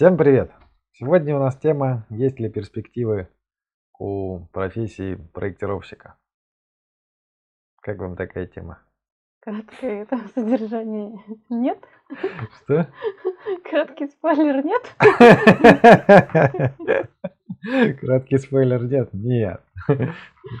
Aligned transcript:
Всем 0.00 0.16
привет! 0.16 0.50
Сегодня 0.92 1.36
у 1.36 1.40
нас 1.40 1.58
тема 1.58 2.06
«Есть 2.08 2.40
ли 2.40 2.48
перспективы 2.48 3.28
у 3.98 4.46
профессии 4.46 5.16
проектировщика?» 5.34 6.16
Как 7.82 7.98
вам 7.98 8.16
такая 8.16 8.46
тема? 8.46 8.78
Краткое 9.40 10.04
это 10.04 10.16
содержание 10.34 11.20
нет. 11.50 11.78
Что? 12.64 12.88
Краткий 13.68 14.06
спойлер 14.06 14.64
нет. 14.64 14.96
Краткий 18.00 18.38
спойлер 18.38 18.82
нет? 18.84 19.12
Нет. 19.12 19.62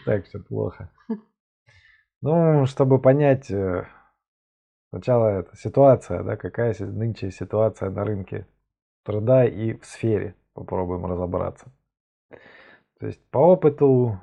Так 0.04 0.26
все 0.26 0.38
плохо. 0.38 0.90
Ну, 2.20 2.66
чтобы 2.66 3.00
понять, 3.00 3.50
э, 3.50 3.86
сначала 4.90 5.28
это 5.28 5.56
ситуация, 5.56 6.22
да, 6.24 6.36
какая 6.36 6.74
нынче 6.78 7.30
ситуация 7.30 7.88
на 7.88 8.04
рынке 8.04 8.46
труда 9.04 9.44
и 9.44 9.74
в 9.74 9.84
сфере. 9.84 10.34
Попробуем 10.54 11.06
разобраться. 11.06 11.72
То 12.98 13.06
есть 13.06 13.20
по 13.30 13.38
опыту 13.38 14.20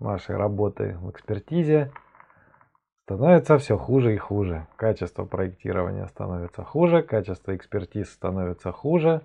нашей 0.00 0.36
работы 0.36 0.96
в 1.00 1.10
экспертизе 1.10 1.92
становится 3.04 3.56
все 3.58 3.78
хуже 3.78 4.14
и 4.14 4.18
хуже. 4.18 4.66
Качество 4.76 5.24
проектирования 5.24 6.06
становится 6.06 6.64
хуже, 6.64 7.02
качество 7.02 7.54
экспертиз 7.54 8.10
становится 8.10 8.72
хуже. 8.72 9.22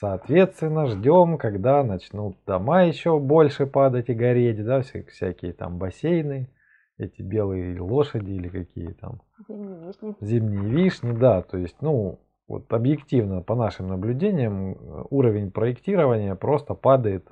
Соответственно, 0.00 0.86
ждем, 0.86 1.38
когда 1.38 1.82
начнут 1.82 2.38
дома 2.46 2.84
еще 2.84 3.18
больше 3.18 3.66
падать 3.66 4.08
и 4.08 4.14
гореть, 4.14 4.64
да, 4.64 4.80
всякие 4.80 5.52
там 5.52 5.76
бассейны, 5.76 6.48
эти 6.96 7.20
белые 7.20 7.80
лошади 7.80 8.30
или 8.30 8.48
какие 8.48 8.92
там. 8.92 9.20
Зимние 9.46 9.86
вишни. 9.86 10.14
Зимние 10.20 10.70
вишни, 10.70 11.12
да, 11.12 11.42
то 11.42 11.58
есть, 11.58 11.76
ну, 11.82 12.20
вот 12.48 12.72
объективно 12.72 13.42
по 13.42 13.54
нашим 13.54 13.88
наблюдениям 13.88 14.76
уровень 15.10 15.50
проектирования 15.50 16.34
просто 16.34 16.74
падает 16.74 17.30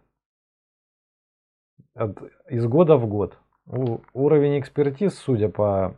от, 1.94 2.18
из 2.48 2.66
года 2.66 2.96
в 2.96 3.06
год. 3.08 3.38
У, 3.66 4.00
уровень 4.12 4.60
экспертиз, 4.60 5.18
судя 5.18 5.48
по 5.48 5.96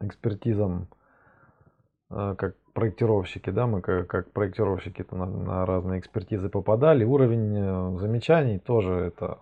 экспертизам, 0.00 0.88
э, 2.10 2.34
как 2.36 2.56
проектировщики, 2.72 3.50
да, 3.50 3.66
мы 3.66 3.82
как, 3.82 4.08
как 4.08 4.32
проектировщики 4.32 5.04
на, 5.10 5.26
на 5.26 5.66
разные 5.66 6.00
экспертизы 6.00 6.48
попадали, 6.48 7.04
уровень 7.04 7.54
э, 7.54 7.98
замечаний 7.98 8.58
тоже 8.58 8.94
это 8.94 9.38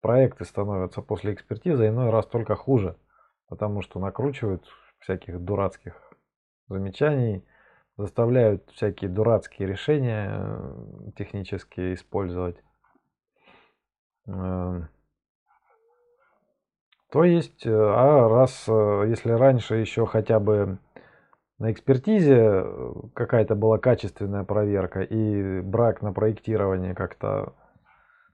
проекты 0.00 0.44
становятся 0.44 1.00
после 1.00 1.32
экспертизы 1.32 1.86
иной 1.86 2.10
раз 2.10 2.26
только 2.26 2.56
хуже, 2.56 2.96
потому 3.48 3.80
что 3.82 4.00
накручивают 4.00 4.66
всяких 4.98 5.40
дурацких 5.40 6.11
замечаний, 6.72 7.44
заставляют 7.96 8.68
всякие 8.70 9.10
дурацкие 9.10 9.68
решения 9.68 10.30
э, 10.32 11.10
технические 11.16 11.94
использовать. 11.94 12.56
Эм, 14.26 14.88
то 17.10 17.24
есть, 17.24 17.66
э, 17.66 17.70
а 17.72 18.28
раз, 18.28 18.64
э, 18.68 19.04
если 19.08 19.30
раньше 19.32 19.76
еще 19.76 20.06
хотя 20.06 20.40
бы 20.40 20.78
на 21.58 21.70
экспертизе 21.70 22.64
какая-то 23.14 23.54
была 23.54 23.78
качественная 23.78 24.44
проверка 24.44 25.02
и 25.02 25.60
брак 25.60 26.02
на 26.02 26.12
проектирование 26.12 26.94
как-то 26.94 27.54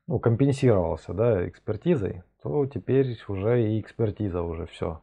ну, 0.06 0.18
компенсировался 0.18 1.12
да, 1.12 1.46
экспертизой, 1.46 2.22
то 2.42 2.64
теперь 2.66 3.18
уже 3.28 3.62
и 3.62 3.80
экспертиза 3.80 4.42
уже 4.42 4.66
все. 4.66 5.02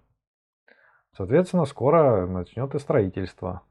Соответственно, 1.15 1.65
скоро 1.65 2.25
начнет 2.25 2.75
и 2.75 2.79
строительство. 2.79 3.61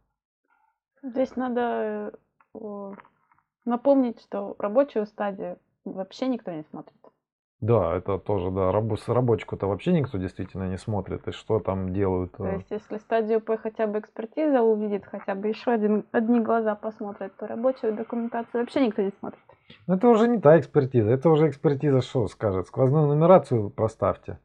Здесь 1.03 1.37
надо 1.37 2.13
э, 2.55 2.93
напомнить, 3.67 4.21
что 4.23 4.57
рабочую 4.59 5.07
стадию 5.07 5.59
вообще 5.85 6.29
никто 6.29 6.51
не 6.51 6.65
смотрит. 6.71 6.97
Да, 7.61 7.95
это 7.97 8.19
тоже, 8.19 8.51
да, 8.51 8.73
раб, 8.73 8.93
рабочку-то 9.07 9.67
вообще 9.67 9.93
никто 9.93 10.19
действительно 10.19 10.69
не 10.69 10.77
смотрит, 10.77 11.27
и 11.29 11.33
что 11.33 11.61
там 11.61 11.93
делают. 11.93 12.33
То 12.33 12.47
э. 12.47 12.57
есть, 12.57 12.71
если 12.71 12.99
стадию 12.99 13.41
П 13.41 13.57
хотя 13.57 13.87
бы 13.87 13.99
экспертиза 13.99 14.63
увидит, 14.63 15.05
хотя 15.07 15.35
бы 15.35 15.49
еще 15.49 15.71
один, 15.71 16.05
одни 16.13 16.41
глаза 16.41 16.75
посмотрит, 16.75 17.37
то 17.37 17.47
рабочую 17.47 17.95
документацию 17.95 18.63
вообще 18.63 18.87
никто 18.87 19.03
не 19.03 19.13
смотрит. 19.19 19.41
Это 19.87 20.09
уже 20.09 20.29
не 20.29 20.41
та 20.41 20.59
экспертиза, 20.59 21.11
это 21.11 21.31
уже 21.31 21.49
экспертиза 21.49 22.01
что 22.01 22.27
скажет? 22.29 22.67
Сквозную 22.67 23.07
нумерацию 23.07 23.71
проставьте. 23.71 24.39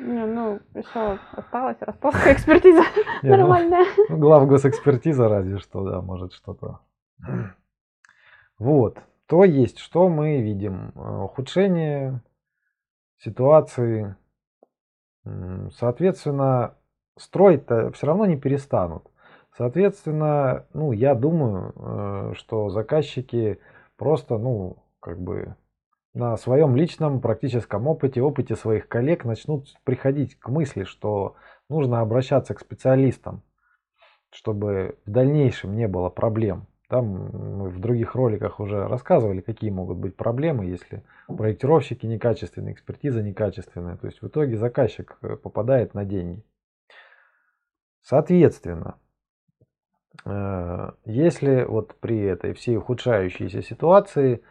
Не, 0.00 0.24
ну, 0.24 0.60
еще 0.74 1.18
осталась 1.32 1.76
распоска 1.80 2.32
экспертиза 2.32 2.82
ну, 3.22 3.30
нормальная. 3.36 3.84
Ну, 4.08 4.16
главгосэкспертиза 4.16 5.28
разве 5.28 5.58
что, 5.58 5.84
да, 5.84 6.00
может 6.00 6.32
что-то. 6.32 6.80
Вот. 8.58 8.98
То 9.26 9.44
есть, 9.44 9.78
что 9.78 10.08
мы 10.08 10.40
видим? 10.40 10.92
Э, 10.94 11.24
ухудшение 11.24 12.20
ситуации. 13.18 14.16
Соответственно, 15.72 16.74
строить-то 17.18 17.92
все 17.92 18.06
равно 18.06 18.24
не 18.24 18.36
перестанут. 18.36 19.04
Соответственно, 19.56 20.66
ну, 20.72 20.92
я 20.92 21.14
думаю, 21.14 21.74
э, 21.76 22.32
что 22.34 22.70
заказчики 22.70 23.60
просто, 23.96 24.38
ну, 24.38 24.82
как 25.00 25.20
бы 25.20 25.54
на 26.14 26.36
своем 26.36 26.74
личном 26.76 27.20
практическом 27.20 27.86
опыте, 27.86 28.20
опыте 28.20 28.56
своих 28.56 28.88
коллег 28.88 29.24
начнут 29.24 29.68
приходить 29.84 30.36
к 30.38 30.48
мысли, 30.48 30.84
что 30.84 31.36
нужно 31.68 32.00
обращаться 32.00 32.54
к 32.54 32.60
специалистам, 32.60 33.42
чтобы 34.30 34.98
в 35.06 35.10
дальнейшем 35.10 35.76
не 35.76 35.86
было 35.86 36.08
проблем. 36.08 36.66
Там 36.88 37.06
мы 37.06 37.68
в 37.68 37.78
других 37.78 38.16
роликах 38.16 38.58
уже 38.58 38.88
рассказывали, 38.88 39.40
какие 39.40 39.70
могут 39.70 39.98
быть 39.98 40.16
проблемы, 40.16 40.64
если 40.64 41.04
проектировщики 41.28 42.04
некачественные, 42.04 42.74
экспертиза 42.74 43.22
некачественная. 43.22 43.96
То 43.96 44.08
есть 44.08 44.20
в 44.20 44.26
итоге 44.26 44.56
заказчик 44.56 45.16
э, 45.22 45.36
попадает 45.36 45.94
на 45.94 46.04
деньги. 46.04 46.42
Соответственно, 48.02 48.98
э, 50.24 50.90
если 51.04 51.62
вот 51.62 51.94
при 52.00 52.18
этой 52.22 52.54
всей 52.54 52.76
ухудшающейся 52.76 53.62
ситуации 53.62 54.42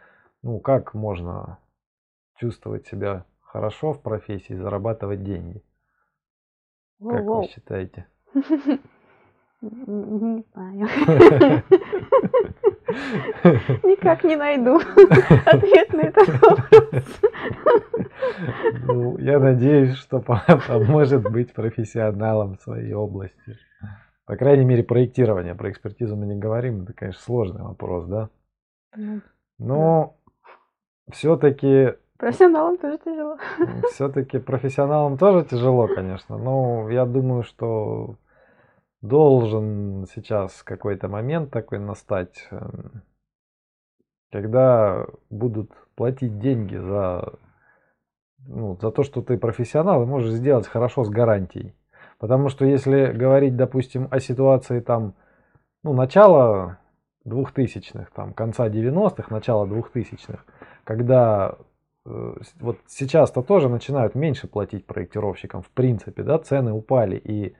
ну, 0.41 0.59
как 0.59 0.93
можно 0.93 1.59
чувствовать 2.37 2.87
себя 2.87 3.25
хорошо 3.41 3.93
в 3.93 4.01
профессии, 4.01 4.53
зарабатывать 4.53 5.23
деньги? 5.23 5.63
Как 6.99 7.25
вы 7.25 7.47
считаете? 7.47 8.07
Не 9.61 10.43
знаю. 10.53 10.87
Никак 13.83 14.23
не 14.23 14.35
найду 14.35 14.77
ответ 15.45 15.93
на 15.93 16.01
этот 16.01 16.27
вопрос. 16.41 17.21
Ну, 18.83 19.17
я 19.17 19.39
надеюсь, 19.39 19.95
что 19.95 20.21
поможет 20.21 21.29
быть 21.29 21.53
профессионалом 21.53 22.55
в 22.55 22.61
своей 22.61 22.93
области. 22.93 23.57
По 24.25 24.35
крайней 24.37 24.65
мере, 24.65 24.83
проектирование. 24.83 25.55
Про 25.55 25.71
экспертизу 25.71 26.15
мы 26.15 26.25
не 26.25 26.35
говорим. 26.37 26.83
Это, 26.83 26.93
конечно, 26.93 27.21
сложный 27.21 27.63
вопрос, 27.63 28.05
да? 28.05 28.29
Ну, 28.95 29.21
Но 29.57 30.17
все-таки... 31.11 31.95
Профессионалам 32.17 32.77
тоже 32.77 32.97
тяжело. 32.97 33.37
Все-таки 33.91 34.39
профессионалам 34.39 35.17
тоже 35.17 35.45
тяжело, 35.45 35.87
конечно. 35.87 36.37
Но 36.37 36.89
я 36.89 37.05
думаю, 37.05 37.43
что 37.43 38.15
должен 39.01 40.05
сейчас 40.13 40.63
какой-то 40.63 41.07
момент 41.07 41.51
такой 41.51 41.79
настать, 41.79 42.47
эм, 42.51 43.03
когда 44.31 45.07
будут 45.29 45.71
платить 45.95 46.39
деньги 46.39 46.75
за, 46.75 47.33
ну, 48.45 48.77
за 48.81 48.91
то, 48.91 49.03
что 49.03 49.21
ты 49.21 49.37
профессионал 49.37 50.03
и 50.03 50.05
можешь 50.05 50.31
сделать 50.31 50.67
хорошо 50.67 51.03
с 51.03 51.09
гарантией. 51.09 51.73
Потому 52.17 52.49
что 52.49 52.65
если 52.65 53.13
говорить, 53.13 53.55
допустим, 53.55 54.09
о 54.11 54.19
ситуации 54.19 54.81
там, 54.81 55.15
ну, 55.83 55.93
начала 55.93 56.79
двухтысячных, 57.23 58.11
там, 58.11 58.33
конца 58.33 58.67
90-х, 58.67 59.33
начала 59.33 59.65
двухтысячных, 59.65 60.45
когда 60.89 61.55
э, 62.07 62.33
вот 62.59 62.79
сейчас-то 62.87 63.43
тоже 63.43 63.69
начинают 63.69 64.15
меньше 64.15 64.47
платить 64.47 64.87
проектировщикам, 64.87 65.61
в 65.61 65.69
принципе, 65.69 66.23
да, 66.23 66.39
цены 66.39 66.73
упали 66.73 67.15
и 67.15 67.55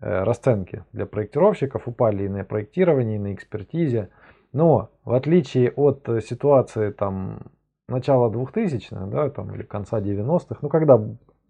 э, 0.00 0.24
расценки 0.24 0.84
для 0.92 1.06
проектировщиков 1.06 1.86
упали 1.86 2.24
и 2.24 2.28
на 2.28 2.42
проектировании, 2.42 3.14
и 3.14 3.20
на 3.20 3.34
экспертизе. 3.34 4.10
Но 4.52 4.90
в 5.04 5.14
отличие 5.14 5.70
от 5.70 6.08
ситуации 6.24 6.90
там 6.90 7.52
начала 7.86 8.30
2000-х, 8.30 9.06
да, 9.06 9.30
там, 9.30 9.54
или 9.54 9.62
конца 9.62 10.00
90-х, 10.00 10.58
ну 10.60 10.68
когда 10.68 11.00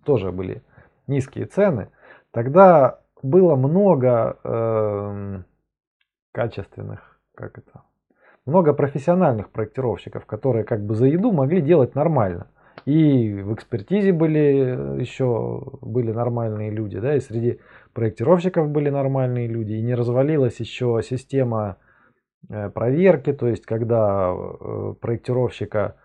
тоже 0.05 0.33
были 0.33 0.63
низкие 1.07 1.47
цены, 1.47 1.89
тогда 2.31 3.01
было 3.23 3.57
много 3.57 4.37
э, 4.45 5.43
качественных, 6.33 7.19
как 7.35 7.57
это, 7.57 7.85
много 8.47 8.73
профессиональных 8.73 9.51
проектировщиков, 9.51 10.25
которые 10.25 10.65
как 10.65 10.85
бы 10.85 10.95
за 10.95 11.07
еду 11.07 11.33
могли 11.33 11.61
делать 11.61 11.95
нормально. 11.95 12.47
И 12.85 13.43
в 13.43 13.53
экспертизе 13.55 14.13
были 14.13 15.01
еще 15.01 15.63
были 15.81 16.13
нормальные 16.13 16.71
люди, 16.71 17.01
да, 17.01 17.17
и 17.17 17.21
среди 17.21 17.59
проектировщиков 17.93 18.69
были 18.71 18.91
нормальные 18.91 19.49
люди, 19.49 19.73
и 19.73 19.83
не 19.83 19.95
развалилась 19.95 20.61
еще 20.61 21.01
система 21.03 21.79
э, 22.49 22.71
проверки, 22.71 23.33
то 23.33 23.49
есть 23.49 23.67
когда 23.67 24.33
э, 24.33 24.95
проектировщика 25.01 25.97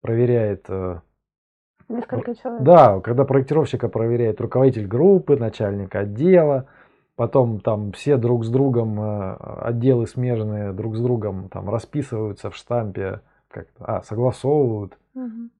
проверяет 0.00 0.66
э, 0.68 1.00
Несколько 1.88 2.36
человек. 2.36 2.62
да, 2.62 3.00
когда 3.00 3.24
проектировщика 3.24 3.88
проверяет 3.88 4.40
руководитель 4.40 4.86
группы, 4.86 5.36
начальник 5.36 5.96
отдела, 5.96 6.68
потом 7.18 7.58
там 7.58 7.90
все 7.90 8.16
друг 8.16 8.44
с 8.44 8.48
другом, 8.48 9.00
э, 9.00 9.36
отделы 9.62 10.06
смежные 10.06 10.72
друг 10.72 10.94
с 10.94 11.00
другом 11.00 11.48
там 11.48 11.68
расписываются 11.68 12.48
в 12.48 12.54
штампе, 12.54 13.22
как 13.48 13.66
а, 13.80 14.02
согласовывают. 14.02 14.96
Мгм. 15.14 15.50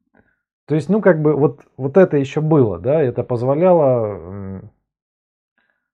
То 0.67 0.77
есть, 0.77 0.89
ну, 0.89 1.03
как 1.03 1.21
бы 1.21 1.35
вот, 1.35 1.63
вот 1.77 1.97
это 1.97 2.17
еще 2.17 2.41
было, 2.41 2.79
да, 2.79 3.03
это 3.03 3.25
позволяло, 3.25 4.63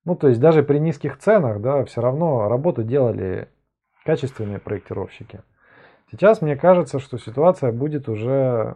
ну, 0.05 0.17
то 0.17 0.29
есть 0.29 0.39
даже 0.39 0.63
при 0.63 0.79
низких 0.79 1.17
ценах, 1.17 1.63
да, 1.63 1.83
все 1.87 2.03
равно 2.03 2.47
работу 2.47 2.83
делали 2.83 3.49
качественные 4.05 4.59
проектировщики. 4.59 5.41
Сейчас 6.11 6.43
мне 6.43 6.57
кажется, 6.57 6.99
что 6.99 7.17
ситуация 7.17 7.73
будет 7.73 8.11
уже, 8.11 8.75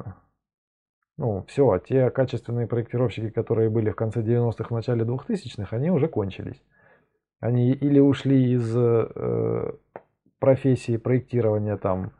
ну, 1.18 1.44
все, 1.48 1.78
те 1.86 2.08
качественные 2.08 2.66
проектировщики, 2.66 3.28
которые 3.28 3.68
были 3.68 3.90
в 3.90 3.96
конце 3.96 4.22
90-х, 4.22 4.68
в 4.68 4.70
начале 4.70 5.04
2000-х, 5.04 5.76
они 5.76 5.90
уже 5.90 6.08
кончились. 6.08 6.62
Они 7.40 7.72
или 7.72 8.00
ушли 8.00 8.52
из 8.52 8.76
э, 8.76 9.72
профессии 10.38 10.96
проектирования 10.96 11.76
там 11.76 12.12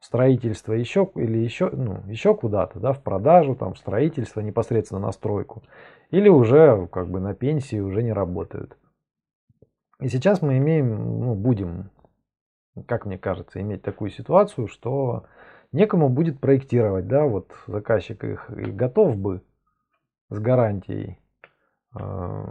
строительства 0.00 0.74
еще 0.74 1.10
или 1.14 1.38
еще, 1.38 1.70
ну, 1.70 2.02
еще 2.06 2.34
куда-то, 2.34 2.78
да, 2.78 2.92
в 2.92 3.02
продажу, 3.02 3.56
там, 3.56 3.74
в 3.74 3.78
строительство, 3.78 4.40
непосредственно 4.40 5.00
на 5.00 5.12
стройку, 5.12 5.62
или 6.10 6.28
уже 6.28 6.86
как 6.92 7.08
бы 7.08 7.20
на 7.20 7.34
пенсии 7.34 7.80
уже 7.80 8.02
не 8.02 8.12
работают. 8.12 8.76
И 10.00 10.08
сейчас 10.08 10.42
мы 10.42 10.58
имеем, 10.58 11.20
ну, 11.20 11.34
будем, 11.34 11.90
как 12.86 13.06
мне 13.06 13.18
кажется, 13.18 13.60
иметь 13.60 13.82
такую 13.82 14.10
ситуацию, 14.10 14.68
что 14.68 15.24
некому 15.72 16.10
будет 16.10 16.38
проектировать, 16.38 17.08
да, 17.08 17.24
вот 17.24 17.52
заказчик 17.66 18.22
их 18.24 18.50
готов 18.50 19.16
бы 19.16 19.42
с 20.28 20.38
гарантией 20.38 21.18
э, 21.98 22.44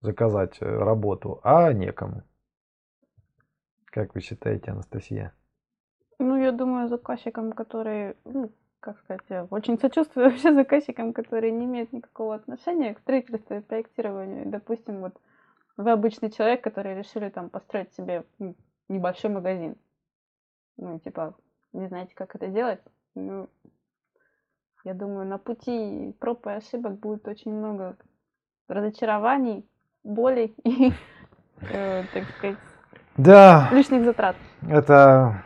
заказать 0.00 0.58
э, 0.60 0.66
работу, 0.66 1.40
а 1.42 1.72
некому. 1.72 2.22
Как 3.86 4.14
вы 4.14 4.20
считаете, 4.20 4.70
Анастасия? 4.70 5.32
Ну, 6.18 6.36
я 6.36 6.52
думаю, 6.52 6.88
заказчикам, 6.88 7.52
которые, 7.52 8.16
ну, 8.24 8.50
как 8.80 8.98
сказать, 9.00 9.22
я 9.28 9.44
очень 9.44 9.78
сочувствую 9.78 10.26
вообще 10.30 10.52
заказчикам, 10.52 11.12
которые 11.12 11.52
не 11.52 11.64
имеют 11.64 11.92
никакого 11.92 12.34
отношения 12.34 12.94
к 12.94 13.00
строительству 13.00 13.56
и 13.56 13.60
проектированию. 13.60 14.48
Допустим, 14.50 15.00
вот 15.00 15.18
вы 15.76 15.90
обычный 15.90 16.30
человек, 16.30 16.62
который 16.62 16.96
решили 16.96 17.28
там 17.28 17.50
построить 17.50 17.92
себе 17.94 18.24
небольшой 18.88 19.30
магазин. 19.30 19.76
Ну, 20.76 20.98
типа, 21.00 21.36
не 21.72 21.88
знаете, 21.88 22.14
как 22.14 22.34
это 22.34 22.48
делать. 22.48 22.80
Ну, 23.14 23.48
я 24.84 24.94
думаю, 24.94 25.26
на 25.26 25.38
пути 25.38 26.16
проб 26.18 26.46
и 26.46 26.50
ошибок 26.50 26.98
будет 26.98 27.26
очень 27.26 27.52
много 27.52 27.96
разочарований, 28.68 29.68
болей 30.08 30.54
и, 30.64 30.92
э, 31.60 32.02
так 32.12 32.24
сказать, 32.36 32.56
Да, 33.16 33.68
лишних 33.72 34.04
затрат. 34.04 34.36
это 34.68 35.42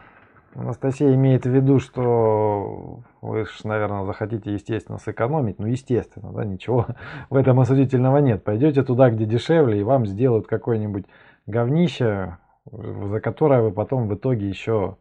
Анастасия 0.54 1.14
имеет 1.14 1.44
в 1.46 1.50
виду, 1.50 1.78
что 1.78 3.00
вы 3.22 3.46
же, 3.46 3.52
наверное, 3.64 4.04
захотите, 4.04 4.52
естественно, 4.52 4.98
сэкономить. 4.98 5.58
Ну, 5.58 5.66
естественно, 5.66 6.30
да, 6.32 6.44
ничего 6.44 6.86
в 7.30 7.36
этом 7.36 7.58
осудительного 7.60 8.18
нет. 8.18 8.44
Пойдете 8.44 8.82
туда, 8.82 9.10
где 9.10 9.24
дешевле, 9.24 9.80
и 9.80 9.84
вам 9.84 10.06
сделают 10.06 10.46
какое-нибудь 10.46 11.06
говнище, 11.46 12.36
за 12.70 13.20
которое 13.20 13.62
вы 13.62 13.72
потом 13.72 14.08
в 14.08 14.14
итоге 14.14 14.46
еще, 14.48 14.98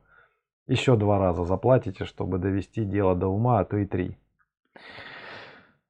еще 0.67 0.95
два 0.95 1.19
раза 1.19 1.43
заплатите, 1.43 2.05
чтобы 2.05 2.37
довести 2.37 2.85
дело 2.85 3.13
до 3.15 3.27
ума, 3.27 3.59
а 3.59 3.65
то 3.65 3.77
и 3.77 3.85
три. 3.85 4.17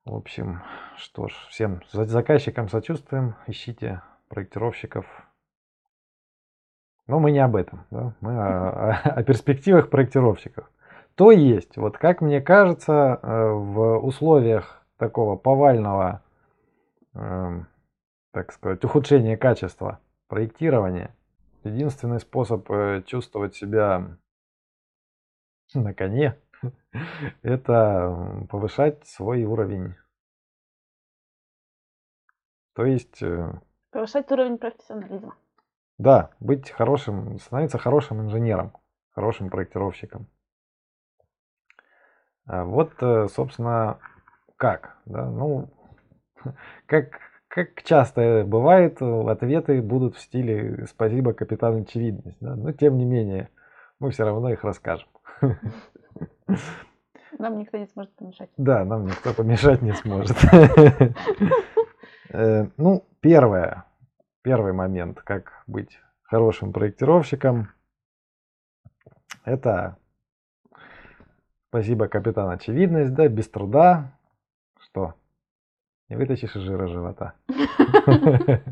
В 0.06 0.16
общем, 0.16 0.62
что 0.98 1.28
ж, 1.28 1.34
всем 1.50 1.82
за- 1.92 2.06
заказчикам 2.06 2.70
сочувствуем, 2.70 3.36
ищите 3.46 4.02
проектировщиков. 4.30 5.06
Но 7.06 7.20
мы 7.20 7.32
не 7.32 7.40
об 7.40 7.56
этом, 7.56 7.86
да? 7.92 8.14
мы 8.20 8.32
о, 8.36 8.92
о- 8.92 9.10
о 9.12 9.24
перспективах 9.24 9.90
проектировщиков. 9.90 10.72
То 11.16 11.32
есть, 11.32 11.78
вот 11.78 11.98
как 11.98 12.22
мне 12.22 12.42
кажется, 12.42 13.20
э, 13.22 13.50
в 13.52 13.98
условиях 14.00 14.82
такого 14.98 15.36
повального, 15.36 16.24
эм, 17.14 17.68
так 18.32 18.54
сказать, 18.54 18.84
ухудшения 18.84 19.38
качества 19.38 20.00
проектирования, 20.28 21.14
единственный 21.64 22.20
способ 22.20 22.70
э, 22.72 23.04
чувствовать 23.06 23.56
себя 23.56 24.18
на 25.76 25.94
коне, 25.94 26.41
это 27.42 28.46
повышать 28.50 29.06
свой 29.08 29.44
уровень. 29.44 29.96
То 32.74 32.86
есть, 32.86 33.22
э, 33.22 33.52
Повышать 33.92 34.32
уровень 34.32 34.58
профессионализма. 34.58 35.36
да, 35.98 36.32
быть 36.40 36.70
хорошим, 36.72 37.38
становиться 37.40 37.78
хорошим 37.78 38.22
инженером, 38.22 38.72
хорошим 39.12 39.50
проектировщиком. 39.50 40.28
А 42.46 42.64
Вот, 42.64 42.94
э, 43.02 43.28
собственно, 43.28 44.00
как, 44.58 44.98
да, 45.06 45.30
ну, 45.30 45.70
как, 46.86 47.20
как 47.50 47.84
часто 47.84 48.44
бывает, 48.46 49.02
ответы 49.02 49.82
будут 49.82 50.16
в 50.16 50.22
стиле 50.22 50.86
«Спасибо, 50.88 51.34
капитан 51.34 51.82
Очевидность», 51.82 52.38
да, 52.40 52.56
но 52.56 52.72
тем 52.72 52.98
не 52.98 53.06
менее, 53.06 53.50
мы 54.00 54.12
все 54.12 54.24
равно 54.24 54.50
их 54.50 54.64
расскажем. 54.64 55.10
Нам 57.40 57.58
никто 57.58 57.78
не 57.78 57.88
сможет 57.88 58.16
помешать. 58.16 58.50
Да, 58.58 58.84
нам 58.86 59.06
никто 59.08 59.34
помешать 59.34 59.82
не 59.82 59.94
сможет. 59.94 60.38
Э, 62.34 62.68
Ну, 62.78 63.06
первое, 63.20 63.86
первый 64.42 64.72
момент, 64.74 65.22
как 65.22 65.64
быть 65.68 66.00
хорошим 66.24 66.72
проектировщиком, 66.72 67.70
это 69.44 69.98
спасибо, 71.70 72.08
капитан 72.08 72.50
Очевидность, 72.50 73.14
да, 73.14 73.28
без 73.28 73.50
труда, 73.50 74.18
не 76.12 76.18
вытащишь 76.18 76.58
из 76.58 76.64
жира 76.64 76.88
живота. 76.88 77.36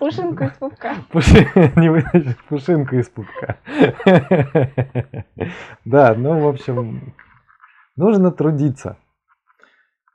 Пушинку 0.00 0.42
из 0.42 0.52
пупка. 0.54 0.96
Не 1.76 1.88
вытащишь 1.88 2.36
пушинку 2.48 2.96
из 2.96 3.08
пупка. 3.08 3.58
Да, 5.84 6.14
ну, 6.16 6.40
в 6.40 6.48
общем, 6.48 7.14
нужно 7.94 8.32
трудиться. 8.32 8.96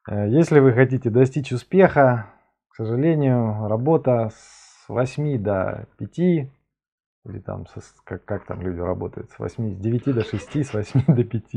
Э, 0.10 0.28
Если 0.28 0.60
вы 0.60 0.74
хотите 0.74 1.10
достичь 1.10 1.54
успеха, 1.54 2.26
к 2.72 2.76
сожалению, 2.76 3.70
работа 3.70 4.30
с 4.36 4.90
8 4.90 5.42
до 5.42 5.88
5, 5.98 6.50
или 7.30 7.40
там, 7.40 7.66
со- 7.68 7.82
как, 8.04 8.26
как 8.26 8.46
там 8.46 8.62
люди 8.62 8.80
работают, 8.80 9.30
с 9.32 9.40
8, 9.40 9.76
с 9.76 9.78
9 9.78 10.14
до 10.14 10.24
6, 10.24 10.56
с 10.66 10.74
8 10.74 11.04
до 11.08 11.24
5. 11.24 11.54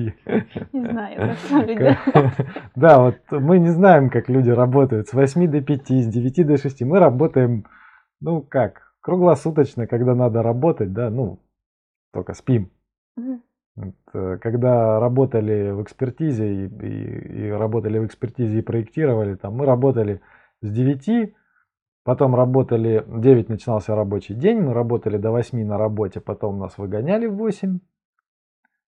Не 0.73 0.87
знаю, 0.91 1.37
люди. 1.67 1.97
Да, 2.77 3.01
вот 3.03 3.17
мы 3.31 3.59
не 3.59 3.71
знаем, 3.71 4.11
как 4.11 4.29
люди 4.29 4.51
работают 4.51 5.09
с 5.09 5.13
8 5.13 5.51
до 5.51 5.61
5, 5.63 5.91
с 5.91 6.07
9 6.07 6.47
до 6.47 6.57
6. 6.57 6.83
Мы 6.83 6.99
работаем, 6.99 7.65
ну 8.21 8.43
как, 8.43 8.93
круглосуточно, 9.01 9.87
когда 9.87 10.15
надо 10.15 10.43
работать, 10.43 10.93
да, 10.93 11.11
ну, 11.11 11.41
только 12.13 12.35
спим. 12.35 12.71
Вот, 13.75 13.95
э, 14.13 14.39
Когда 14.41 15.01
работали 15.01 15.71
в 15.71 15.83
экспертизе 15.83 16.47
и, 16.55 16.67
и- 16.69 17.47
и 17.47 17.51
работали 17.51 17.99
в 17.99 18.05
экспертизе 18.07 18.59
и 18.59 18.63
проектировали, 18.63 19.35
там 19.35 19.55
мы 19.55 19.65
работали 19.65 20.21
с 20.61 20.71
9, 20.71 21.35
потом 22.05 22.35
работали, 22.35 23.05
9 23.07 23.49
начинался 23.49 23.95
рабочий 23.95 24.35
день, 24.35 24.61
мы 24.61 24.75
работали 24.75 25.17
до 25.17 25.31
8 25.31 25.65
на 25.65 25.79
работе, 25.79 26.21
потом 26.21 26.59
нас 26.59 26.79
выгоняли 26.79 27.27
в 27.27 27.37
8 27.37 27.79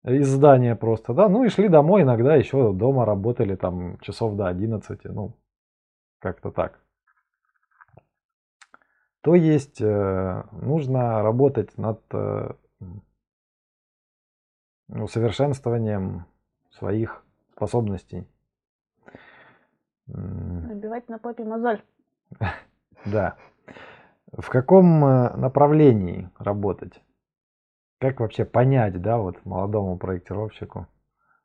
из 0.03 0.27
здания 0.27 0.75
просто, 0.75 1.13
да, 1.13 1.27
ну 1.27 1.43
и 1.43 1.49
шли 1.49 1.67
домой, 1.67 2.03
иногда 2.03 2.35
еще 2.35 2.73
дома 2.73 3.05
работали 3.05 3.55
там 3.55 3.99
часов 3.99 4.35
до 4.35 4.47
11, 4.47 5.03
ну, 5.05 5.33
как-то 6.19 6.51
так. 6.51 6.79
То 9.21 9.35
есть 9.35 9.81
э, 9.81 10.43
нужно 10.53 11.21
работать 11.21 11.77
над 11.77 12.01
э, 12.13 12.53
усовершенствованием 14.87 16.25
своих 16.71 17.25
способностей. 17.51 18.25
Набивать 20.05 21.09
на 21.09 21.19
попе 21.19 21.43
мозоль. 21.43 21.81
Да. 23.05 23.35
В 24.31 24.49
каком 24.49 25.03
э, 25.05 25.35
направлении 25.37 26.29
работать? 26.37 27.01
Как 27.99 28.19
вообще 28.19 28.45
понять, 28.45 29.01
да, 29.01 29.17
вот 29.17 29.43
молодому 29.45 29.97
проектировщику, 29.97 30.87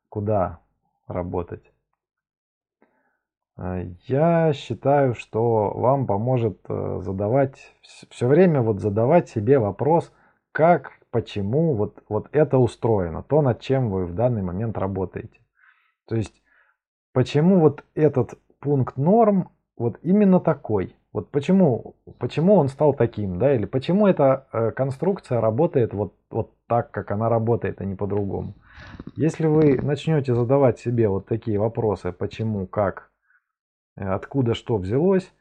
куда 0.09 0.59
работать? 1.07 1.63
Э, 3.57 3.85
Я 4.07 4.53
считаю, 4.53 5.15
что 5.15 5.71
вам 5.71 6.05
поможет 6.05 6.59
э, 6.67 6.99
задавать, 7.01 7.75
все 7.81 8.27
время 8.27 8.61
вот 8.61 8.79
задавать 8.79 9.29
себе 9.29 9.59
вопрос, 9.59 10.11
как 10.51 10.99
почему 11.09 11.73
вот, 11.75 12.03
вот 12.09 12.27
это 12.31 12.57
устроено, 12.57 13.23
то, 13.23 13.41
над 13.41 13.61
чем 13.61 13.89
вы 13.89 14.05
в 14.05 14.13
данный 14.13 14.41
момент 14.41 14.77
работаете. 14.77 15.39
То 16.07 16.15
есть, 16.15 16.41
почему 17.13 17.59
вот 17.59 17.85
этот 17.95 18.37
пункт 18.59 18.97
норм 18.97 19.49
вот 19.77 19.99
именно 20.03 20.39
такой. 20.39 20.95
Вот 21.13 21.29
почему, 21.29 21.95
почему 22.17 22.55
он 22.55 22.67
стал 22.69 22.95
таким, 22.95 23.37
да, 23.37 23.53
или 23.55 23.65
почему 23.65 24.07
эта 24.07 24.47
э, 24.51 24.71
конструкция 24.71 25.39
работает 25.39 25.93
вот, 25.93 26.15
вот 26.31 26.57
так, 26.65 26.89
как 26.89 27.11
она 27.11 27.29
работает, 27.29 27.79
а 27.81 27.85
не 27.85 27.95
по-другому. 27.95 28.55
Если 29.15 29.45
вы 29.45 29.79
начнете 29.79 30.33
задавать 30.33 30.79
себе 30.79 31.07
вот 31.07 31.27
такие 31.27 31.59
вопросы, 31.59 32.11
почему, 32.11 32.65
как, 32.65 33.11
э, 33.95 34.03
откуда 34.03 34.55
что 34.55 34.77
взялось, 34.77 35.31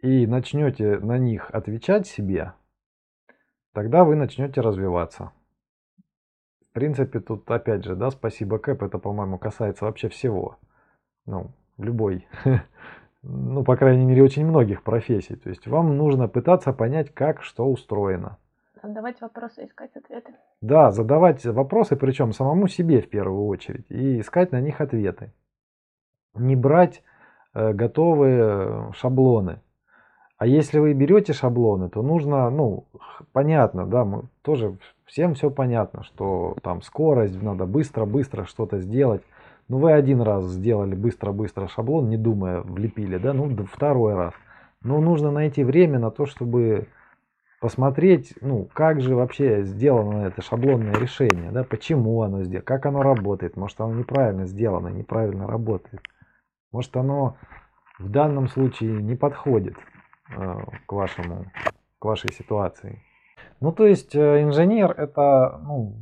и 0.00 0.26
начнете 0.26 0.98
на 0.98 1.18
них 1.18 1.50
отвечать 1.50 2.06
себе, 2.06 2.54
тогда 3.74 4.04
вы 4.04 4.16
начнете 4.16 4.62
развиваться. 4.62 5.32
В 6.70 6.72
принципе, 6.72 7.20
тут 7.20 7.50
опять 7.50 7.84
же, 7.84 7.96
да, 7.96 8.10
спасибо 8.10 8.58
Кэп, 8.58 8.82
это, 8.82 8.98
по-моему, 8.98 9.36
касается 9.38 9.84
вообще 9.84 10.08
всего. 10.08 10.56
Ну, 11.26 11.50
любой, 11.76 12.26
ну, 13.22 13.64
по 13.64 13.76
крайней 13.76 14.04
мере, 14.04 14.22
очень 14.22 14.46
многих 14.46 14.82
профессий. 14.82 15.36
То 15.36 15.48
есть 15.48 15.66
вам 15.66 15.96
нужно 15.96 16.28
пытаться 16.28 16.72
понять, 16.72 17.12
как 17.12 17.42
что 17.42 17.66
устроено. 17.66 18.38
Задавать 18.82 19.20
вопросы, 19.20 19.64
искать 19.64 19.90
ответы. 19.96 20.34
Да, 20.60 20.92
задавать 20.92 21.44
вопросы, 21.44 21.96
причем 21.96 22.32
самому 22.32 22.68
себе 22.68 23.00
в 23.00 23.10
первую 23.10 23.46
очередь, 23.46 23.90
и 23.90 24.20
искать 24.20 24.52
на 24.52 24.60
них 24.60 24.80
ответы. 24.80 25.32
Не 26.34 26.54
брать 26.54 27.02
э, 27.54 27.72
готовые 27.72 28.40
э, 28.40 28.92
шаблоны. 28.94 29.60
А 30.36 30.46
если 30.46 30.78
вы 30.78 30.92
берете 30.92 31.32
шаблоны, 31.32 31.88
то 31.88 32.00
нужно, 32.02 32.48
ну, 32.50 32.86
понятно, 33.32 33.86
да, 33.86 34.04
мы 34.04 34.28
тоже 34.42 34.78
всем 35.04 35.34
все 35.34 35.50
понятно, 35.50 36.04
что 36.04 36.56
там 36.62 36.80
скорость, 36.82 37.42
надо 37.42 37.66
быстро-быстро 37.66 38.44
что-то 38.44 38.78
сделать. 38.78 39.22
Ну, 39.68 39.78
вы 39.78 39.92
один 39.92 40.22
раз 40.22 40.44
сделали 40.46 40.94
быстро-быстро 40.94 41.68
шаблон, 41.68 42.08
не 42.08 42.16
думая, 42.16 42.62
влепили, 42.62 43.18
да, 43.18 43.32
ну, 43.32 43.48
второй 43.66 44.14
раз. 44.14 44.34
Но 44.82 45.00
нужно 45.00 45.30
найти 45.30 45.64
время 45.64 45.98
на 45.98 46.10
то, 46.10 46.26
чтобы 46.26 46.88
посмотреть, 47.60 48.34
ну, 48.40 48.68
как 48.72 49.00
же 49.00 49.14
вообще 49.14 49.62
сделано 49.64 50.26
это 50.26 50.42
шаблонное 50.42 50.94
решение, 50.94 51.50
да, 51.50 51.64
почему 51.64 52.22
оно 52.22 52.44
сделано, 52.44 52.64
как 52.64 52.86
оно 52.86 53.02
работает, 53.02 53.56
может 53.56 53.80
оно 53.80 53.94
неправильно 53.94 54.46
сделано, 54.46 54.88
неправильно 54.88 55.46
работает, 55.46 56.02
может 56.72 56.96
оно 56.96 57.36
в 57.98 58.08
данном 58.08 58.48
случае 58.48 59.02
не 59.02 59.16
подходит. 59.16 59.74
Э, 60.30 60.62
к 60.86 60.92
вашему, 60.92 61.50
к 61.98 62.04
вашей 62.04 62.32
ситуации. 62.32 63.02
Ну, 63.60 63.72
то 63.72 63.86
есть 63.86 64.14
э, 64.14 64.42
инженер 64.42 64.90
это 64.90 65.58
ну, 65.64 65.96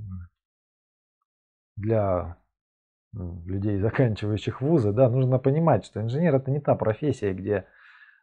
для 1.77 2.37
людей, 3.45 3.79
заканчивающих 3.81 4.61
вузы, 4.61 4.93
да, 4.93 5.09
нужно 5.09 5.39
понимать, 5.39 5.85
что 5.85 6.01
инженер 6.01 6.35
это 6.37 6.51
не 6.51 6.61
та 6.61 6.75
профессия, 6.75 7.33
где 7.33 7.67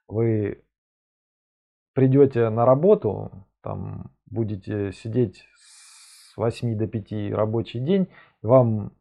вы 0.08 0.64
придете 1.94 2.50
на 2.50 2.66
работу, 2.66 3.48
там 3.62 4.12
будете 4.26 4.92
сидеть 4.92 5.46
с 5.56 6.38
8 6.38 6.78
до 6.78 6.88
5 6.88 7.34
рабочий 7.34 7.80
день, 7.80 8.08
вам 8.42 8.94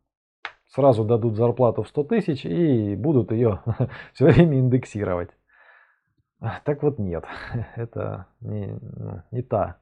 сразу 0.68 1.04
дадут 1.04 1.37
зарплату 1.37 1.82
в 1.82 1.88
100 1.88 2.04
тысяч 2.04 2.44
и 2.44 2.96
будут 2.96 3.32
ее 3.32 3.61
все 4.12 4.26
время 4.26 4.58
индексировать. 4.58 5.30
Так 6.64 6.82
вот 6.82 6.99
нет, 6.99 7.25
это 7.76 8.26
не, 8.40 8.78
ну, 8.80 9.22
не 9.30 9.42
та 9.42 9.78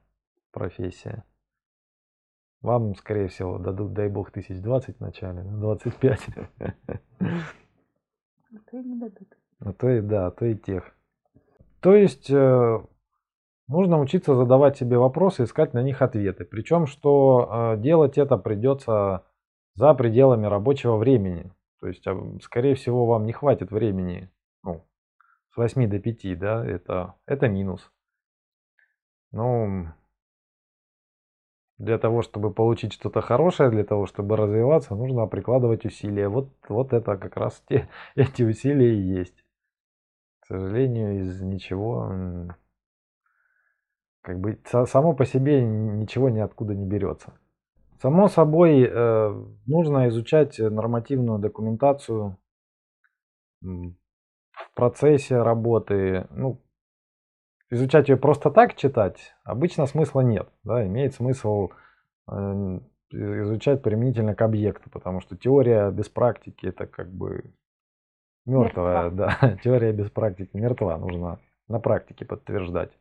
профессия. 0.53 1.25
Вам, 2.63 2.95
скорее 2.95 3.29
всего, 3.29 3.59
дадут, 3.59 3.95
дай 3.95 4.09
бог, 4.09 4.31
тысяч 4.31 4.61
двадцать 4.61 4.99
в 4.99 5.01
начале, 5.01 5.43
ну, 5.43 5.61
двадцать 5.61 5.97
пять. 5.97 6.27
А 7.19 8.59
то 8.71 8.77
и 8.79 8.85
не 8.85 8.99
дадут. 8.99 9.39
А 9.61 9.73
то 9.73 9.89
и 9.89 10.01
да, 10.01 10.27
а 10.27 10.31
то 10.31 10.45
и 10.45 10.57
тех. 10.57 10.95
То 11.81 11.95
есть 11.95 12.31
э, 12.31 12.81
нужно 13.69 14.01
учиться 14.01 14.35
задавать 14.35 14.77
себе 14.77 14.99
вопросы, 14.99 15.45
искать 15.45 15.73
на 15.73 15.83
них 15.83 16.03
ответы. 16.03 16.45
Причем, 16.45 16.87
что 16.87 17.75
э, 17.77 17.81
делать 17.81 18.19
это 18.19 18.37
придется 18.37 19.25
за 19.75 19.95
пределами 19.95 20.47
рабочего 20.47 20.97
времени. 20.97 21.53
То 21.81 21.87
есть, 21.87 22.05
скорее 22.43 22.75
всего, 22.75 23.07
вам 23.07 23.25
не 23.25 23.33
хватит 23.33 23.71
времени 23.71 24.31
ну, 24.63 24.85
с 25.51 25.57
8 25.57 25.89
до 25.89 25.99
5, 25.99 26.39
да, 26.39 26.67
это, 26.67 27.15
это 27.27 27.49
минус. 27.49 27.91
Ну, 29.33 29.87
для 31.81 31.99
того, 31.99 32.21
чтобы 32.21 32.53
получить 32.53 32.93
что-то 32.93 33.23
хорошее, 33.23 33.71
для 33.71 33.85
того, 33.85 34.05
чтобы 34.05 34.37
развиваться, 34.37 34.95
нужно 34.95 35.27
прикладывать 35.27 35.87
усилия. 35.87 36.29
Вот, 36.29 36.51
вот 36.69 36.93
это 36.93 37.17
как 37.17 37.37
раз 37.37 37.63
те, 37.69 37.89
эти 38.15 38.43
усилия 38.43 38.95
и 38.95 39.01
есть. 39.01 39.45
К 40.41 40.47
сожалению, 40.47 41.21
из 41.21 41.41
ничего, 41.41 42.13
как 44.21 44.41
бы 44.41 44.59
само 44.67 45.15
по 45.15 45.25
себе 45.25 45.65
ничего 45.65 46.29
ниоткуда 46.29 46.75
не 46.75 46.85
берется. 46.85 47.33
Само 48.03 48.29
собой, 48.29 48.83
э, 48.83 49.45
нужно 49.67 50.09
изучать 50.09 50.59
нормативную 50.59 51.39
документацию 51.39 52.37
в 53.63 53.95
процессе 54.75 55.43
работы, 55.43 56.27
ну, 56.31 56.61
изучать 57.71 58.09
ее 58.09 58.17
просто 58.17 58.51
так 58.51 58.77
читать, 58.77 59.35
обычно 59.45 59.87
смысла 59.87 60.21
нет. 60.21 60.49
Да, 60.65 60.87
имеет 60.87 61.15
смысл 61.15 61.71
э, 62.31 62.81
изучать 63.11 63.83
применительно 63.83 64.35
к 64.35 64.43
объекту, 64.43 64.91
потому 64.91 65.21
что 65.21 65.37
теория 65.37 65.91
без 65.91 66.09
практики 66.09 66.67
это 66.67 66.87
как 66.87 67.11
бы 67.13 67.55
мертвая, 68.47 69.11
да, 69.11 69.59
теория 69.65 69.93
без 69.93 70.11
практики 70.11 70.57
мертва, 70.57 70.99
нужно 70.99 71.41
на 71.69 71.81
практике 71.81 72.25
подтверждать. 72.25 72.93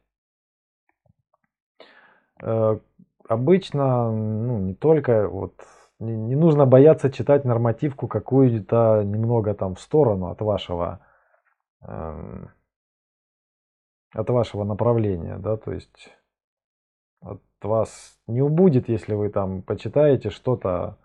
Э, 2.41 2.79
обычно, 3.27 4.11
ну, 4.11 4.59
не 4.59 4.75
только 4.75 5.27
вот 5.27 5.55
не, 5.99 6.15
не 6.15 6.35
нужно 6.35 6.65
бояться 6.65 7.11
читать 7.11 7.45
нормативку 7.45 8.07
какую-то 8.07 9.03
немного 9.03 9.53
там 9.53 9.75
в 9.75 9.81
сторону 9.81 10.27
от 10.27 10.41
вашего 10.41 11.01
Эм, 11.81 12.49
от 14.13 14.29
вашего 14.29 14.63
направления, 14.63 15.37
да, 15.37 15.57
то 15.57 15.71
есть 15.71 16.09
от 17.21 17.41
вас 17.61 18.17
не 18.27 18.41
убудет, 18.41 18.89
если 18.89 19.13
вы 19.13 19.29
там 19.29 19.61
почитаете 19.61 20.29
что-то 20.29 20.97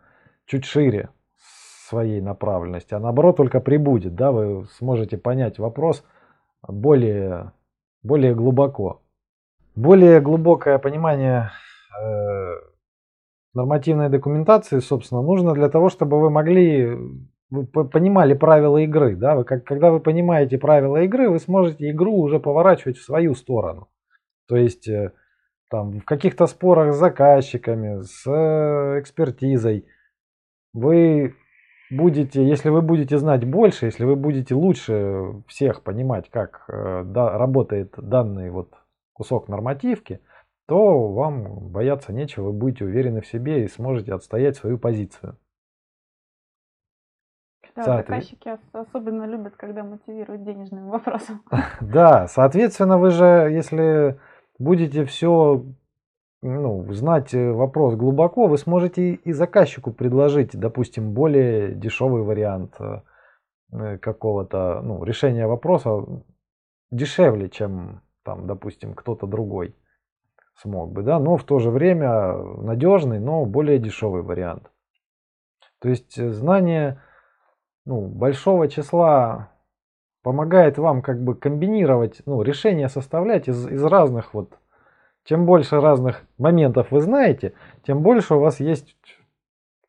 чуть 0.47 0.65
шире 0.65 1.11
своей 1.89 2.21
направленности, 2.21 2.95
а 2.95 3.01
наоборот 3.01 3.37
только 3.37 3.61
прибудет, 3.61 4.15
да, 4.15 4.33
вы 4.33 4.67
сможете 4.79 5.19
понять 5.19 5.59
вопрос 5.59 6.05
более, 6.67 7.53
более 8.03 8.35
глубоко. 8.35 9.03
Более 9.77 10.21
глубокое 10.21 10.79
понимание 10.79 11.51
э, 12.01 12.55
нормативной 13.55 14.09
документации, 14.09 14.79
собственно, 14.79 15.21
нужно 15.21 15.53
для 15.53 15.69
того, 15.69 15.89
чтобы 15.89 16.21
вы 16.21 16.31
могли 16.31 16.97
вы 17.51 17.67
понимали 17.67 18.35
правила 18.35 18.79
игры, 18.79 19.17
да, 19.17 19.37
вы, 19.37 19.45
как, 19.45 19.65
когда 19.65 19.91
вы 19.91 20.01
понимаете 20.01 20.59
правила 20.59 21.03
игры, 21.03 21.29
вы 21.29 21.39
сможете 21.39 21.91
игру 21.91 22.17
уже 22.17 22.41
поворачивать 22.41 22.99
в 22.99 23.05
свою 23.05 23.35
сторону. 23.35 23.89
То 24.49 24.57
есть 24.57 24.89
э, 24.89 25.13
там 25.71 26.01
в 26.01 26.05
каких-то 26.05 26.47
спорах 26.47 26.95
с 26.95 26.99
заказчиками, 26.99 28.03
с 28.03 28.27
э, 28.27 29.01
экспертизой, 29.01 29.87
вы 30.73 31.35
будете, 31.91 32.47
если 32.47 32.69
вы 32.69 32.83
будете 32.83 33.19
знать 33.19 33.45
больше, 33.45 33.87
если 33.87 34.05
вы 34.05 34.17
будете 34.17 34.55
лучше 34.55 35.43
всех 35.47 35.83
понимать, 35.83 36.29
как 36.31 36.65
э, 36.69 37.03
да, 37.05 37.39
работает 37.39 37.95
данный 37.97 38.51
вот 38.51 38.75
кусок 39.13 39.49
нормативки, 39.49 40.21
то 40.67 41.09
вам 41.13 41.69
бояться 41.69 42.13
нечего, 42.13 42.47
вы 42.47 42.53
будете 42.53 42.85
уверены 42.85 43.21
в 43.21 43.27
себе 43.27 43.65
и 43.65 43.69
сможете 43.69 44.15
отстоять 44.15 44.57
свою 44.57 44.79
позицию. 44.79 45.39
Да, 47.77 47.85
заказчики 47.85 48.57
особенно 48.73 49.25
любят, 49.25 49.55
когда 49.57 49.83
мотивируют 49.83 50.45
денежным 50.45 50.89
вопросом. 50.91 51.43
Да, 51.81 52.29
соответственно, 52.29 52.99
вы 52.99 53.11
же, 53.11 53.25
если 53.25 54.19
будете 54.59 55.05
все 55.05 55.65
ну, 56.45 56.93
знать 56.93 57.35
э, 57.35 57.53
вопрос 57.53 57.97
глубоко, 57.97 58.47
вы 58.47 58.59
сможете 58.59 59.15
и 59.15 59.33
заказчику 59.33 59.93
предложить, 59.93 60.57
допустим, 60.57 61.13
более 61.13 61.75
дешевый 61.75 62.23
вариант 62.23 62.77
э, 62.79 63.01
э, 63.73 63.99
какого-то 63.99 64.83
ну, 64.83 65.03
решения 65.05 65.47
вопроса 65.47 66.05
дешевле, 66.91 67.49
чем 67.49 68.03
там, 68.25 68.47
допустим, 68.47 68.95
кто-то 68.95 69.27
другой 69.27 69.75
смог 70.57 70.93
бы, 70.93 71.03
да, 71.03 71.19
но 71.19 71.37
в 71.37 71.45
то 71.45 71.59
же 71.59 71.71
время 71.71 72.37
надежный, 72.37 73.19
но 73.19 73.45
более 73.45 73.79
дешевый 73.79 74.23
вариант. 74.23 74.71
То 75.81 75.89
есть 75.89 76.15
знание 76.17 77.01
ну, 77.85 78.07
большого 78.07 78.69
числа 78.69 79.51
помогает 80.23 80.79
вам 80.79 81.03
как 81.03 81.23
бы 81.23 81.35
комбинировать, 81.35 82.23
ну, 82.27 82.43
решения 82.43 82.89
составлять 82.89 83.49
из, 83.49 83.67
из 83.67 83.85
разных 83.85 84.35
вот 84.35 84.59
чем 85.25 85.47
больше 85.47 85.81
разных 85.81 86.23
моментов 86.39 86.89
вы 86.91 87.01
знаете, 87.01 87.55
тем 87.87 88.03
больше 88.03 88.35
у 88.35 88.41
вас 88.41 88.61
есть 88.61 88.95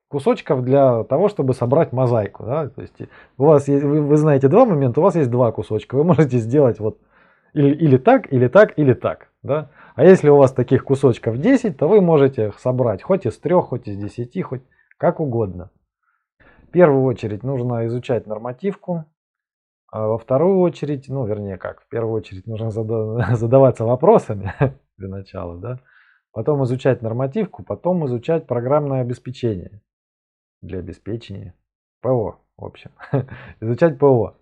кусочков 0.07 0.63
для 0.63 1.03
того, 1.03 1.27
чтобы 1.27 1.53
собрать 1.53 1.91
мозаику. 1.91 2.45
Да? 2.45 2.69
То 2.69 2.81
есть 2.81 2.95
у 3.37 3.45
вас 3.45 3.67
есть, 3.67 3.83
вы, 3.83 4.01
вы 4.01 4.17
знаете 4.17 4.47
два 4.47 4.65
момента, 4.65 5.01
у 5.01 5.03
вас 5.03 5.15
есть 5.15 5.29
два 5.29 5.51
кусочка. 5.51 5.95
Вы 5.95 6.03
можете 6.03 6.37
сделать 6.37 6.79
вот 6.79 6.99
или, 7.53 7.73
или 7.73 7.97
так, 7.97 8.31
или 8.31 8.47
так, 8.47 8.77
или 8.77 8.93
так. 8.93 9.29
Да? 9.43 9.69
А 9.95 10.05
если 10.05 10.29
у 10.29 10.37
вас 10.37 10.53
таких 10.53 10.85
кусочков 10.85 11.37
10, 11.37 11.77
то 11.77 11.87
вы 11.87 12.01
можете 12.01 12.47
их 12.47 12.59
собрать 12.59 13.03
хоть 13.03 13.25
из 13.25 13.37
трех, 13.37 13.65
хоть 13.65 13.87
из 13.87 13.97
десяти, 13.97 14.41
хоть 14.41 14.61
как 14.97 15.19
угодно. 15.19 15.69
Первую 16.75 17.03
очередь 17.03 17.44
нужно 17.44 17.86
изучать 17.86 18.27
нормативку. 18.27 19.05
А 19.89 20.08
во 20.08 20.17
вторую 20.17 20.60
очередь, 20.60 21.08
ну 21.08 21.25
вернее 21.25 21.58
как, 21.58 21.82
в 21.82 21.88
первую 21.88 22.13
очередь 22.15 22.46
нужно 22.48 22.70
задаваться 23.36 23.86
вопросами 23.86 24.53
для 24.98 25.08
начала. 25.08 25.58
Да? 25.58 25.79
Потом 26.34 26.65
изучать 26.65 27.01
нормативку, 27.01 27.63
потом 27.63 28.05
изучать 28.08 28.46
программное 28.46 29.00
обеспечение 29.00 29.82
для 30.62 30.79
обеспечения. 30.79 31.55
ПО, 32.01 32.41
в 32.58 32.65
общем. 32.65 32.91
изучать 33.62 33.98
ПО. 33.98 34.36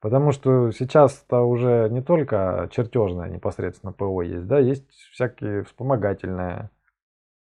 Потому 0.00 0.32
что 0.32 0.70
сейчас-то 0.70 1.42
уже 1.42 1.88
не 1.90 2.00
только 2.00 2.70
чертежное 2.72 3.28
непосредственно 3.28 3.92
ПО 3.92 4.22
есть, 4.22 4.46
да, 4.46 4.58
есть 4.58 4.88
всякие 5.12 5.64
вспомогательное 5.64 6.70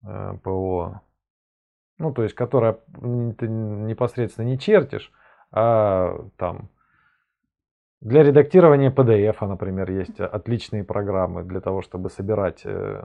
э, 0.07 0.39
ПО, 0.43 1.03
ну, 1.99 2.13
то 2.13 2.23
есть, 2.23 2.35
которое 2.35 2.79
ты 3.39 3.49
непосредственно 3.49 4.47
не 4.47 4.59
чертишь, 4.59 5.13
а 5.51 6.27
там 6.37 6.69
для 8.01 8.23
редактирования 8.23 8.91
PDF, 8.91 9.47
например, 9.47 9.91
есть 9.91 10.21
отличные 10.21 10.85
программы 10.85 11.45
для 11.45 11.61
того, 11.61 11.83
чтобы 11.83 12.11
собирать 12.11 12.63
э, 12.65 13.03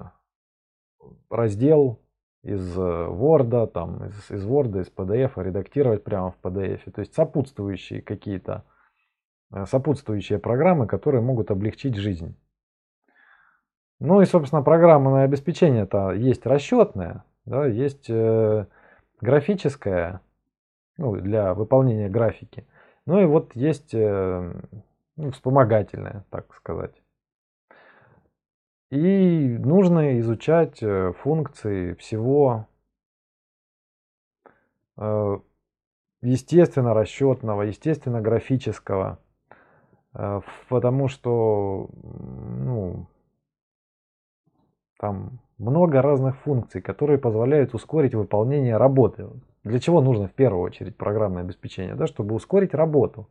раздел 1.30 2.00
из 2.44 2.78
э, 2.78 2.82
Word, 2.82 3.68
там, 3.68 4.06
из, 4.06 4.32
из 4.32 4.46
Word, 4.46 4.80
из 4.82 4.92
PDF, 4.92 5.42
редактировать 5.42 6.04
прямо 6.04 6.32
в 6.32 6.38
PDF. 6.44 6.92
То 6.92 7.00
есть 7.02 7.14
сопутствующие 7.14 8.02
какие-то 8.02 8.66
Э, 9.52 9.66
сопутствующие 9.66 10.40
программы, 10.40 10.88
которые 10.88 11.22
могут 11.22 11.52
облегчить 11.52 11.96
жизнь. 11.96 12.36
Ну 14.00 14.22
и, 14.22 14.26
собственно, 14.26 14.64
программное 14.64 15.26
обеспечение 15.26 15.84
это 15.84 16.12
есть 16.12 16.46
расчетное, 16.46 17.24
да, 17.46 17.68
есть 17.68 18.10
графическое, 19.22 20.22
ну, 20.98 21.16
для 21.16 21.54
выполнения 21.54 22.10
графики. 22.10 22.68
Ну 23.06 23.22
и 23.22 23.26
вот 23.26 23.56
есть 23.56 23.94
э, 23.94 24.54
ну, 25.16 25.32
вспомогательное, 25.32 26.26
так 26.30 26.54
сказать. 26.56 27.02
И 28.90 29.58
нужно 29.60 30.20
изучать 30.20 30.84
э, 30.84 31.14
функции 31.20 31.94
всего 31.94 32.68
э, 34.98 35.40
естественно 36.22 36.94
расчетного, 36.94 37.64
естественно 37.64 38.22
графического. 38.22 39.20
Потому 40.68 41.08
что 41.08 41.90
ну, 41.94 43.08
там 45.00 45.40
много 45.62 46.02
разных 46.02 46.38
функций, 46.38 46.82
которые 46.82 47.20
позволяют 47.20 47.74
ускорить 47.74 48.16
выполнение 48.16 48.78
работы. 48.78 49.28
Для 49.64 49.80
чего 49.80 50.02
нужно 50.02 50.28
в 50.28 50.34
первую 50.34 50.64
очередь 50.64 50.98
программное 50.98 51.44
обеспечение? 51.44 51.96
Да, 51.96 52.08
чтобы 52.08 52.34
ускорить 52.36 52.74
работу. 52.74 53.28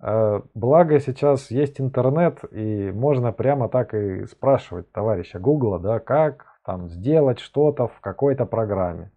Э, 0.00 0.42
благо 0.54 1.00
сейчас 1.00 1.50
есть 1.50 1.80
интернет, 1.80 2.44
и 2.52 2.92
можно 2.92 3.32
прямо 3.32 3.68
так 3.68 3.94
и 3.94 4.26
спрашивать 4.26 4.92
товарища 4.92 5.38
Гугла, 5.38 5.78
да, 5.78 6.00
как 6.00 6.58
там 6.64 6.88
сделать 6.90 7.38
что-то 7.38 7.88
в 7.88 8.00
какой-то 8.00 8.44
программе. 8.44 9.10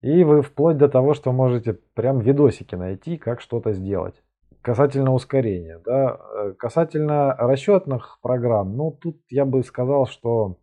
И 0.00 0.24
вы 0.24 0.40
вплоть 0.40 0.78
до 0.78 0.88
того, 0.88 1.12
что 1.12 1.32
можете 1.32 1.74
прям 1.94 2.20
видосики 2.20 2.74
найти, 2.74 3.18
как 3.18 3.40
что-то 3.40 3.72
сделать. 3.72 4.22
Касательно 4.62 5.12
ускорения, 5.12 5.80
да, 5.84 6.18
э, 6.34 6.52
касательно 6.58 7.36
расчетных 7.36 8.18
программ, 8.22 8.74
ну 8.74 8.90
тут 8.90 9.18
я 9.28 9.44
бы 9.44 9.62
сказал, 9.62 10.06
что 10.06 10.56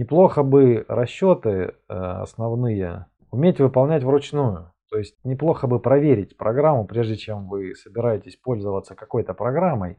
неплохо 0.00 0.42
бы 0.42 0.86
расчеты 0.88 1.50
э, 1.50 1.72
основные 1.88 3.06
уметь 3.30 3.60
выполнять 3.60 4.02
вручную. 4.02 4.72
То 4.90 4.98
есть 4.98 5.14
неплохо 5.24 5.66
бы 5.66 5.78
проверить 5.78 6.36
программу, 6.38 6.86
прежде 6.86 7.16
чем 7.16 7.48
вы 7.48 7.74
собираетесь 7.74 8.36
пользоваться 8.36 8.94
какой-то 8.94 9.34
программой, 9.34 9.98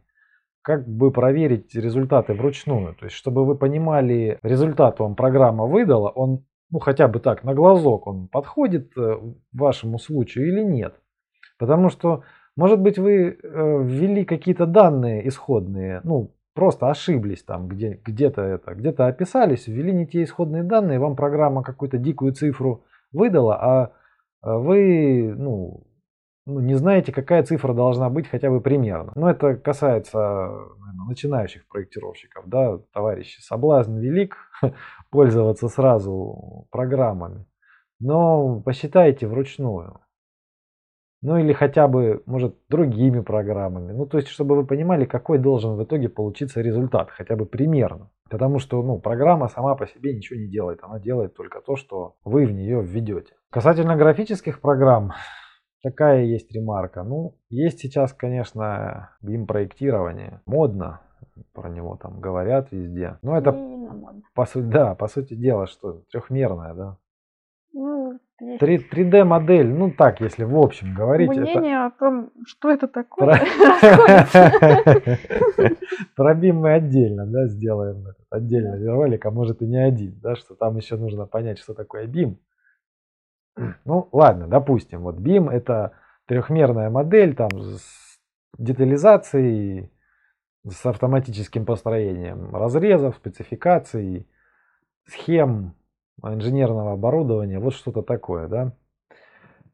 как 0.64 0.88
бы 0.88 1.12
проверить 1.12 1.76
результаты 1.76 2.34
вручную. 2.34 2.96
То 2.96 3.06
есть 3.06 3.16
чтобы 3.16 3.46
вы 3.46 3.56
понимали, 3.56 4.40
результат 4.42 5.00
вам 5.00 5.16
программа 5.16 5.66
выдала, 5.66 6.10
он 6.10 6.46
ну 6.72 6.80
хотя 6.80 7.08
бы 7.08 7.20
так, 7.20 7.44
на 7.44 7.54
глазок 7.54 8.08
он 8.08 8.28
подходит 8.28 8.98
э, 8.98 9.20
вашему 9.54 10.00
случаю 10.00 10.48
или 10.48 10.64
нет. 10.64 10.96
Потому 11.60 11.90
что 11.90 12.24
может 12.58 12.82
быть, 12.82 12.98
вы 12.98 13.14
э, 13.14 13.84
ввели 13.84 14.26
какие-то 14.26 14.66
данные 14.66 15.28
исходные, 15.28 16.02
ну, 16.04 16.32
просто 16.62 16.92
ошиблись 16.92 17.42
там, 17.42 17.68
где, 17.68 18.00
где-то 18.06 18.44
это, 18.44 18.76
где-то 18.76 19.08
описались, 19.08 19.66
ввели 19.66 19.92
не 19.92 20.06
те 20.06 20.22
исходные 20.22 20.62
данные, 20.62 21.00
вам 21.00 21.16
программа 21.16 21.64
какую-то 21.64 21.98
дикую 21.98 22.34
цифру 22.34 22.84
выдала, 23.12 23.56
а, 23.56 23.92
а 24.42 24.60
вы, 24.60 25.34
ну, 25.36 25.88
ну, 26.46 26.60
не 26.60 26.76
знаете, 26.76 27.12
какая 27.12 27.42
цифра 27.42 27.74
должна 27.74 28.12
быть 28.12 28.28
хотя 28.28 28.52
бы 28.52 28.62
примерно. 28.62 29.12
Но 29.16 29.32
это 29.32 29.56
касается 29.56 30.20
наверное, 30.20 31.08
начинающих 31.10 31.68
проектировщиков, 31.68 32.48
да, 32.48 32.78
товарищи. 32.94 33.42
Соблазн 33.42 33.98
велик 33.98 34.38
пользоваться 35.10 35.68
сразу 35.68 36.68
программами, 36.70 37.48
но 38.00 38.62
посчитайте 38.62 39.26
вручную. 39.26 40.00
Ну 41.22 41.38
или 41.38 41.54
хотя 41.54 41.88
бы, 41.88 42.24
может, 42.26 42.56
другими 42.68 43.20
программами. 43.20 43.92
Ну 43.92 44.06
то 44.08 44.18
есть, 44.18 44.30
чтобы 44.30 44.56
вы 44.56 44.66
понимали, 44.66 45.06
какой 45.06 45.38
должен 45.38 45.76
в 45.76 45.84
итоге 45.84 46.10
получиться 46.10 46.62
результат, 46.62 47.12
хотя 47.12 47.36
бы 47.36 47.46
примерно. 47.46 48.10
Потому 48.30 48.60
что 48.60 48.82
ну, 48.82 48.98
программа 48.98 49.50
сама 49.50 49.76
по 49.76 49.86
себе 49.86 50.16
ничего 50.16 50.40
не 50.40 50.48
делает, 50.48 50.80
она 50.82 51.00
делает 51.00 51.36
только 51.36 51.62
то, 51.62 51.76
что 51.76 52.16
вы 52.24 52.46
в 52.46 52.52
нее 52.52 52.82
введете. 52.82 53.34
Касательно 53.52 53.96
графических 53.98 54.62
программ, 54.62 55.12
такая 55.84 56.24
есть 56.24 56.52
ремарка. 56.52 57.04
Ну, 57.04 57.36
есть 57.50 57.80
сейчас, 57.80 58.14
конечно, 58.14 59.12
BIM-проектирование. 59.22 60.42
Модно, 60.46 61.02
про 61.54 61.70
него 61.70 61.98
там 61.98 62.20
говорят 62.20 62.72
везде. 62.72 63.18
Но 63.22 63.38
это, 63.38 63.52
по 64.34 64.46
сути, 64.46 64.66
да, 64.66 64.96
по 64.96 65.08
сути 65.08 65.34
дела, 65.34 65.68
что 65.68 66.02
трехмерное, 66.12 66.74
да. 66.74 66.98
Ну, 67.74 68.20
3D 68.42 69.24
модель, 69.24 69.68
ну 69.68 69.92
так, 69.92 70.20
если 70.20 70.44
в 70.44 70.58
общем 70.58 70.94
говорить. 70.94 71.30
Мнение 71.30 71.86
это... 71.86 71.86
о 71.86 71.92
том, 71.92 72.32
что 72.46 72.70
это 72.70 72.88
такое, 72.88 73.40
Про 76.16 76.36
BIM 76.40 76.52
мы 76.54 76.74
отдельно, 76.74 77.26
да, 77.28 77.48
сделаем 77.48 78.08
отдельный 78.30 78.86
ролик, 78.90 79.26
а 79.26 79.32
может 79.32 79.62
и 79.62 79.68
не 79.68 79.78
один, 79.78 80.20
да, 80.22 80.36
что 80.36 80.56
там 80.56 80.76
еще 80.76 80.98
нужно 80.98 81.26
понять, 81.28 81.60
что 81.60 81.74
такое 81.74 82.08
BIM. 82.08 82.38
Ну, 83.86 84.10
ладно, 84.12 84.48
допустим, 84.48 85.02
вот 85.02 85.20
BIM 85.20 85.50
это 85.50 85.94
трехмерная 86.26 86.90
модель, 86.90 87.36
там, 87.36 87.50
с 87.52 88.20
детализацией, 88.58 89.92
с 90.68 90.86
автоматическим 90.86 91.66
построением 91.66 92.56
разрезов, 92.56 93.16
спецификаций, 93.16 94.28
схем, 95.08 95.74
инженерного 96.24 96.94
оборудования, 96.94 97.60
вот 97.60 97.74
что-то 97.74 98.02
такое, 98.02 98.48
да. 98.48 98.74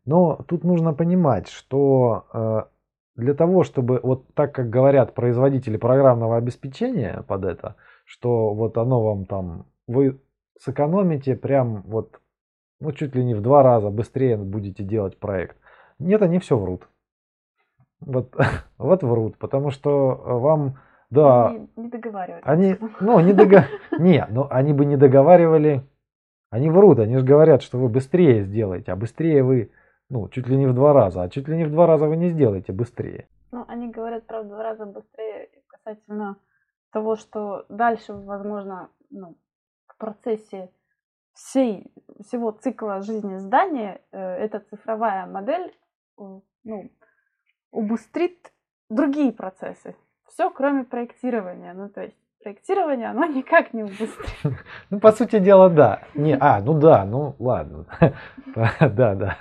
Но 0.05 0.37
тут 0.47 0.63
нужно 0.63 0.93
понимать, 0.93 1.49
что 1.49 2.25
э, 2.33 2.63
для 3.17 3.33
того, 3.33 3.63
чтобы, 3.63 3.99
вот 4.01 4.33
так 4.35 4.55
как 4.55 4.69
говорят 4.69 5.13
производители 5.13 5.75
программного 5.75 6.37
обеспечения 6.37 7.23
под 7.27 7.43
это, 7.43 7.75
что 8.05 8.53
вот 8.53 8.77
оно 8.77 9.03
вам 9.03 9.25
там, 9.25 9.65
вы 9.87 10.21
сэкономите 10.59 11.35
прям 11.35 11.81
вот, 11.87 12.21
ну 12.79 12.91
чуть 12.93 13.15
ли 13.15 13.25
не 13.25 13.35
в 13.35 13.41
два 13.41 13.63
раза 13.63 13.89
быстрее 13.89 14.37
будете 14.37 14.83
делать 14.83 15.19
проект. 15.19 15.57
Нет, 15.99 16.21
они 16.21 16.39
все 16.39 16.57
врут. 16.57 16.87
Вот, 17.99 18.33
вот 18.77 19.03
врут, 19.03 19.37
потому 19.37 19.71
что 19.71 20.21
вам, 20.23 20.77
да, 21.09 21.51
не, 21.51 21.83
не 21.83 21.89
договаривались. 21.89 22.43
Они, 22.45 22.77
ну, 23.01 23.19
не 23.19 23.33
дого... 23.33 23.65
Не, 23.99 24.25
ну 24.29 24.47
они 24.49 24.73
бы 24.73 24.85
не 24.85 24.95
договаривали 24.95 25.83
они 26.49 26.69
врут, 26.69 26.99
они 26.99 27.17
же 27.17 27.25
говорят, 27.25 27.61
что 27.61 27.77
вы 27.77 27.89
быстрее 27.89 28.43
сделаете, 28.43 28.91
а 28.91 28.95
быстрее 28.95 29.43
вы, 29.43 29.71
ну, 30.09 30.29
чуть 30.29 30.47
ли 30.47 30.57
не 30.57 30.67
в 30.67 30.73
два 30.73 30.93
раза, 30.93 31.23
а 31.23 31.29
чуть 31.29 31.47
ли 31.47 31.57
не 31.57 31.65
в 31.65 31.71
два 31.71 31.87
раза 31.87 32.07
вы 32.07 32.17
не 32.17 32.29
сделаете 32.29 32.71
быстрее. 32.71 33.27
Ну, 33.51 33.65
они 33.67 33.89
говорят, 33.89 34.25
правда, 34.27 34.47
в 34.47 34.51
два 34.51 34.63
раза 34.63 34.85
быстрее 34.85 35.49
касательно 35.67 36.37
того, 36.91 37.15
что 37.15 37.65
дальше, 37.69 38.13
возможно, 38.13 38.89
ну, 39.09 39.37
в 39.87 39.97
процессе 39.97 40.69
всей, 41.33 41.91
всего 42.25 42.51
цикла 42.51 43.01
жизни 43.01 43.37
здания 43.37 44.01
э, 44.11 44.17
эта 44.17 44.59
цифровая 44.59 45.27
модель 45.27 45.71
э, 46.19 46.39
ну, 46.63 46.91
убыстрит 47.71 48.51
другие 48.89 49.31
процессы. 49.31 49.95
Все, 50.25 50.49
кроме 50.49 50.83
проектирования. 50.83 51.73
Ну, 51.73 51.89
то 51.89 52.01
есть 52.01 52.17
проектирование, 52.47 53.09
оно 53.09 53.25
никак 53.37 53.73
не 53.73 53.83
убыстрит. 53.83 54.33
Ну, 54.89 54.99
по 54.99 55.11
сути 55.11 55.39
дела, 55.39 55.69
да. 55.69 56.03
Не, 56.15 56.37
а, 56.39 56.61
ну 56.61 56.79
да, 56.79 57.03
ну 57.05 57.35
ладно. 57.39 57.85
Да, 58.79 59.15
да. 59.15 59.37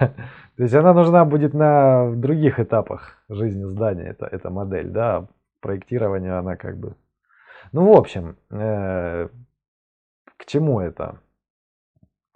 То 0.57 0.63
есть 0.63 0.75
она 0.75 0.93
нужна 0.93 1.25
будет 1.25 1.55
на 1.55 2.11
других 2.13 2.59
этапах 2.59 3.23
жизни 3.29 3.65
здания, 3.65 4.09
это, 4.09 4.27
эта 4.27 4.51
модель, 4.51 4.89
да. 4.89 5.27
Проектирование 5.61 6.33
она 6.33 6.57
как 6.57 6.79
бы... 6.79 6.97
Ну, 7.73 7.93
в 7.93 7.97
общем, 7.97 8.37
э, 8.51 9.29
к 10.37 10.47
чему 10.47 10.81
это? 10.81 11.21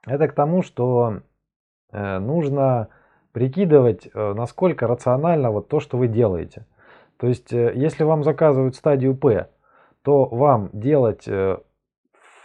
Это 0.07 0.29
к 0.29 0.35
тому, 0.35 0.63
что 0.63 1.21
э, 1.93 2.19
нужно 2.19 2.89
прикидывать, 3.33 4.09
э, 4.13 4.35
насколько 4.35 4.87
рационально 4.87 5.51
вот 5.51 5.69
то, 5.69 5.81
что 5.81 5.99
вы 5.99 6.09
делаете. 6.09 6.67
То 7.19 7.27
есть, 7.27 7.53
э, 7.53 7.73
если 7.75 8.05
вам 8.05 8.25
заказывают 8.25 8.77
стадию 8.77 9.17
P, 9.17 9.49
то 10.03 10.27
вам 10.27 10.71
делать 10.73 11.27
э, 11.29 11.59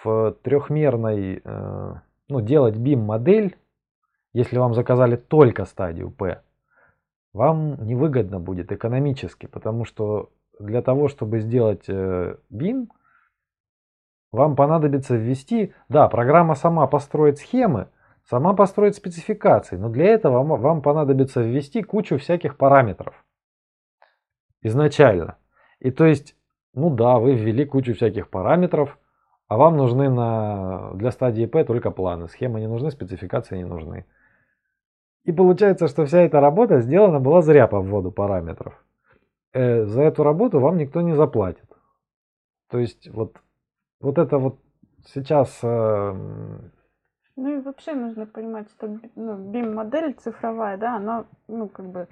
в 0.04 0.36
трехмерной, 0.44 1.42
ну, 2.28 2.42
делать 2.42 2.76
BIM-модель, 2.76 3.58
если 4.34 4.60
вам 4.60 4.76
заказали 4.76 5.16
только 5.16 5.66
стадию 5.66 6.12
P, 6.12 6.44
вам 7.34 7.88
невыгодно 7.88 8.40
будет 8.40 8.72
экономически, 8.72 9.48
потому 9.48 9.84
что 9.84 10.30
для 10.60 10.84
того, 10.84 11.08
чтобы 11.08 11.40
сделать 11.40 11.90
BIM, 11.90 12.88
вам 14.32 14.56
понадобится 14.56 15.16
ввести, 15.16 15.74
да, 15.90 16.08
программа 16.08 16.56
сама 16.56 16.86
построит 16.86 17.40
схемы, 17.40 17.88
сама 18.30 18.54
построит 18.54 18.96
спецификации, 18.96 19.78
но 19.78 19.90
для 19.90 20.06
этого 20.06 20.44
вам, 20.44 20.62
вам 20.62 20.82
понадобится 20.82 21.42
ввести 21.42 21.82
кучу 21.82 22.18
всяких 22.18 22.58
параметров 22.58 23.26
изначально. 24.62 25.38
И 25.80 25.92
то 25.92 26.06
есть, 26.06 26.36
ну 26.76 26.90
да, 26.90 27.18
вы 27.18 27.36
ввели 27.36 27.66
кучу 27.66 27.94
всяких 27.94 28.30
параметров, 28.30 28.98
а 29.48 29.58
вам 29.58 29.78
нужны 29.78 30.10
на, 30.10 30.92
для 30.94 31.12
стадии 31.12 31.46
P 31.46 31.64
только 31.64 31.92
планы. 31.92 32.28
Схемы 32.28 32.60
не 32.60 32.68
нужны, 32.68 32.92
спецификации 32.92 33.58
не 33.58 33.66
нужны. 33.66 34.06
И 35.24 35.32
получается, 35.32 35.88
что 35.88 36.06
вся 36.06 36.22
эта 36.22 36.40
работа 36.40 36.82
сделана 36.82 37.20
была 37.20 37.42
зря 37.42 37.68
по 37.68 37.80
вводу 37.80 38.12
параметров. 38.12 38.84
Э, 39.54 39.86
за 39.86 40.04
эту 40.04 40.24
работу 40.24 40.60
вам 40.60 40.78
никто 40.78 41.02
не 41.02 41.16
заплатит. 41.16 41.70
То 42.70 42.80
есть 42.80 43.10
вот, 43.10 43.38
вот 44.02 44.18
это 44.18 44.38
вот 44.38 44.60
сейчас 45.06 45.60
э, 45.64 46.14
ну 47.36 47.58
и 47.58 47.62
вообще 47.62 47.94
нужно 47.94 48.26
понимать, 48.26 48.70
что 48.72 48.88
ну, 49.16 49.52
BIM-модель 49.52 50.14
цифровая, 50.14 50.78
да, 50.78 50.96
она, 50.96 51.26
ну, 51.48 51.68
как 51.68 51.86
бы, 51.88 52.08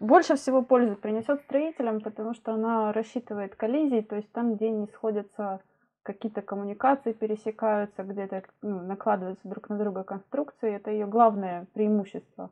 больше 0.00 0.36
всего 0.36 0.62
пользы 0.62 0.96
принесет 0.96 1.40
строителям, 1.42 2.00
потому 2.00 2.34
что 2.34 2.52
она 2.52 2.92
рассчитывает 2.92 3.54
коллизии, 3.54 4.00
то 4.00 4.16
есть 4.16 4.30
там, 4.32 4.54
где 4.54 4.70
не 4.70 4.86
сходятся 4.86 5.60
какие-то 6.02 6.40
коммуникации, 6.40 7.12
пересекаются, 7.12 8.02
где-то 8.02 8.42
ну, 8.62 8.80
накладываются 8.82 9.46
друг 9.46 9.68
на 9.68 9.78
друга 9.78 10.04
конструкции, 10.04 10.74
это 10.74 10.90
ее 10.90 11.06
главное 11.06 11.66
преимущество. 11.74 12.50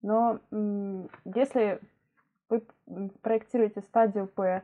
Но 0.00 0.40
если 1.24 1.80
вы 2.48 2.62
проектируете 3.20 3.82
стадию 3.82 4.26
P, 4.26 4.62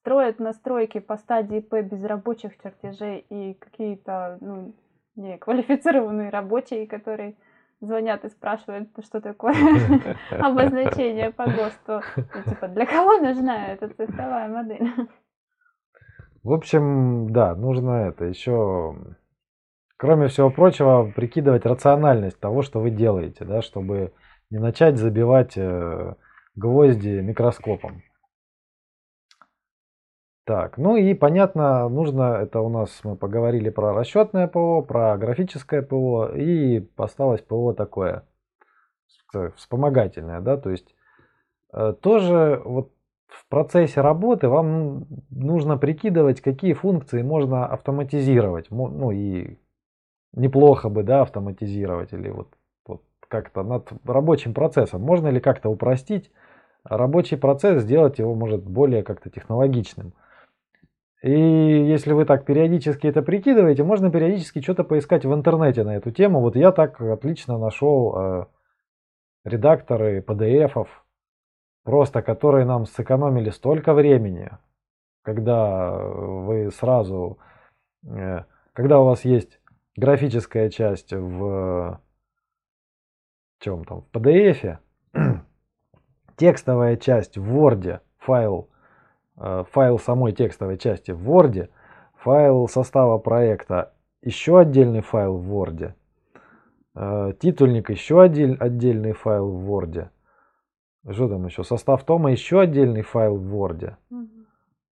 строят 0.00 0.38
настройки 0.38 0.98
по 0.98 1.16
стадии 1.16 1.60
P 1.60 1.82
без 1.82 2.02
рабочих 2.04 2.60
чертежей 2.62 3.26
и 3.28 3.54
какие-то 3.54 4.38
ну, 4.40 4.74
не 5.14 5.38
квалифицированные 5.38 6.30
рабочие, 6.30 6.86
которые 6.86 7.36
звонят 7.80 8.24
и 8.24 8.28
спрашивают, 8.28 8.88
что 9.04 9.20
такое 9.20 9.54
обозначение 10.30 11.30
по 11.30 11.44
ГОСТу. 11.44 12.02
Ну, 12.16 12.42
типа, 12.46 12.68
для 12.68 12.86
кого 12.86 13.18
нужна 13.18 13.68
эта 13.68 13.88
цифровая 13.88 14.48
модель? 14.48 14.90
В 16.42 16.52
общем, 16.52 17.32
да, 17.32 17.54
нужно 17.54 18.08
это 18.08 18.24
еще, 18.24 18.96
кроме 19.96 20.28
всего 20.28 20.50
прочего, 20.50 21.10
прикидывать 21.14 21.66
рациональность 21.66 22.40
того, 22.40 22.62
что 22.62 22.80
вы 22.80 22.90
делаете, 22.90 23.44
да, 23.44 23.60
чтобы 23.60 24.12
не 24.50 24.58
начать 24.58 24.96
забивать 24.96 25.56
э, 25.56 26.14
гвозди 26.54 27.20
микроскопом. 27.20 28.02
Так, 30.50 30.78
ну 30.78 30.96
и 30.96 31.14
понятно, 31.14 31.88
нужно, 31.88 32.40
это 32.42 32.58
у 32.58 32.68
нас 32.68 33.02
мы 33.04 33.14
поговорили 33.14 33.70
про 33.70 33.94
расчетное 33.94 34.48
ПО, 34.48 34.82
про 34.82 35.16
графическое 35.16 35.80
ПО 35.80 36.26
и 36.34 36.84
осталось 36.96 37.40
ПО 37.40 37.72
такое 37.72 38.24
вспомогательное, 39.54 40.40
да, 40.40 40.56
то 40.56 40.70
есть 40.70 40.92
э, 41.72 41.94
тоже 42.02 42.60
вот 42.64 42.90
в 43.28 43.46
процессе 43.46 44.00
работы 44.00 44.48
вам 44.48 45.06
нужно 45.30 45.78
прикидывать, 45.78 46.40
какие 46.40 46.72
функции 46.72 47.22
можно 47.22 47.66
автоматизировать, 47.66 48.72
ну 48.72 49.12
и 49.12 49.56
неплохо 50.32 50.88
бы, 50.88 51.04
да, 51.04 51.22
автоматизировать 51.22 52.12
или 52.12 52.28
вот, 52.28 52.48
вот 52.88 53.04
как-то 53.28 53.62
над 53.62 53.88
рабочим 54.04 54.52
процессом. 54.52 55.00
Можно 55.00 55.28
ли 55.28 55.38
как-то 55.38 55.68
упростить 55.68 56.32
рабочий 56.82 57.36
процесс, 57.36 57.84
сделать 57.84 58.18
его, 58.18 58.34
может, 58.34 58.64
более 58.64 59.04
как-то 59.04 59.30
технологичным. 59.30 60.12
И 61.22 61.30
если 61.30 62.14
вы 62.14 62.24
так 62.24 62.46
периодически 62.46 63.06
это 63.06 63.20
прикидываете, 63.20 63.84
можно 63.84 64.10
периодически 64.10 64.62
что-то 64.62 64.84
поискать 64.84 65.26
в 65.26 65.34
интернете 65.34 65.84
на 65.84 65.96
эту 65.96 66.10
тему. 66.10 66.40
Вот 66.40 66.56
я 66.56 66.72
так 66.72 66.98
отлично 67.00 67.58
нашел 67.58 68.16
э, 68.16 68.46
редакторы 69.44 70.24
PDF, 70.26 70.86
просто 71.84 72.22
которые 72.22 72.64
нам 72.64 72.86
сэкономили 72.86 73.50
столько 73.50 73.92
времени, 73.92 74.50
когда 75.22 75.92
вы 75.98 76.70
сразу, 76.70 77.38
э, 78.02 78.44
когда 78.72 79.00
у 79.00 79.04
вас 79.04 79.26
есть 79.26 79.60
графическая 79.96 80.70
часть 80.70 81.12
в 81.12 82.00
чем 83.58 83.84
там, 83.84 84.00
в 84.00 84.16
PDF, 84.16 84.78
текстовая 86.36 86.96
часть 86.96 87.36
в 87.36 87.54
Word, 87.54 88.00
файл 88.16 88.69
файл 89.36 89.98
самой 89.98 90.32
текстовой 90.32 90.78
части 90.78 91.12
в 91.12 91.28
Word, 91.30 91.68
файл 92.16 92.68
состава 92.68 93.18
проекта 93.18 93.92
еще 94.22 94.58
отдельный 94.58 95.00
файл 95.00 95.36
в 95.36 95.52
Word, 95.52 95.94
э, 96.94 97.32
титульник 97.40 97.90
еще 97.90 98.22
отдель, 98.22 98.56
отдельный 98.58 99.12
файл 99.12 99.50
в 99.50 99.70
Word. 99.70 100.08
Что 101.08 101.28
там 101.28 101.46
еще? 101.46 101.64
Состав 101.64 102.04
тома 102.04 102.30
еще 102.30 102.60
отдельный 102.60 103.02
файл 103.02 103.36
в 103.36 103.54
Word. 103.54 103.94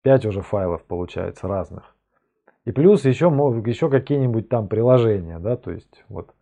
Пять 0.01 0.25
уже 0.25 0.41
файлов 0.41 0.83
получается 0.83 1.47
разных. 1.47 1.95
И 2.65 2.71
плюс 2.71 3.05
еще, 3.05 3.25
еще 3.65 3.89
какие-нибудь 3.89 4.49
там 4.49 4.67
приложения, 4.67 5.37
да, 5.37 5.55
то 5.55 5.71
есть 5.71 6.03
вот. 6.09 6.33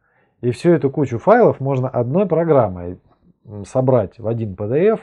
И 0.41 0.51
всю 0.51 0.71
эту 0.71 0.89
кучу 0.89 1.17
файлов 1.17 1.59
можно 1.59 1.89
одной 1.89 2.25
программой 2.25 2.99
собрать 3.65 4.17
в 4.19 4.27
один 4.27 4.53
PDF, 4.53 5.01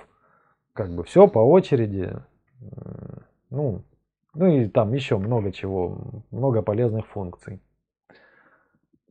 как 0.73 0.91
бы 0.91 1.05
все 1.05 1.29
по 1.29 1.39
очереди, 1.41 2.15
ну, 3.51 3.83
ну 4.35 4.47
и 4.47 4.69
там 4.69 4.93
еще 4.93 5.17
много 5.17 5.53
чего, 5.53 6.23
много 6.31 6.63
полезных 6.63 7.07
функций. 7.07 7.61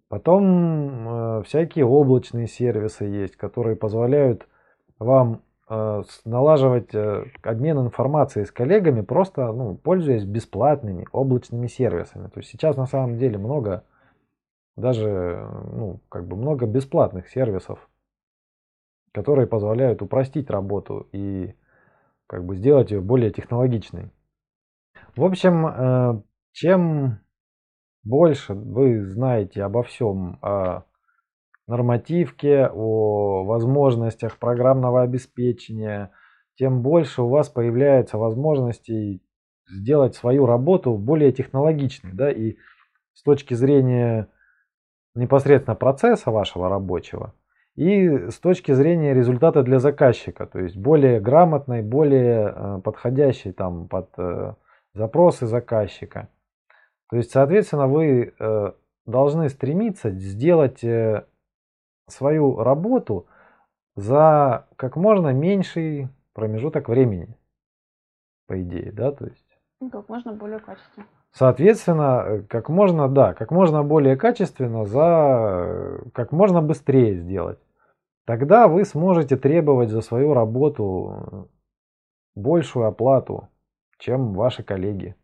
Потом 0.08 1.40
э, 1.40 1.44
всякие 1.44 1.86
облачные 1.86 2.48
сервисы 2.48 3.06
есть, 3.06 3.36
которые 3.36 3.76
позволяют 3.76 4.48
вам 5.00 5.42
э, 5.68 6.04
налаживать 6.26 6.94
э, 6.94 7.26
обмен 7.42 7.80
информацией 7.80 8.46
с 8.46 8.52
коллегами, 8.52 9.02
просто 9.02 9.52
ну, 9.52 9.76
пользуясь 9.76 10.24
бесплатными 10.24 11.08
облачными 11.12 11.66
сервисами. 11.66 12.28
То 12.28 12.40
есть 12.40 12.52
сейчас 12.52 12.78
на 12.78 12.86
самом 12.86 13.18
деле 13.18 13.40
много, 13.40 13.84
даже 14.76 15.50
ну, 15.74 16.02
как 16.08 16.28
бы 16.28 16.36
много 16.36 16.68
бесплатных 16.68 17.28
сервисов, 17.28 17.90
которые 19.12 19.48
позволяют 19.48 20.04
упростить 20.04 20.52
работу 20.52 21.08
и 21.14 21.56
как 22.28 22.46
бы 22.46 22.56
сделать 22.56 22.92
ее 22.92 23.02
более 23.02 23.32
технологичной. 23.32 24.12
В 25.16 25.24
общем, 25.24 25.68
э, 25.68 26.22
чем 26.52 27.20
больше 28.04 28.54
вы 28.54 29.06
знаете 29.06 29.64
обо 29.64 29.84
всем, 29.84 30.40
о 30.42 30.84
нормативке, 31.68 32.68
о 32.68 33.44
возможностях 33.44 34.38
программного 34.38 35.02
обеспечения, 35.02 36.12
тем 36.56 36.82
больше 36.82 37.24
у 37.24 37.30
вас 37.30 37.50
появляется 37.50 38.18
возможностей 38.18 39.24
сделать 39.68 40.16
свою 40.16 40.46
работу 40.46 40.96
более 40.98 41.32
технологичной. 41.32 42.12
Да? 42.14 42.32
И 42.32 42.58
с 43.14 43.24
точки 43.24 43.56
зрения 43.56 44.30
непосредственно 45.16 45.76
процесса 45.76 46.32
вашего 46.32 46.70
рабочего– 46.70 47.34
и 47.76 48.30
с 48.30 48.40
точки 48.40 48.72
зрения 48.72 49.14
результата 49.14 49.62
для 49.62 49.80
заказчика, 49.80 50.46
то 50.46 50.60
есть 50.60 50.78
более 50.78 51.20
грамотной, 51.20 51.82
более 51.82 52.54
э, 52.56 52.82
подходящей 52.82 53.52
там 53.52 53.88
под 53.88 54.10
э, 54.18 54.54
запросы 54.94 55.46
заказчика. 55.46 56.30
То 57.10 57.18
есть, 57.18 57.32
соответственно, 57.32 57.88
вы 57.88 58.34
э, 58.38 58.72
должны 59.06 59.50
стремиться 59.50 60.10
сделать 60.12 60.84
свою 62.08 62.64
работу 62.64 63.28
за 63.96 64.68
как 64.78 64.96
можно 64.96 65.30
меньший 65.34 66.10
промежуток 66.34 66.90
времени, 66.90 67.38
по 68.48 68.62
идее, 68.62 68.92
да, 68.92 69.12
то 69.12 69.26
есть. 69.26 69.46
Ну, 69.80 69.90
как 69.90 70.08
можно 70.10 70.34
более 70.34 70.60
качественно. 70.60 71.08
Соответственно, 71.36 72.24
э, 72.26 72.41
как 72.43 72.69
можно, 72.69 73.10
да, 73.10 73.34
как 73.34 73.52
можно 73.52 73.84
более 73.84 74.15
качественно, 74.15 74.86
за 74.86 76.00
как 76.13 76.32
можно 76.32 76.62
быстрее 76.62 77.15
сделать. 77.15 77.60
Тогда 78.26 78.69
вы 78.69 78.86
сможете 78.86 79.36
требовать 79.36 79.89
за 79.89 80.00
свою 80.00 80.34
работу 80.34 81.50
большую 82.36 82.86
оплату, 82.86 83.50
чем 83.98 84.34
ваши 84.34 84.63
коллеги. 84.63 85.15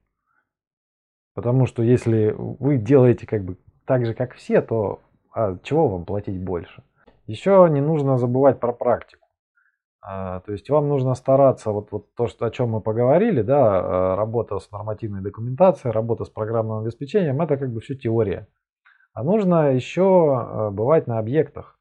Потому 1.33 1.65
что 1.65 1.81
если 1.81 2.35
вы 2.37 2.77
делаете 2.77 3.25
как 3.25 3.45
бы 3.45 3.55
так 3.85 4.05
же, 4.05 4.13
как 4.13 4.33
все, 4.33 4.61
то 4.61 4.99
а 5.33 5.57
чего 5.63 5.87
вам 5.87 6.03
платить 6.03 6.37
больше? 6.37 6.83
Еще 7.25 7.65
не 7.71 7.79
нужно 7.79 8.17
забывать 8.17 8.59
про 8.59 8.73
практику. 8.73 9.20
А, 10.03 10.39
то 10.39 10.51
есть 10.51 10.69
вам 10.69 10.89
нужно 10.89 11.13
стараться, 11.13 11.71
вот, 11.71 11.91
вот 11.91 12.13
то, 12.15 12.27
что, 12.27 12.47
о 12.47 12.51
чем 12.51 12.69
мы 12.69 12.81
поговорили, 12.81 13.43
да, 13.43 14.13
а, 14.13 14.15
работа 14.15 14.57
с 14.57 14.71
нормативной 14.71 15.21
документацией, 15.21 15.93
работа 15.93 16.25
с 16.25 16.29
программным 16.29 16.79
обеспечением, 16.79 17.39
это 17.41 17.57
как 17.57 17.71
бы 17.71 17.81
все 17.81 17.95
теория. 17.95 18.47
А 19.13 19.23
нужно 19.23 19.73
еще 19.73 20.35
а, 20.35 20.71
бывать 20.71 21.05
на 21.05 21.19
объектах, 21.19 21.77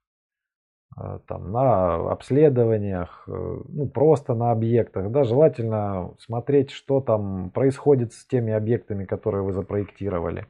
там, 1.29 1.53
на 1.53 2.11
обследованиях, 2.11 3.25
э, 3.29 3.31
ну, 3.33 3.89
просто 3.89 4.35
на 4.35 4.51
объектах, 4.51 5.11
да, 5.13 5.23
желательно 5.23 6.15
смотреть, 6.19 6.73
что 6.73 7.01
там 7.01 7.51
происходит 7.51 8.13
с 8.13 8.27
теми 8.27 8.53
объектами, 8.53 9.05
которые 9.05 9.43
вы 9.45 9.53
запроектировали, 9.53 10.49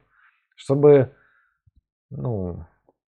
чтобы, 0.55 1.13
ну, 2.09 2.65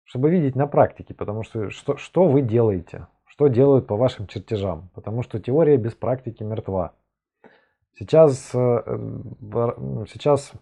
чтобы 0.05 0.31
видеть 0.31 0.55
на 0.55 0.69
практике, 0.69 1.15
потому 1.15 1.43
что 1.43 1.69
что, 1.69 1.97
что 1.97 2.29
вы 2.29 2.43
делаете, 2.43 3.09
что 3.37 3.49
делают 3.49 3.87
по 3.87 3.97
вашим 3.97 4.27
чертежам, 4.27 4.89
потому 4.95 5.23
что 5.23 5.39
теория 5.39 5.77
без 5.77 5.95
практики 5.95 6.43
мертва. 6.43 6.95
Сейчас, 7.99 8.51
э, 8.55 8.59
э, 8.59 10.05
сейчас 10.09 10.53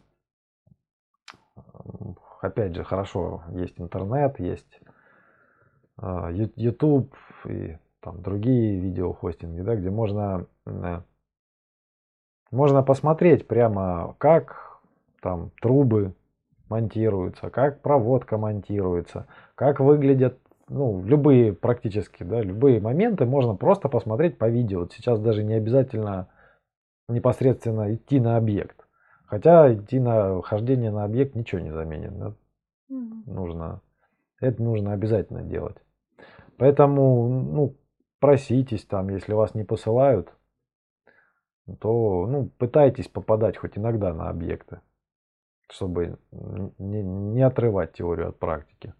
опять 2.40 2.74
же, 2.74 2.82
хорошо, 2.82 3.44
есть 3.52 3.80
интернет, 3.80 4.40
есть 4.40 4.80
э, 6.02 6.30
YouTube 6.56 7.14
и 7.46 7.78
там 8.00 8.20
другие 8.22 8.80
видеохостинги, 8.80 9.60
да, 9.60 9.76
где 9.76 9.90
можно, 9.90 10.46
можно 12.50 12.82
посмотреть 12.82 13.46
прямо, 13.46 14.14
как 14.18 14.80
там 15.22 15.52
трубы 15.62 16.14
монтируются, 16.68 17.50
как 17.50 17.80
проводка 17.82 18.36
монтируется, 18.36 19.26
как 19.54 19.80
выглядят 19.80 20.38
ну, 20.68 21.02
любые 21.04 21.52
практически, 21.52 22.22
да, 22.22 22.40
любые 22.40 22.80
моменты 22.80 23.26
можно 23.26 23.54
просто 23.54 23.88
посмотреть 23.88 24.38
по 24.38 24.48
видео. 24.48 24.80
Вот 24.80 24.92
сейчас 24.92 25.20
даже 25.20 25.42
не 25.42 25.54
обязательно 25.54 26.28
непосредственно 27.08 27.94
идти 27.94 28.20
на 28.20 28.36
объект. 28.36 28.86
Хотя 29.26 29.72
идти 29.74 29.98
на 29.98 30.42
хождение 30.42 30.90
на 30.90 31.04
объект 31.04 31.34
ничего 31.34 31.60
не 31.60 31.70
заменит. 31.70 32.18
Да? 32.18 32.34
Mm-hmm. 32.90 33.22
Нужно, 33.26 33.80
это 34.40 34.62
нужно 34.62 34.92
обязательно 34.92 35.42
делать. 35.42 35.76
Поэтому, 36.56 37.28
ну, 37.28 37.76
проситесь 38.20 38.84
там, 38.84 39.08
если 39.08 39.32
вас 39.32 39.54
не 39.54 39.64
посылают, 39.64 40.32
то, 41.80 42.26
ну, 42.26 42.50
пытайтесь 42.58 43.08
попадать 43.08 43.56
хоть 43.56 43.76
иногда 43.76 44.12
на 44.14 44.28
объекты 44.28 44.80
чтобы 45.70 46.18
не, 46.78 47.02
не 47.02 47.42
отрывать 47.42 47.94
теорию 47.94 48.28
от 48.28 48.38
практики. 48.38 48.94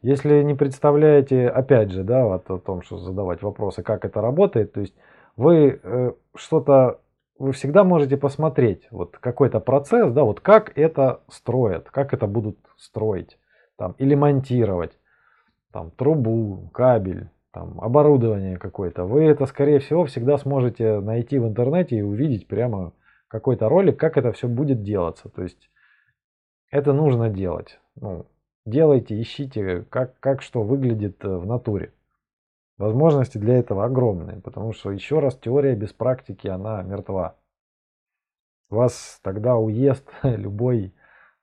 Если 0.00 0.42
не 0.42 0.54
представляете, 0.54 1.48
опять 1.48 1.90
же, 1.90 2.04
да, 2.04 2.24
вот 2.24 2.48
о 2.50 2.58
том, 2.58 2.82
что 2.82 2.98
задавать 2.98 3.42
вопросы, 3.42 3.82
как 3.82 4.04
это 4.04 4.20
работает, 4.20 4.72
то 4.72 4.80
есть 4.80 4.94
вы 5.36 5.80
э, 5.82 6.12
что-то, 6.36 7.00
вы 7.38 7.52
всегда 7.52 7.82
можете 7.82 8.16
посмотреть 8.16 8.86
вот 8.92 9.18
какой-то 9.18 9.58
процесс, 9.58 10.12
да, 10.12 10.22
вот 10.22 10.40
как 10.40 10.76
это 10.78 11.22
строят, 11.28 11.90
как 11.90 12.14
это 12.14 12.28
будут 12.28 12.58
строить, 12.76 13.38
там, 13.76 13.96
или 13.98 14.14
монтировать, 14.14 14.92
там, 15.72 15.90
трубу, 15.90 16.70
кабель, 16.72 17.30
там, 17.52 17.80
оборудование 17.80 18.56
какое-то. 18.56 19.04
Вы 19.04 19.24
это, 19.24 19.46
скорее 19.46 19.80
всего, 19.80 20.04
всегда 20.04 20.38
сможете 20.38 21.00
найти 21.00 21.40
в 21.40 21.46
интернете 21.46 21.96
и 21.96 22.02
увидеть 22.02 22.46
прямо 22.46 22.92
какой-то 23.26 23.68
ролик, 23.68 23.98
как 23.98 24.16
это 24.16 24.30
все 24.30 24.46
будет 24.46 24.82
делаться. 24.82 25.28
То 25.28 25.42
есть 25.42 25.70
это 26.70 26.92
нужно 26.92 27.30
делать. 27.30 27.80
Ну, 27.96 28.26
делайте, 28.68 29.20
ищите, 29.20 29.84
как, 29.90 30.18
как 30.20 30.42
что 30.42 30.62
выглядит 30.62 31.24
э, 31.24 31.28
в 31.28 31.46
натуре. 31.46 31.92
Возможности 32.76 33.38
для 33.38 33.58
этого 33.58 33.84
огромные, 33.84 34.40
потому 34.40 34.72
что, 34.72 34.90
еще 34.90 35.18
раз, 35.18 35.36
теория 35.36 35.74
без 35.74 35.92
практики, 35.92 36.46
она 36.46 36.82
мертва. 36.82 37.36
Вас 38.70 39.20
тогда 39.22 39.56
уест 39.56 40.08
любой, 40.22 40.94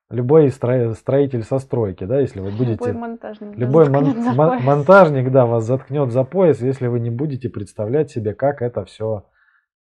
любой 0.10 0.50
строитель 0.52 1.44
со 1.44 1.60
стройки, 1.60 2.06
да, 2.06 2.20
если 2.20 2.40
вы 2.40 2.52
будете... 2.52 2.86
Любой 2.86 2.94
монтажник. 2.94 3.58
Любой 3.58 3.90
мон, 3.90 4.18
мон, 4.36 4.64
монтажник, 4.64 5.32
да, 5.32 5.46
вас 5.46 5.66
заткнет 5.66 6.12
за 6.12 6.24
пояс, 6.24 6.62
если 6.62 6.88
вы 6.88 7.00
не 7.00 7.10
будете 7.10 7.50
представлять 7.50 8.12
себе, 8.12 8.34
как 8.34 8.62
это 8.62 8.86
все 8.86 9.26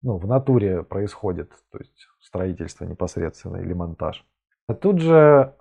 ну, 0.03 0.19
в 0.19 0.27
натуре 0.27 0.83
происходит, 0.83 1.51
то 1.71 1.79
есть 1.79 2.09
строительство 2.21 2.85
непосредственно 2.85 3.59
или 3.59 3.73
монтаж. 3.73 4.25
А 4.67 4.75
тут 4.75 5.01
же 5.01 5.55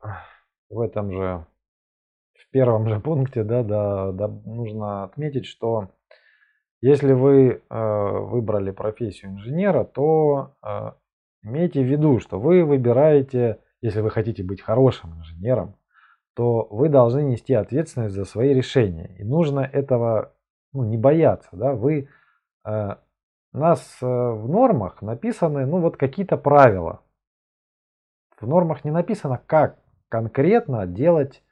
в 0.69 0.79
этом 0.79 1.11
же, 1.11 1.45
первом 2.51 2.87
же 2.87 2.99
пункте, 2.99 3.43
да, 3.43 3.63
да, 3.63 4.11
да 4.11 4.27
нужно 4.27 5.03
отметить, 5.03 5.45
что 5.45 5.89
если 6.81 7.13
вы 7.13 7.61
э, 7.69 8.19
выбрали 8.19 8.71
профессию 8.71 9.31
инженера, 9.31 9.83
то 9.83 10.55
э, 10.63 10.91
имейте 11.43 11.81
в 11.81 11.85
виду, 11.85 12.19
что 12.19 12.39
вы 12.39 12.63
выбираете, 12.63 13.59
если 13.81 14.01
вы 14.01 14.09
хотите 14.09 14.43
быть 14.43 14.61
хорошим 14.61 15.19
инженером, 15.19 15.75
то 16.35 16.67
вы 16.71 16.89
должны 16.89 17.21
нести 17.21 17.53
ответственность 17.53 18.15
за 18.15 18.25
свои 18.25 18.53
решения. 18.53 19.15
И 19.19 19.23
нужно 19.23 19.59
этого 19.59 20.33
ну, 20.73 20.83
не 20.83 20.97
бояться. 20.97 21.49
Да? 21.51 21.73
Вы, 21.73 22.09
э, 22.65 22.95
у 23.53 23.57
нас 23.57 23.97
э, 24.01 24.05
в 24.05 24.49
нормах 24.49 25.01
написаны 25.01 25.65
ну, 25.65 25.79
вот 25.79 25.97
какие-то 25.97 26.37
правила. 26.37 27.01
В 28.39 28.47
нормах 28.47 28.83
не 28.83 28.91
написано, 28.91 29.39
как 29.45 29.77
конкретно 30.09 30.87
делать, 30.87 31.43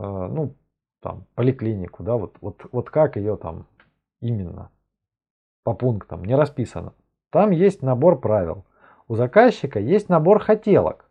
ну, 0.00 0.54
там, 1.00 1.26
поликлинику, 1.34 2.02
да, 2.02 2.16
вот, 2.16 2.36
вот, 2.40 2.62
вот 2.72 2.90
как 2.90 3.16
ее 3.16 3.36
там 3.36 3.66
именно 4.20 4.70
по 5.64 5.74
пунктам 5.74 6.24
не 6.24 6.34
расписано. 6.34 6.94
Там 7.30 7.50
есть 7.50 7.82
набор 7.82 8.20
правил. 8.20 8.64
У 9.06 9.14
заказчика 9.14 9.78
есть 9.78 10.08
набор 10.08 10.40
хотелок. 10.40 11.10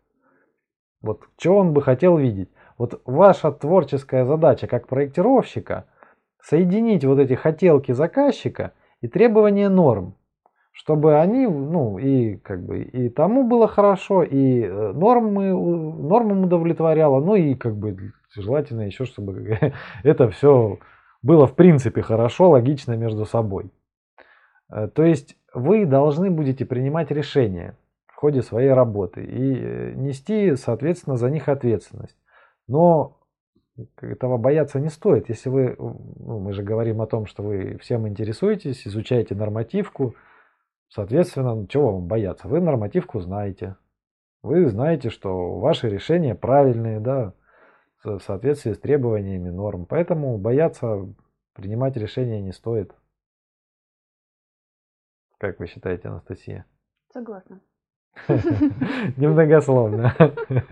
Вот 1.00 1.22
что 1.38 1.56
он 1.56 1.72
бы 1.72 1.82
хотел 1.82 2.16
видеть. 2.16 2.50
Вот 2.76 3.00
ваша 3.04 3.52
творческая 3.52 4.24
задача 4.24 4.66
как 4.66 4.88
проектировщика 4.88 5.86
соединить 6.42 7.04
вот 7.04 7.18
эти 7.18 7.34
хотелки 7.34 7.92
заказчика 7.92 8.72
и 9.00 9.08
требования 9.08 9.68
норм 9.68 10.18
чтобы 10.78 11.18
они, 11.18 11.44
ну, 11.48 11.98
и 11.98 12.36
как 12.36 12.64
бы 12.64 12.82
и 12.82 13.08
тому 13.08 13.42
было 13.42 13.66
хорошо, 13.66 14.22
и 14.22 14.62
э, 14.62 14.92
нормы, 14.92 15.48
нормам 15.48 16.44
удовлетворяло, 16.44 17.18
ну 17.18 17.34
и 17.34 17.56
как 17.56 17.76
бы 17.76 18.12
желательно 18.34 18.82
еще, 18.82 19.04
чтобы 19.04 19.58
это 20.02 20.30
все 20.30 20.78
было 21.22 21.46
в 21.46 21.54
принципе 21.54 22.02
хорошо, 22.02 22.50
логично 22.50 22.92
между 22.96 23.24
собой. 23.24 23.70
Э, 24.70 24.88
то 24.88 25.02
есть 25.04 25.36
вы 25.54 25.86
должны 25.86 26.30
будете 26.30 26.64
принимать 26.64 27.10
решения 27.10 27.76
в 28.06 28.16
ходе 28.16 28.42
своей 28.42 28.70
работы 28.70 29.24
и 29.24 29.56
э, 29.56 29.92
нести, 29.94 30.56
соответственно, 30.56 31.16
за 31.16 31.30
них 31.30 31.48
ответственность. 31.48 32.16
Но 32.66 33.16
этого 34.00 34.38
бояться 34.38 34.80
не 34.80 34.88
стоит. 34.88 35.28
Если 35.28 35.48
вы, 35.48 35.76
ну, 35.78 36.40
мы 36.40 36.52
же 36.52 36.62
говорим 36.62 37.00
о 37.00 37.06
том, 37.06 37.26
что 37.26 37.42
вы 37.42 37.78
всем 37.78 38.08
интересуетесь, 38.08 38.86
изучаете 38.86 39.34
нормативку, 39.34 40.14
Соответственно, 40.90 41.66
чего 41.68 41.92
вам 41.92 42.06
бояться? 42.06 42.48
Вы 42.48 42.60
нормативку 42.60 43.20
знаете. 43.20 43.76
Вы 44.42 44.68
знаете, 44.68 45.10
что 45.10 45.58
ваши 45.58 45.88
решения 45.88 46.34
правильные, 46.34 47.00
да, 47.00 47.34
в 48.04 48.20
соответствии 48.20 48.72
с 48.72 48.78
требованиями 48.78 49.50
норм. 49.50 49.86
Поэтому 49.86 50.38
бояться 50.38 51.06
принимать 51.54 51.96
решения 51.96 52.40
не 52.40 52.52
стоит. 52.52 52.94
Как 55.38 55.58
вы 55.58 55.66
считаете, 55.66 56.08
Анастасия? 56.08 56.66
Согласна. 57.12 57.60
Немногословно. 59.16 60.14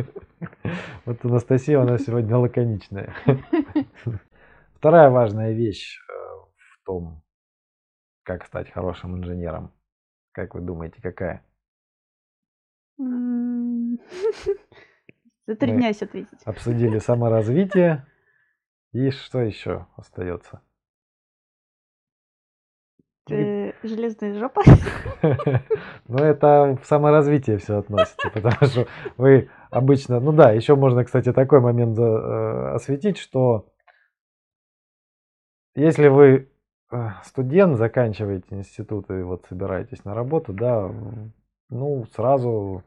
Вот 1.05 1.25
Анастасия 1.25 1.79
у 1.79 1.85
нас 1.85 2.03
сегодня 2.05 2.37
лаконичная. 2.37 3.15
Вторая 4.75 5.09
важная 5.09 5.53
вещь 5.53 6.01
э, 6.01 6.13
в 6.13 6.85
том, 6.85 7.23
как 8.25 8.45
стать 8.45 8.71
хорошим 8.71 9.17
инженером. 9.17 9.73
Как 10.33 10.57
вы 10.57 10.63
думаете, 10.63 11.01
какая? 11.01 11.45
Затрудняюсь 15.47 16.03
ответить. 16.03 16.43
Обсудили 16.45 16.99
саморазвитие. 16.99 18.05
И 18.93 19.11
что 19.11 19.41
еще 19.41 19.87
остается? 19.97 20.61
Ты... 23.27 23.75
железная 23.83 24.35
жопа. 24.35 24.63
Ну, 26.09 26.19
это 26.19 26.79
в 26.81 26.87
саморазвитие 26.87 27.59
все 27.59 27.79
относится, 27.79 28.31
потому 28.31 28.57
что 28.63 28.87
вы 29.17 29.51
обычно... 29.71 30.21
Ну 30.21 30.33
да, 30.33 30.53
еще 30.53 30.77
можно, 30.77 31.05
кстати, 31.05 31.33
такой 31.33 31.61
момент 31.61 31.99
э, 31.99 32.75
осветить, 32.75 33.19
что 33.19 33.69
если 35.75 36.07
вы 36.07 36.49
э, 36.93 37.09
студент, 37.25 37.77
заканчиваете 37.77 38.55
институт 38.55 39.11
и 39.11 39.23
вот 39.23 39.45
собираетесь 39.49 40.05
на 40.05 40.15
работу, 40.15 40.53
да, 40.53 40.91
ну, 41.69 42.07
сразу 42.15 42.85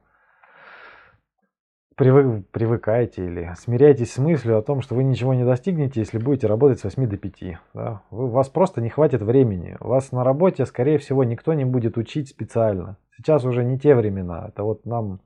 привык, 1.99 2.47
привыкаете 2.51 3.25
или 3.25 3.53
смиряйтесь 3.57 4.13
с 4.13 4.17
мыслью 4.17 4.57
о 4.57 4.61
том, 4.61 4.81
что 4.81 4.95
вы 4.95 5.03
ничего 5.03 5.33
не 5.33 5.43
достигнете, 5.43 5.99
если 5.99 6.17
будете 6.17 6.47
работать 6.47 6.79
с 6.79 6.85
8 6.85 7.07
до 7.07 7.17
5. 7.17 7.57
Да? 7.73 8.03
Вы, 8.09 8.25
у 8.25 8.29
вас 8.29 8.47
просто 8.47 8.79
не 8.79 8.89
хватит 8.89 9.21
времени. 9.21 9.75
У 9.81 9.89
вас 9.89 10.13
на 10.13 10.23
работе, 10.23 10.65
скорее 10.65 10.97
всего, 10.97 11.25
никто 11.25 11.53
не 11.53 11.65
будет 11.65 11.97
учить 11.97 12.29
специально. 12.29 12.97
Сейчас 13.17 13.43
уже 13.43 13.65
не 13.65 13.77
те 13.77 13.95
времена. 13.95 14.47
Это 14.47 14.63
вот 14.63 14.85
нам 14.85 15.19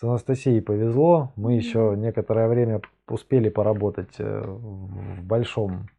с 0.00 0.04
Анастасией 0.04 0.62
повезло. 0.62 1.34
Мы 1.36 1.52
еще 1.52 1.94
некоторое 1.98 2.48
время 2.48 2.80
успели 3.08 3.50
поработать 3.50 4.14
э, 4.18 4.42
в 4.42 5.22
большом 5.22 5.90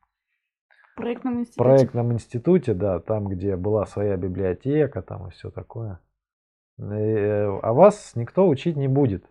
проектном 0.96 1.42
институте. 1.42 1.64
проектном 1.64 2.14
институте, 2.14 2.74
да, 2.74 3.00
там, 3.00 3.28
где 3.28 3.56
была 3.56 3.86
своя 3.86 4.18
библиотека, 4.18 5.04
там 5.04 5.28
и 5.28 5.30
все 5.30 5.52
такое. 5.52 6.00
И, 6.80 6.82
э, 6.82 7.60
а 7.62 7.72
вас 7.74 8.14
никто 8.16 8.48
учить 8.48 8.78
не 8.78 8.88
будет. 8.88 9.24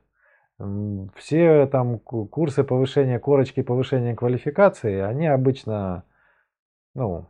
Все 1.16 1.66
там 1.66 1.99
курсы 1.99 2.64
повышения 2.64 3.19
корочки, 3.19 3.62
повышения 3.62 4.14
квалификации, 4.14 5.01
они 5.01 5.27
обычно, 5.27 6.05
ну, 6.95 7.29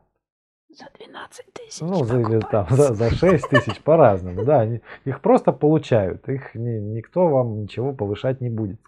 за 0.69 0.87
12 0.99 1.53
тысяч. 1.53 1.81
Ну, 1.81 2.05
за, 2.05 2.41
там 2.41 2.67
за, 2.71 2.95
за 2.95 3.11
6 3.11 3.49
тысяч 3.49 3.83
по-разному. 3.83 4.45
Да, 4.45 4.61
они, 4.61 4.83
их 5.05 5.23
просто 5.23 5.53
получают. 5.53 6.29
Их 6.29 6.55
ни, 6.55 6.79
никто 6.79 7.29
вам 7.29 7.63
ничего 7.63 7.95
повышать 7.95 8.41
не 8.41 8.51
будет, 8.51 8.81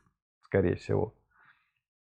скорее 0.43 0.77
всего. 0.77 1.15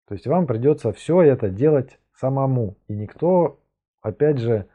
То 0.08 0.14
есть 0.16 0.28
вам 0.28 0.48
придется 0.48 0.92
все 0.92 1.22
это 1.22 1.50
делать 1.50 2.00
самому. 2.16 2.78
И 2.88 2.94
никто, 2.94 3.60
опять 4.02 4.40
же, 4.40 4.68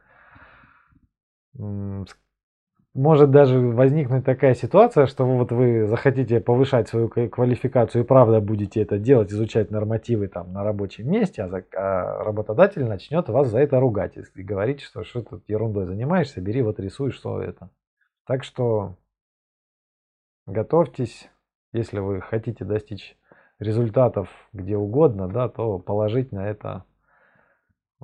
может 2.95 3.31
даже 3.31 3.59
возникнуть 3.59 4.25
такая 4.25 4.55
ситуация, 4.55 5.07
что 5.07 5.25
вот 5.25 5.53
вы 5.53 5.87
захотите 5.87 6.41
повышать 6.41 6.89
свою 6.89 7.09
квалификацию 7.09 8.03
и 8.03 8.07
правда 8.07 8.41
будете 8.41 8.83
это 8.83 8.99
делать, 8.99 9.31
изучать 9.31 9.71
нормативы 9.71 10.29
там 10.29 10.53
на 10.53 10.65
рабочем 10.65 11.11
месте, 11.11 11.43
а, 11.43 11.63
а 11.77 12.25
работодатель 12.25 12.85
начнет 12.85 13.29
вас 13.29 13.49
за 13.49 13.61
это 13.61 13.79
ругать 13.79 14.17
и 14.17 14.43
говорить, 14.43 14.81
что 14.81 15.05
что 15.05 15.23
ты 15.23 15.41
ерундой 15.47 15.87
занимаешься, 15.87 16.41
бери 16.41 16.63
вот 16.63 16.81
рисуй, 16.81 17.13
что 17.13 17.41
это. 17.41 17.71
Так 18.27 18.43
что 18.43 18.97
готовьтесь, 20.47 21.31
если 21.73 22.01
вы 22.01 22.21
хотите 22.21 22.65
достичь 22.65 23.17
результатов 23.61 24.29
где 24.53 24.77
угодно, 24.77 25.29
да, 25.29 25.49
то 25.49 25.79
положить 25.79 26.33
на 26.33 26.49
это 26.49 26.85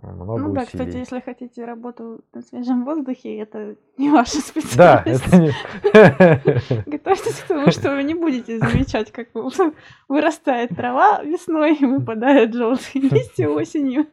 много 0.02 0.38
ну 0.38 0.52
да, 0.52 0.62
усилий. 0.62 0.66
кстати, 0.66 0.96
если 0.96 1.20
хотите 1.20 1.64
работу 1.64 2.20
на 2.34 2.42
свежем 2.42 2.84
воздухе, 2.84 3.38
это 3.38 3.76
не 3.96 4.10
ваша 4.10 4.36
специальность. 4.40 5.30
Да, 5.30 5.38
это 5.38 5.38
не... 5.38 6.84
Готовьтесь 6.86 7.40
к 7.40 7.46
тому, 7.46 7.70
что 7.70 7.94
вы 7.94 8.02
не 8.02 8.14
будете 8.14 8.58
замечать, 8.58 9.10
как 9.10 9.28
вырастает 10.08 10.76
трава 10.76 11.22
весной 11.22 11.76
и 11.76 11.86
выпадают 11.86 12.54
желтые 12.54 13.08
листья 13.08 13.48
осенью. 13.48 14.06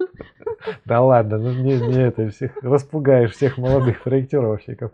Да 0.86 1.02
ладно, 1.02 1.38
ну 1.38 1.52
не, 1.52 1.78
не 1.80 2.02
это, 2.02 2.30
всех 2.30 2.56
распугаешь 2.64 3.32
всех 3.32 3.58
молодых 3.58 4.04
проектировщиков. 4.04 4.92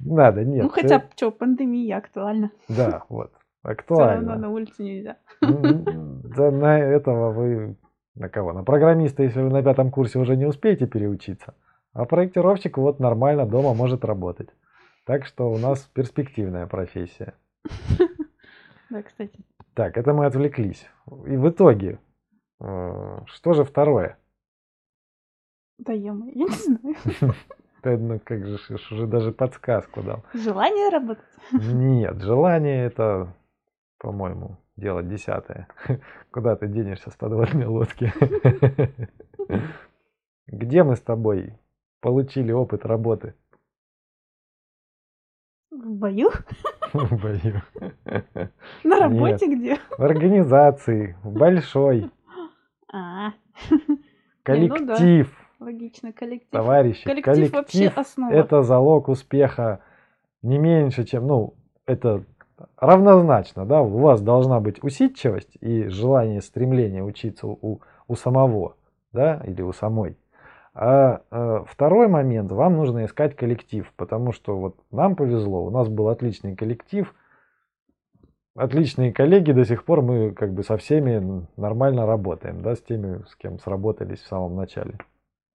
Надо, 0.00 0.44
нет. 0.44 0.64
Ну 0.64 0.70
хотя, 0.70 1.04
что, 1.14 1.30
пандемия 1.30 1.98
актуальна. 1.98 2.50
Да, 2.68 3.04
вот, 3.10 3.32
актуально. 3.62 4.20
Все 4.20 4.28
равно 4.30 4.46
на 4.46 4.50
улице 4.50 4.82
нельзя. 4.82 5.16
Да 5.40 6.50
на 6.50 6.78
этого 6.78 7.32
вы 7.32 7.76
на 8.18 8.28
кого? 8.28 8.52
На 8.52 8.64
программиста, 8.64 9.22
если 9.22 9.40
вы 9.40 9.50
на 9.50 9.62
пятом 9.62 9.90
курсе 9.90 10.18
уже 10.18 10.36
не 10.36 10.46
успеете 10.46 10.86
переучиться. 10.86 11.54
А 11.92 12.04
проектировщик 12.04 12.78
вот 12.78 13.00
нормально 13.00 13.46
дома 13.46 13.74
может 13.74 14.04
работать. 14.04 14.50
Так 15.04 15.24
что 15.24 15.50
у 15.50 15.58
нас 15.58 15.80
перспективная 15.94 16.66
профессия. 16.66 17.34
Да, 18.90 19.02
кстати. 19.02 19.38
Так, 19.74 19.98
это 19.98 20.14
мы 20.14 20.24
отвлеклись. 20.24 20.88
И 21.26 21.36
в 21.36 21.50
итоге, 21.50 21.98
э, 22.58 23.18
что 23.26 23.52
же 23.52 23.62
второе? 23.62 24.16
Да 25.76 25.92
я, 25.92 26.16
я 26.34 26.44
не 26.44 26.48
знаю. 26.48 27.34
Ну 27.84 28.18
как 28.24 28.46
же, 28.46 28.58
уже 28.90 29.06
даже 29.06 29.30
подсказку 29.30 30.02
дал. 30.02 30.24
Желание 30.32 30.88
работать? 30.88 31.24
Нет, 31.52 32.20
желание 32.22 32.86
это, 32.86 33.34
по-моему, 33.98 34.56
дело 34.78 35.02
десятое. 35.02 35.68
Куда 36.30 36.56
ты 36.56 36.68
денешься 36.68 37.10
с 37.10 37.16
подводной 37.16 37.66
лодки? 37.66 38.12
Где 40.46 40.82
мы 40.82 40.96
с 40.96 41.00
тобой 41.00 41.58
получили 42.00 42.52
опыт 42.52 42.86
работы? 42.86 43.34
В 45.70 45.90
бою? 45.90 46.30
В 46.92 47.20
бою. 47.20 47.60
На 48.82 48.98
работе 48.98 49.46
Нет. 49.46 49.58
где? 49.58 49.76
В 49.98 50.02
организации, 50.02 51.18
в 51.22 51.32
большой. 51.32 52.10
А. 52.90 53.32
Коллектив. 54.42 55.28
Ну, 55.28 55.66
да. 55.66 55.66
Логично, 55.66 56.12
коллектив. 56.12 56.48
Товарищи, 56.50 57.04
коллектив, 57.04 57.34
коллектив 57.34 57.52
вообще 57.52 57.88
основа. 57.88 58.32
это 58.32 58.62
залог 58.62 59.08
успеха 59.08 59.82
не 60.40 60.56
меньше, 60.56 61.04
чем, 61.04 61.26
ну, 61.26 61.54
это 61.84 62.24
равнозначно, 62.76 63.64
да, 63.64 63.82
у 63.82 63.98
вас 63.98 64.20
должна 64.20 64.60
быть 64.60 64.82
усидчивость 64.82 65.56
и 65.60 65.88
желание, 65.88 66.40
стремление 66.42 67.02
учиться 67.02 67.46
у, 67.46 67.80
у 68.06 68.14
самого, 68.14 68.76
да, 69.12 69.42
или 69.44 69.62
у 69.62 69.72
самой. 69.72 70.16
А 70.74 71.22
э, 71.30 71.64
второй 71.66 72.08
момент, 72.08 72.52
вам 72.52 72.76
нужно 72.76 73.04
искать 73.04 73.34
коллектив, 73.34 73.92
потому 73.96 74.32
что 74.32 74.56
вот 74.56 74.76
нам 74.90 75.16
повезло, 75.16 75.64
у 75.64 75.70
нас 75.70 75.88
был 75.88 76.08
отличный 76.08 76.54
коллектив, 76.54 77.12
отличные 78.54 79.12
коллеги, 79.12 79.52
до 79.52 79.64
сих 79.64 79.84
пор 79.84 80.02
мы 80.02 80.32
как 80.32 80.52
бы 80.52 80.62
со 80.62 80.76
всеми 80.76 81.46
нормально 81.56 82.06
работаем, 82.06 82.62
да, 82.62 82.76
с 82.76 82.80
теми, 82.80 83.24
с 83.28 83.34
кем 83.36 83.58
сработались 83.58 84.20
в 84.20 84.26
самом 84.28 84.56
начале. 84.56 84.98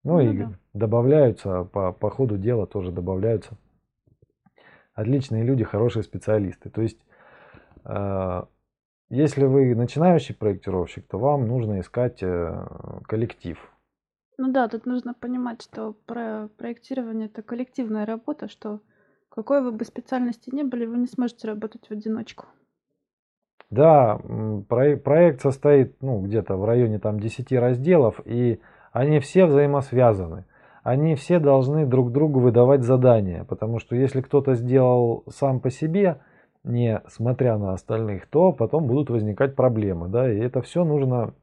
Ну, 0.03 0.15
ну 0.15 0.19
и 0.19 0.37
да. 0.39 0.51
добавляются 0.73 1.63
по, 1.63 1.93
по 1.93 2.09
ходу 2.09 2.37
дела 2.37 2.67
тоже 2.67 2.91
добавляются 2.91 3.55
отличные 4.93 5.43
люди, 5.43 5.63
хорошие 5.63 6.03
специалисты. 6.03 6.69
То 6.69 6.81
есть, 6.81 6.99
э, 7.85 8.43
если 9.09 9.45
вы 9.45 9.75
начинающий 9.75 10.35
проектировщик, 10.35 11.07
то 11.07 11.17
вам 11.17 11.47
нужно 11.47 11.79
искать 11.79 12.21
э, 12.21 12.67
коллектив. 13.07 13.57
Ну 14.37 14.51
да, 14.51 14.67
тут 14.67 14.85
нужно 14.85 15.13
понимать, 15.13 15.61
что 15.61 15.93
про 16.05 16.49
проектирование 16.57 17.27
это 17.27 17.43
коллективная 17.43 18.05
работа, 18.05 18.47
что 18.47 18.81
какой 19.29 19.61
вы 19.61 19.71
бы 19.71 19.85
специальности 19.85 20.53
не 20.53 20.63
были, 20.63 20.85
вы 20.85 20.97
не 20.97 21.07
сможете 21.07 21.47
работать 21.47 21.87
в 21.87 21.91
одиночку. 21.91 22.45
Да, 23.69 24.19
проект 24.69 25.41
состоит 25.41 25.99
ну, 26.01 26.21
где-то 26.21 26.55
в 26.57 26.65
районе 26.65 26.99
там 26.99 27.19
10 27.19 27.51
разделов, 27.53 28.19
и 28.25 28.59
они 28.91 29.19
все 29.19 29.45
взаимосвязаны 29.45 30.45
они 30.83 31.15
все 31.15 31.39
должны 31.39 31.85
друг 31.85 32.11
другу 32.11 32.41
выдавать 32.41 32.83
задания, 32.83 33.45
потому 33.45 33.79
что 33.79 33.95
если 33.95 34.21
кто-то 34.21 34.53
сделал 34.55 35.23
сам 35.29 35.61
по 35.61 35.69
себе, 35.69 36.19
не 36.63 37.01
смотря 37.07 37.57
на 37.57 37.73
остальных, 37.73 38.27
то 38.27 38.51
потом 38.51 38.85
будут 38.85 39.09
возникать 39.09 39.55
проблемы, 39.55 40.09
да, 40.09 40.31
и 40.31 40.37
это 40.37 40.61
все 40.61 40.83
нужно 40.83 41.33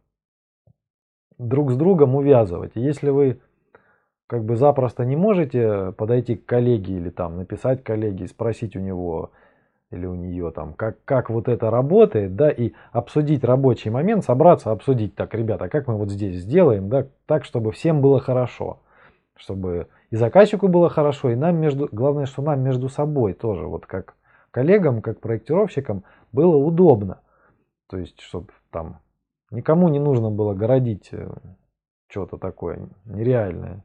друг 1.38 1.72
с 1.72 1.76
другом 1.76 2.14
увязывать. 2.14 2.72
Если 2.74 3.09
вы 3.09 3.40
как 4.26 4.44
бы 4.44 4.57
запросто 4.57 5.05
не 5.05 5.16
можете 5.16 5.92
подойти 5.92 6.37
к 6.37 6.44
коллеге 6.46 6.94
или 6.94 7.11
там 7.11 7.37
написать 7.37 7.83
коллеге, 7.83 8.29
спросить 8.29 8.76
у 8.76 8.81
него 8.81 9.33
или 9.91 10.07
у 10.07 10.14
нее 10.14 10.53
там, 10.53 10.74
как, 10.74 11.03
как 11.05 11.30
вот 11.30 11.49
это 11.49 11.68
работает, 11.70 12.36
да, 12.36 12.49
и 12.51 12.72
обсудить 12.93 13.43
рабочий 13.43 13.91
момент, 13.91 14.24
собраться, 14.24 14.70
обсудить, 14.70 15.16
так, 15.16 15.34
ребята, 15.34 15.68
как 15.68 15.88
мы 15.88 15.97
вот 15.97 16.11
здесь 16.11 16.36
сделаем, 16.36 16.88
да, 16.88 17.07
так, 17.26 17.45
чтобы 17.45 17.72
всем 17.72 18.01
было 18.01 18.20
хорошо 18.20 18.78
чтобы 19.41 19.88
и 20.11 20.16
заказчику 20.16 20.68
было 20.68 20.91
хорошо, 20.91 21.30
и 21.30 21.34
нам 21.34 21.57
между, 21.57 21.88
главное, 21.91 22.26
что 22.26 22.43
нам 22.43 22.61
между 22.61 22.88
собой 22.88 23.32
тоже, 23.32 23.66
вот 23.66 23.86
как 23.86 24.14
коллегам, 24.51 25.01
как 25.01 25.20
проектировщикам, 25.20 26.05
было 26.30 26.57
удобно. 26.57 27.22
То 27.88 27.97
есть, 27.97 28.20
чтобы 28.20 28.53
там 28.70 29.01
никому 29.51 29.88
не 29.88 29.99
нужно 29.99 30.30
было 30.30 30.55
городить 30.55 31.09
э, 31.12 31.28
что-то 32.09 32.36
такое 32.36 32.88
нереальное. 33.07 33.82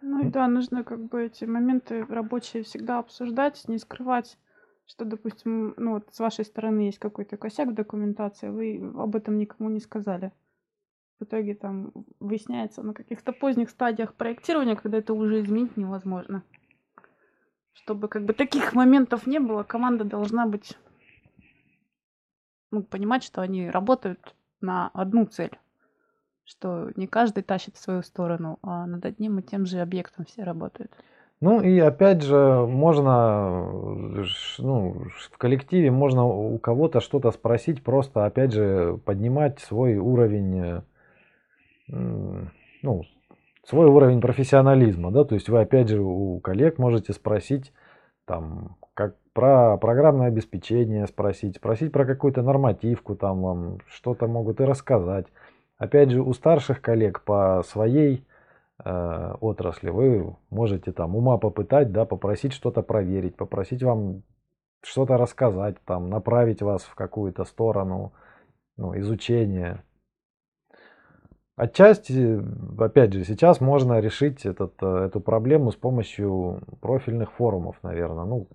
Ну 0.00 0.28
да, 0.30 0.48
нужно 0.48 0.82
как 0.82 1.04
бы 1.04 1.26
эти 1.26 1.44
моменты 1.44 2.04
рабочие 2.06 2.64
всегда 2.64 2.98
обсуждать, 2.98 3.62
не 3.68 3.78
скрывать, 3.78 4.36
что, 4.86 5.04
допустим, 5.04 5.74
ну 5.76 5.92
вот 5.92 6.08
с 6.10 6.18
вашей 6.18 6.44
стороны 6.44 6.80
есть 6.80 6.98
какой-то 6.98 7.36
косяк 7.36 7.68
в 7.68 7.74
документации, 7.74 8.48
вы 8.48 8.92
об 8.98 9.14
этом 9.14 9.38
никому 9.38 9.70
не 9.70 9.78
сказали. 9.78 10.32
В 11.22 11.24
итоге 11.24 11.54
там 11.54 11.92
выясняется 12.18 12.82
на 12.82 12.94
каких-то 12.94 13.32
поздних 13.32 13.70
стадиях 13.70 14.14
проектирования, 14.14 14.74
когда 14.74 14.98
это 14.98 15.14
уже 15.14 15.40
изменить 15.40 15.76
невозможно. 15.76 16.42
Чтобы 17.74 18.08
как 18.08 18.24
бы 18.24 18.32
таких 18.32 18.74
моментов 18.74 19.26
не 19.28 19.38
было, 19.38 19.62
команда 19.62 20.02
должна 20.04 20.46
быть, 20.46 20.76
ну, 22.72 22.82
понимать, 22.82 23.22
что 23.22 23.40
они 23.40 23.70
работают 23.70 24.34
на 24.60 24.88
одну 24.88 25.26
цель. 25.26 25.56
Что 26.44 26.90
не 26.96 27.06
каждый 27.06 27.44
тащит 27.44 27.76
в 27.76 27.80
свою 27.80 28.02
сторону, 28.02 28.58
а 28.62 28.84
над 28.86 29.04
одним 29.04 29.38
и 29.38 29.42
тем 29.42 29.64
же 29.64 29.78
объектом 29.78 30.24
все 30.24 30.42
работают. 30.42 30.90
Ну 31.40 31.60
и 31.60 31.78
опять 31.78 32.22
же, 32.22 32.66
можно, 32.66 33.70
ну, 34.58 35.06
в 35.30 35.38
коллективе 35.38 35.92
можно 35.92 36.24
у 36.24 36.58
кого-то 36.58 37.00
что-то 37.00 37.30
спросить, 37.30 37.84
просто 37.84 38.24
опять 38.24 38.52
же 38.52 38.98
поднимать 39.04 39.60
свой 39.60 39.96
уровень, 39.96 40.82
ну, 41.92 43.02
свой 43.64 43.86
уровень 43.86 44.20
профессионализма, 44.20 45.10
да, 45.10 45.24
то 45.24 45.34
есть 45.34 45.48
вы 45.48 45.60
опять 45.60 45.88
же 45.88 46.00
у 46.00 46.40
коллег 46.40 46.78
можете 46.78 47.12
спросить 47.12 47.72
там, 48.24 48.76
как 48.94 49.16
про 49.32 49.76
программное 49.76 50.28
обеспечение 50.28 51.06
спросить, 51.06 51.56
спросить 51.56 51.92
про 51.92 52.04
какую-то 52.04 52.42
нормативку, 52.42 53.14
там 53.14 53.42
вам 53.42 53.78
что-то 53.86 54.26
могут 54.26 54.60
и 54.60 54.64
рассказать. 54.64 55.26
Опять 55.78 56.10
же, 56.10 56.22
у 56.22 56.32
старших 56.32 56.80
коллег 56.80 57.22
по 57.22 57.62
своей 57.64 58.24
Э, 58.84 59.34
отрасли, 59.40 59.90
вы 59.90 60.36
можете 60.50 60.92
там 60.92 61.14
ума 61.14 61.38
попытать, 61.38 61.92
да, 61.92 62.04
попросить 62.04 62.52
что-то 62.52 62.82
проверить, 62.82 63.36
попросить 63.36 63.82
вам 63.82 64.22
что-то 64.82 65.16
рассказать, 65.16 65.76
там, 65.84 66.10
направить 66.10 66.62
вас 66.62 66.82
в 66.82 66.94
какую-то 66.96 67.44
сторону 67.44 68.12
ну, 68.76 68.98
изучения. 68.98 69.84
Отчасти, 71.62 72.42
опять 72.76 73.12
же, 73.12 73.22
сейчас 73.24 73.60
можно 73.60 74.00
решить 74.00 74.44
этот, 74.44 74.74
э, 74.82 75.04
эту 75.06 75.20
проблему 75.20 75.70
с 75.70 75.76
помощью 75.76 76.60
профильных 76.80 77.30
форумов, 77.34 77.76
наверное, 77.84 78.24
ну, 78.24 78.48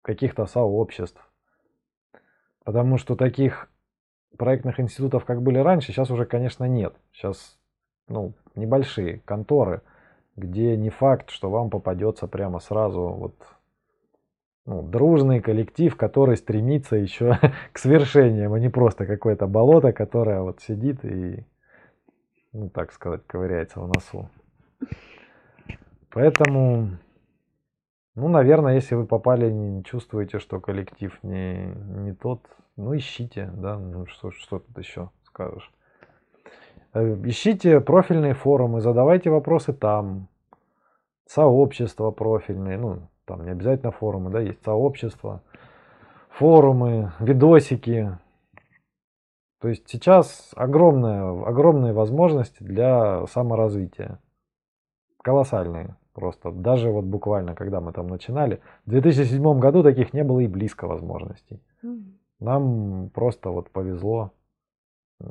каких-то 0.00 0.46
сообществ. 0.46 1.20
Потому 2.64 2.98
что 2.98 3.16
таких 3.16 3.68
проектных 4.38 4.78
институтов, 4.78 5.24
как 5.24 5.42
были 5.42 5.58
раньше, 5.58 5.88
сейчас 5.88 6.12
уже, 6.12 6.24
конечно, 6.24 6.62
нет. 6.62 6.94
Сейчас 7.10 7.58
ну, 8.06 8.32
небольшие 8.54 9.18
конторы, 9.24 9.82
где 10.36 10.76
не 10.76 10.90
факт, 10.90 11.30
что 11.30 11.50
вам 11.50 11.68
попадется 11.68 12.28
прямо 12.28 12.60
сразу 12.60 13.08
вот 13.08 13.34
ну, 14.66 14.82
дружный 14.82 15.40
коллектив, 15.40 15.96
который 15.96 16.36
стремится 16.36 16.94
еще 16.94 17.40
к 17.72 17.78
свершениям, 17.80 18.52
а 18.52 18.60
не 18.60 18.68
просто 18.68 19.04
какое-то 19.04 19.48
болото, 19.48 19.92
которое 19.92 20.42
вот 20.42 20.60
сидит 20.60 21.04
и, 21.04 21.44
ну 22.52 22.68
так 22.70 22.92
сказать, 22.92 23.26
ковыряется 23.26 23.80
в 23.80 23.88
носу. 23.88 24.28
Поэтому, 26.10 26.98
ну, 28.14 28.28
наверное, 28.28 28.74
если 28.74 28.94
вы 28.94 29.06
попали, 29.06 29.50
не 29.50 29.82
чувствуете, 29.82 30.38
что 30.38 30.60
коллектив 30.60 31.18
не, 31.22 31.66
не 31.66 32.12
тот, 32.12 32.42
ну, 32.76 32.94
ищите, 32.96 33.50
да, 33.54 33.78
ну, 33.78 34.06
что, 34.06 34.30
что 34.30 34.58
тут 34.58 34.76
еще 34.78 35.10
скажешь. 35.24 35.72
Э, 36.92 37.16
ищите 37.24 37.80
профильные 37.80 38.34
форумы, 38.34 38.80
задавайте 38.80 39.30
вопросы 39.30 39.72
там. 39.72 40.28
Сообщества 41.26 42.10
профильные, 42.10 42.76
ну, 42.76 43.08
там 43.24 43.44
не 43.44 43.52
обязательно 43.52 43.90
форумы, 43.90 44.30
да, 44.30 44.40
есть 44.40 44.62
сообщества, 44.62 45.42
форумы, 46.28 47.12
видосики. 47.20 48.18
То 49.62 49.68
есть 49.68 49.88
сейчас 49.88 50.50
огромная, 50.56 51.22
огромные 51.46 51.92
возможности 51.92 52.62
для 52.62 53.26
саморазвития. 53.28 54.18
Колоссальные 55.22 55.96
просто. 56.12 56.50
Даже 56.50 56.90
вот 56.90 57.04
буквально, 57.04 57.54
когда 57.54 57.80
мы 57.80 57.92
там 57.92 58.08
начинали, 58.08 58.60
в 58.84 58.90
2007 58.90 59.58
году 59.60 59.82
таких 59.82 60.12
не 60.12 60.24
было 60.24 60.40
и 60.40 60.48
близко 60.48 60.86
возможностей. 60.86 61.62
Нам 62.40 63.08
просто 63.10 63.50
вот 63.50 63.70
повезло 63.70 64.32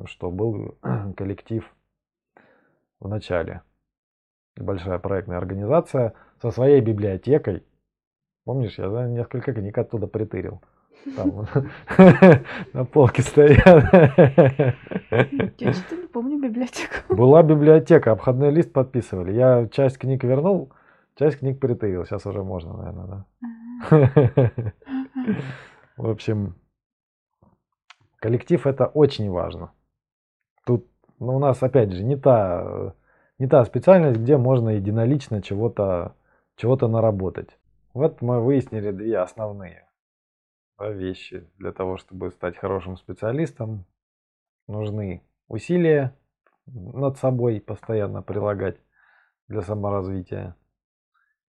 что 0.05 0.31
был 0.31 0.77
коллектив 1.17 1.69
в 2.99 3.07
начале. 3.07 3.61
Большая 4.55 4.99
проектная 4.99 5.37
организация 5.37 6.13
со 6.41 6.51
своей 6.51 6.81
библиотекой. 6.81 7.63
Помнишь, 8.43 8.77
я 8.77 9.07
несколько 9.07 9.53
книг 9.53 9.77
оттуда 9.77 10.07
притырил. 10.07 10.61
Там 11.15 11.47
на 12.73 12.85
полке 12.85 13.21
стоят. 13.21 13.65
Я 15.57 15.73
что-то 15.73 15.95
не 15.95 16.07
помню 16.07 16.39
библиотеку. 16.39 17.15
Была 17.15 17.43
библиотека, 17.43 18.11
обходной 18.11 18.51
лист 18.51 18.71
подписывали. 18.71 19.33
Я 19.33 19.67
часть 19.67 19.97
книг 19.97 20.23
вернул, 20.23 20.71
часть 21.15 21.39
книг 21.39 21.59
притырил. 21.59 22.05
Сейчас 22.05 22.25
уже 22.25 22.43
можно, 22.43 22.73
наверное, 22.73 23.07
да. 23.07 23.25
В 25.97 26.09
общем, 26.09 26.55
коллектив 28.19 28.65
это 28.67 28.85
очень 28.85 29.29
важно. 29.29 29.71
Тут 30.65 30.87
ну, 31.19 31.35
у 31.35 31.39
нас, 31.39 31.61
опять 31.63 31.91
же, 31.91 32.03
не 32.03 32.15
та, 32.15 32.93
не 33.39 33.47
та 33.47 33.65
специальность, 33.65 34.19
где 34.19 34.37
можно 34.37 34.69
единолично 34.69 35.41
чего-то 35.41 36.15
чего 36.55 36.75
наработать. 36.87 37.57
Вот 37.93 38.21
мы 38.21 38.39
выяснили 38.39 38.91
две 38.91 39.17
основные 39.17 39.87
вещи. 40.89 41.47
Для 41.57 41.71
того, 41.71 41.97
чтобы 41.97 42.31
стать 42.31 42.57
хорошим 42.57 42.97
специалистом, 42.97 43.85
нужны 44.67 45.23
усилия 45.47 46.17
над 46.65 47.17
собой 47.17 47.61
постоянно 47.61 48.21
прилагать 48.21 48.77
для 49.47 49.61
саморазвития 49.61 50.55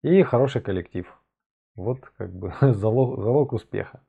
и 0.02 0.22
хороший 0.22 0.60
коллектив. 0.62 1.06
Вот 1.74 2.00
как 2.16 2.32
бы 2.34 2.52
залог, 2.60 3.20
залог 3.22 3.52
успеха. 3.52 4.04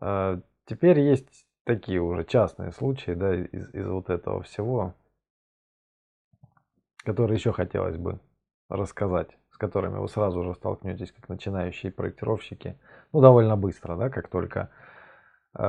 А, 0.00 0.40
теперь 0.66 1.00
есть 1.00 1.46
такие 1.64 2.00
уже 2.00 2.24
частные 2.24 2.72
случаи, 2.72 3.12
да, 3.12 3.34
из, 3.34 3.72
из 3.74 3.86
вот 3.86 4.10
этого 4.10 4.42
всего, 4.42 4.94
которые 6.98 7.36
еще 7.36 7.52
хотелось 7.52 7.96
бы 7.96 8.20
рассказать, 8.68 9.36
с 9.52 9.56
которыми 9.56 9.98
вы 9.98 10.08
сразу 10.08 10.42
же 10.42 10.54
столкнетесь 10.54 11.12
как 11.12 11.28
начинающие 11.28 11.92
проектировщики, 11.92 12.78
ну, 13.12 13.20
довольно 13.20 13.56
быстро, 13.56 13.96
да, 13.96 14.10
как 14.10 14.28
только 14.28 14.70
э, 15.56 15.62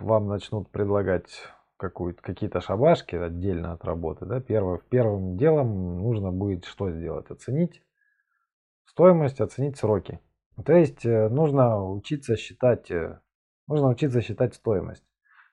вам 0.00 0.28
начнут 0.28 0.70
предлагать 0.70 1.28
какие-то 1.76 2.60
шабашки 2.60 3.16
отдельно 3.16 3.72
от 3.72 3.84
работы, 3.84 4.24
да, 4.24 4.40
первым, 4.40 4.80
первым 4.88 5.36
делом 5.36 5.98
нужно 5.98 6.32
будет 6.32 6.64
что 6.64 6.90
сделать? 6.90 7.30
Оценить 7.30 7.82
стоимость, 8.86 9.40
оценить 9.40 9.76
сроки. 9.76 10.20
То 10.64 10.72
есть 10.72 11.04
э, 11.04 11.28
нужно 11.28 11.84
учиться 11.84 12.36
считать 12.36 12.90
э, 12.90 13.18
Нужно 13.66 13.88
учиться 13.88 14.20
считать 14.20 14.54
стоимость, 14.54 15.04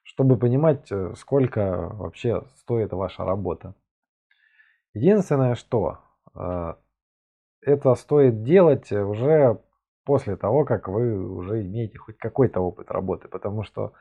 чтобы 0.02 0.36
понимать, 0.38 0.92
э, 0.92 1.14
сколько 1.16 1.88
вообще 1.94 2.42
стоит 2.56 2.92
ваша 2.92 3.24
работа. 3.24 3.74
Единственное, 4.92 5.54
что 5.54 6.00
это 6.34 7.94
стоит 7.94 8.42
делать 8.42 8.90
уже 8.92 9.60
после 10.04 10.36
того, 10.36 10.64
как 10.64 10.88
вы 10.88 11.16
уже 11.16 11.62
имеете 11.62 11.98
хоть 11.98 12.18
какой-то 12.18 12.60
опыт 12.60 12.90
работы, 12.90 13.28
потому 13.28 13.62
что 13.62 13.92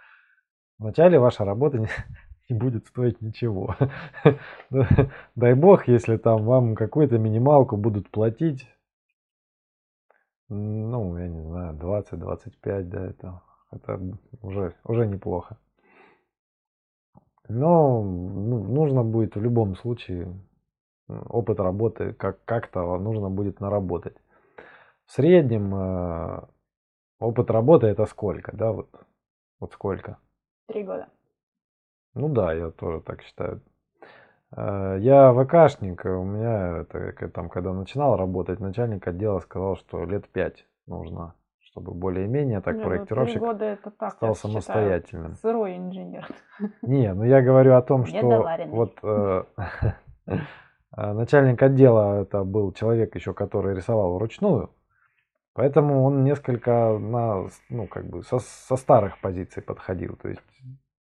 вначале 0.80 1.20
ваша 1.20 1.46
работа 1.46 1.78
не, 1.78 1.88
не 2.50 2.58
будет 2.58 2.88
стоить 2.88 3.22
ничего. 3.22 3.76
Дай 5.36 5.54
бог, 5.54 5.88
если 5.88 6.18
там 6.18 6.44
вам 6.44 6.76
какую-то 6.76 7.18
минималку 7.18 7.78
будут 7.78 8.10
платить, 8.10 8.68
ну, 10.50 11.18
я 11.18 11.28
не 11.28 11.42
знаю, 11.42 11.76
20-25, 11.76 12.84
да, 12.84 13.06
это 13.06 13.42
это 13.72 14.00
уже, 14.42 14.76
уже 14.84 15.08
неплохо. 15.08 15.58
Но 17.48 18.04
ну, 18.04 18.64
нужно 18.64 19.04
будет 19.04 19.36
в 19.36 19.42
любом 19.42 19.76
случае 19.76 20.34
опыт 21.30 21.60
работы 21.60 22.14
как, 22.14 22.44
как-то 22.46 22.98
нужно 22.98 23.30
будет 23.30 23.60
наработать. 23.60 24.16
В 25.06 25.12
среднем 25.12 25.74
э, 25.76 26.42
опыт 27.20 27.52
работы 27.52 27.88
это 27.88 28.06
сколько, 28.06 28.56
да, 28.56 28.72
вот, 28.72 28.90
вот 29.60 29.74
сколько? 29.74 30.18
Три 30.68 30.84
года. 30.84 31.08
Ну 32.14 32.30
да, 32.30 32.54
я 32.54 32.72
тоже 32.72 33.02
так 33.02 33.22
считаю. 33.22 33.62
Э, 34.56 34.98
я 35.00 35.34
ВКшник, 35.34 36.06
у 36.06 36.24
меня 36.24 36.80
это, 36.80 37.30
там, 37.30 37.50
когда 37.50 37.74
начинал 37.74 38.16
работать, 38.16 38.60
начальник 38.60 39.08
отдела 39.08 39.40
сказал, 39.40 39.76
что 39.76 40.06
лет 40.06 40.28
пять 40.30 40.66
нужно 40.88 41.36
чтобы 41.72 41.94
более-менее 41.94 42.60
так 42.60 42.76
не, 42.76 42.82
ну, 42.82 42.90
проектировщик 42.90 43.40
ну, 43.40 43.48
года 43.48 43.66
это 43.66 43.92
так, 43.92 44.12
стал 44.12 44.36
самостоятельным. 44.36 45.36
Считаю, 45.36 45.54
сырой 45.54 45.78
инженер. 45.78 46.28
Не, 46.82 47.14
ну 47.14 47.24
я 47.24 47.42
говорю 47.42 47.76
о 47.76 47.82
том, 47.82 48.06
что 48.08 48.46
вот 48.68 48.98
э, 49.04 49.44
начальник 50.96 51.62
отдела 51.62 52.22
это 52.22 52.44
был 52.44 52.74
человек 52.74 53.16
еще, 53.16 53.34
который 53.34 53.76
рисовал 53.76 54.16
вручную, 54.16 54.72
поэтому 55.54 56.04
он 56.04 56.24
несколько 56.24 56.98
на, 56.98 57.48
ну 57.70 57.88
как 57.88 58.08
бы 58.08 58.24
со, 58.24 58.40
со 58.40 58.76
старых 58.76 59.20
позиций 59.20 59.64
подходил, 59.64 60.18
то 60.22 60.30
есть 60.30 60.42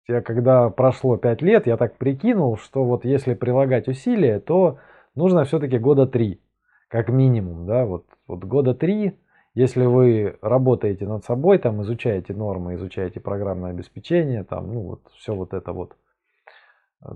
я 0.07 0.21
когда 0.21 0.69
прошло 0.69 1.17
5 1.17 1.43
лет, 1.43 1.67
я 1.67 1.77
так 1.77 1.97
прикинул, 1.97 2.59
что 2.59 2.85
вот 2.85 3.05
если 3.05 3.35
прилагать 3.35 3.89
усилия, 3.89 4.39
то 4.39 4.79
нужно 5.15 5.45
все-таки 5.45 5.79
года 5.79 6.07
3, 6.07 6.41
как 6.89 7.09
минимум, 7.09 7.67
да, 7.67 7.87
вот, 7.87 8.05
вот 8.27 8.45
года 8.45 8.75
3, 8.75 9.19
если 9.55 9.87
вы 9.87 10.37
работаете 10.43 11.07
над 11.07 11.25
собой, 11.25 11.59
там 11.59 11.81
изучаете 11.83 12.35
нормы, 12.35 12.75
изучаете 12.75 13.21
программное 13.21 13.71
обеспечение, 13.71 14.45
там, 14.45 14.73
ну 14.75 14.81
вот 14.81 15.01
все 15.17 15.35
вот 15.35 15.55
это 15.55 15.73
вот, 15.73 15.97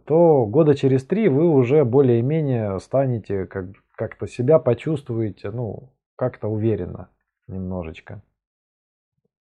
то 0.04 0.46
года 0.46 0.74
через 0.74 1.04
три 1.04 1.28
вы 1.28 1.48
уже 1.48 1.84
более-менее 1.84 2.78
станете 2.80 3.46
как, 3.46 3.66
как-то 3.96 4.26
себя 4.26 4.58
почувствуете, 4.58 5.50
ну, 5.50 5.92
как-то 6.16 6.48
уверенно 6.48 7.08
немножечко. 7.46 8.22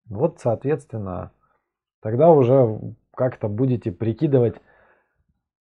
Вот, 0.09 0.39
соответственно, 0.41 1.33
тогда 2.01 2.31
уже 2.31 2.79
как-то 3.15 3.49
будете 3.49 3.91
прикидывать, 3.91 4.55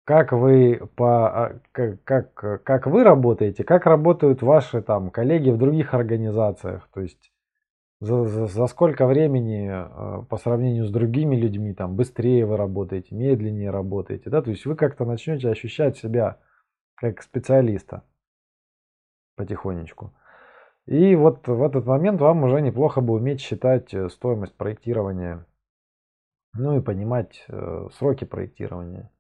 как 0.04 0.32
вы 0.32 0.88
по 0.96 1.62
как, 1.72 2.04
как, 2.04 2.64
как 2.64 2.88
вы 2.88 3.04
работаете, 3.04 3.64
как 3.64 3.86
работают 3.86 4.42
ваши 4.42 4.82
там 4.82 5.12
коллеги 5.12 5.50
в 5.50 5.58
других 5.58 5.94
организациях, 5.94 6.90
то 6.94 7.02
есть 7.02 7.32
за, 8.00 8.26
за, 8.26 8.46
за 8.48 8.68
сколько 8.68 9.08
времени 9.08 9.70
э, 9.70 10.24
по 10.26 10.38
сравнению 10.38 10.86
с 10.86 10.92
другими 10.92 11.36
людьми 11.36 11.74
там 11.74 11.96
быстрее 11.96 12.46
вы 12.46 12.58
работаете, 12.58 13.16
медленнее 13.16 13.72
работаете, 13.72 14.30
да, 14.30 14.42
то 14.42 14.52
есть 14.52 14.66
вы 14.66 14.76
как-то 14.76 15.06
начнете 15.06 15.50
ощущать 15.50 15.98
себя 15.98 16.38
как 16.96 17.22
специалиста 17.22 18.04
потихонечку. 19.36 20.14
И 20.86 21.16
вот 21.16 21.48
в 21.48 21.64
этот 21.64 21.86
момент 21.86 22.22
вам 22.22 22.44
уже 22.44 22.62
неплохо 22.62 23.02
бы 23.02 23.14
уметь 23.16 23.42
считать 23.42 23.94
э, 23.94 24.10
стоимость 24.10 24.56
проектирования, 24.56 25.46
ну 26.54 26.78
и 26.78 26.82
понимать 26.82 27.44
э, 27.50 27.88
сроки 27.94 28.24
проектирования. 28.26 29.12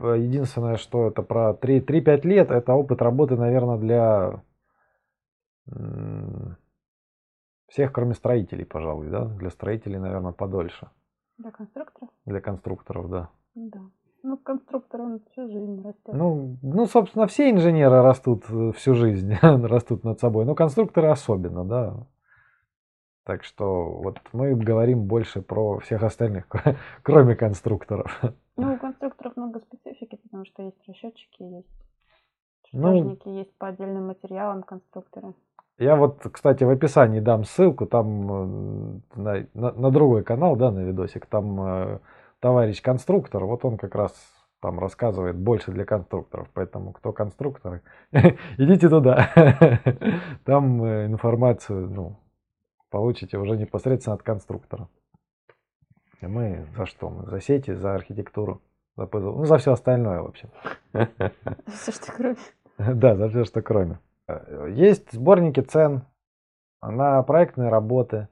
Э, 0.00 0.16
единственное, 0.16 0.76
что 0.76 1.08
это 1.08 1.22
про 1.22 1.54
3-5 1.54 2.22
лет, 2.22 2.50
это 2.50 2.74
опыт 2.74 3.02
работы, 3.02 3.36
наверное, 3.36 3.78
для 3.78 4.42
всех, 7.68 7.92
кроме 7.92 8.14
строителей, 8.14 8.64
пожалуй, 8.64 9.08
да? 9.08 9.24
Для 9.24 9.50
строителей, 9.50 9.98
наверное, 9.98 10.32
подольше. 10.32 10.88
Для 11.38 11.50
конструкторов? 11.50 12.10
Для 12.24 12.40
конструкторов, 12.40 13.10
да. 13.10 13.30
Да. 13.54 13.80
Ну, 14.22 14.36
конструктор, 14.38 15.00
он 15.02 15.20
всю 15.30 15.48
жизнь 15.48 15.82
растет. 15.84 16.12
Ну, 16.12 16.56
ну, 16.60 16.86
собственно, 16.86 17.28
все 17.28 17.50
инженеры 17.50 18.02
растут 18.02 18.44
э, 18.50 18.72
всю 18.72 18.94
жизнь, 18.94 19.32
растут 19.42 20.02
над 20.02 20.18
собой. 20.18 20.44
Но 20.44 20.56
конструкторы 20.56 21.08
особенно, 21.08 21.64
да. 21.64 22.06
Так 23.24 23.44
что 23.44 23.84
вот 23.84 24.20
мы 24.32 24.54
говорим 24.56 25.04
больше 25.04 25.42
про 25.42 25.78
всех 25.78 26.02
остальных, 26.02 26.48
кроме 27.02 27.36
конструкторов. 27.36 28.20
Ну, 28.56 28.74
у 28.74 28.78
конструкторов 28.78 29.36
много 29.36 29.60
специфики, 29.60 30.16
потому 30.16 30.44
что 30.44 30.62
есть 30.62 30.88
расчетчики, 30.88 31.42
есть 31.42 31.68
чертежники, 32.64 33.28
ну, 33.28 33.38
есть 33.38 33.56
по 33.58 33.68
отдельным 33.68 34.08
материалам 34.08 34.62
конструкторы. 34.62 35.34
Я 35.78 35.96
вот, 35.96 36.26
кстати, 36.32 36.64
в 36.64 36.70
описании 36.70 37.20
дам 37.20 37.44
ссылку, 37.44 37.86
там 37.86 39.02
э, 39.14 39.20
на, 39.20 39.46
на, 39.52 39.72
на 39.72 39.90
другой 39.90 40.24
канал, 40.24 40.56
да, 40.56 40.70
на 40.70 40.80
видосик, 40.80 41.26
там 41.26 41.60
э, 41.60 41.98
товарищ 42.40 42.80
конструктор, 42.80 43.44
вот 43.44 43.64
он 43.64 43.76
как 43.76 43.94
раз 43.94 44.12
там 44.60 44.78
рассказывает 44.78 45.36
больше 45.36 45.72
для 45.72 45.84
конструкторов, 45.84 46.48
поэтому 46.54 46.92
кто 46.92 47.12
конструкторы, 47.12 47.82
идите 48.56 48.88
туда, 48.88 49.30
там 50.44 50.82
э, 50.82 51.06
информацию, 51.06 51.90
ну, 51.90 52.16
получите 52.90 53.36
уже 53.36 53.58
непосредственно 53.58 54.14
от 54.14 54.22
конструктора. 54.22 54.88
И 56.22 56.26
мы 56.26 56.66
за 56.74 56.86
что? 56.86 57.10
Мы 57.10 57.26
за 57.26 57.42
сети, 57.42 57.74
за 57.74 57.94
архитектуру, 57.94 58.62
за 58.96 59.06
пазл, 59.06 59.34
ну 59.34 59.44
за 59.44 59.58
все 59.58 59.72
остальное, 59.72 60.22
в 60.22 60.26
общем. 60.26 60.48
Все, 61.66 61.92
что 61.92 62.12
кроме. 62.12 62.36
Да, 62.94 63.14
за 63.16 63.28
все, 63.28 63.44
что 63.44 63.60
кроме. 63.60 63.98
Э, 64.28 64.68
есть 64.70 65.12
сборники 65.12 65.60
цен 65.60 66.04
на 66.82 67.22
проектные 67.22 67.68
работы, 67.68 68.28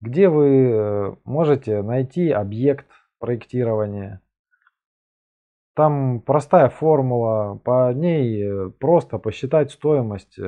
где 0.00 0.28
вы 0.28 0.70
э, 0.70 1.16
можете 1.24 1.82
найти 1.82 2.30
объект 2.30 2.86
проектирования. 3.18 4.20
Там 5.74 6.20
простая 6.22 6.70
формула, 6.70 7.60
по 7.62 7.92
ней 7.92 8.42
э, 8.42 8.70
просто 8.70 9.18
посчитать 9.18 9.70
стоимость 9.70 10.38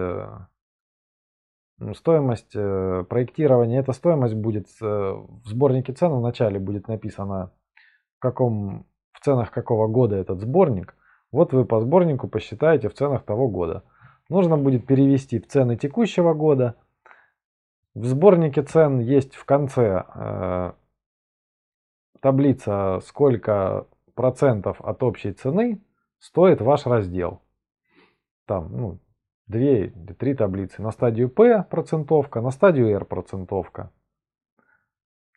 стоимость 1.95 2.55
проектирования. 2.55 3.79
Эта 3.79 3.93
стоимость 3.93 4.35
будет 4.35 4.67
в 4.81 5.43
сборнике 5.45 5.93
цен 5.93 6.11
в 6.11 6.21
начале 6.21 6.59
будет 6.59 6.89
написано 6.89 7.53
в 8.17 8.19
каком 8.19 8.85
в 9.13 9.21
ценах 9.21 9.53
какого 9.53 9.87
года 9.87 10.17
этот 10.17 10.41
сборник. 10.41 10.97
Вот 11.31 11.53
вы 11.53 11.65
по 11.65 11.81
сборнику 11.81 12.27
посчитаете 12.27 12.89
в 12.89 12.95
ценах 12.95 13.25
того 13.25 13.47
года 13.47 13.85
нужно 14.29 14.57
будет 14.57 14.87
перевести 14.87 15.39
в 15.39 15.47
цены 15.47 15.77
текущего 15.77 16.35
года. 16.35 16.77
В 17.95 18.05
сборнике 18.05 18.63
цен 18.63 19.01
есть 19.01 19.35
в 19.35 19.45
конце 19.45 20.05
э, 20.15 20.73
таблица, 22.21 23.01
сколько 23.05 23.87
процентов 24.15 24.81
от 24.81 25.03
общей 25.03 25.33
цены 25.33 25.81
стоит 26.19 26.61
ваш 26.61 26.87
раздел. 26.87 27.41
Там, 28.47 28.77
ну, 28.77 28.99
две 29.47 29.87
или 29.87 30.13
три 30.13 30.35
таблицы. 30.35 30.83
На 30.83 30.93
стадию 30.93 31.29
P 31.29 31.65
процентовка, 31.65 32.41
на 32.41 32.51
стадию 32.51 32.91
R 32.91 33.05
процентовка. 33.05 33.91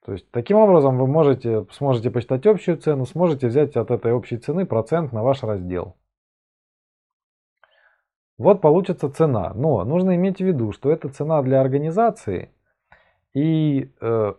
То 0.05 0.13
есть, 0.13 0.29
таким 0.31 0.57
образом 0.57 0.97
вы 0.97 1.05
можете, 1.07 1.65
сможете 1.71 2.09
посчитать 2.09 2.47
общую 2.47 2.77
цену, 2.77 3.05
сможете 3.05 3.47
взять 3.47 3.75
от 3.77 3.91
этой 3.91 4.13
общей 4.13 4.37
цены 4.37 4.65
процент 4.65 5.13
на 5.13 5.23
ваш 5.23 5.43
раздел. 5.43 5.95
Вот 8.41 8.59
получится 8.59 9.07
цена. 9.07 9.53
Но 9.53 9.83
нужно 9.85 10.15
иметь 10.15 10.37
в 10.37 10.43
виду, 10.43 10.71
что 10.71 10.91
это 10.91 11.09
цена 11.09 11.43
для 11.43 11.61
организации. 11.61 12.49
И 13.35 13.93
э, 14.01 14.33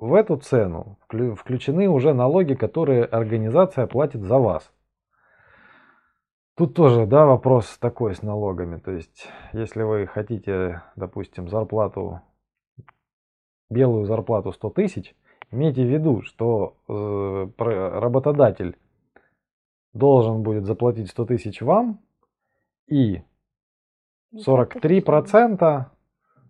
в 0.00 0.14
эту 0.14 0.36
цену 0.38 0.98
включены 1.08 1.88
уже 1.88 2.14
налоги, 2.14 2.54
которые 2.54 3.04
организация 3.04 3.86
платит 3.86 4.22
за 4.22 4.38
вас. 4.38 4.72
Тут 6.56 6.74
тоже, 6.74 7.06
да, 7.06 7.26
вопрос 7.26 7.78
такой 7.78 8.16
с 8.16 8.22
налогами. 8.22 8.78
То 8.78 8.90
есть, 8.90 9.28
если 9.52 9.84
вы 9.84 10.08
хотите, 10.08 10.82
допустим, 10.96 11.48
зарплату, 11.48 12.22
белую 13.70 14.06
зарплату 14.06 14.50
100 14.50 14.70
тысяч, 14.70 15.14
имейте 15.52 15.84
в 15.84 15.88
виду, 15.88 16.22
что 16.22 16.76
э, 16.88 17.46
работодатель 17.56 18.76
должен 19.92 20.42
будет 20.42 20.64
заплатить 20.64 21.08
100 21.08 21.26
тысяч 21.26 21.62
вам, 21.62 22.00
и 22.88 23.22
43 24.38 25.00
процента, 25.00 25.90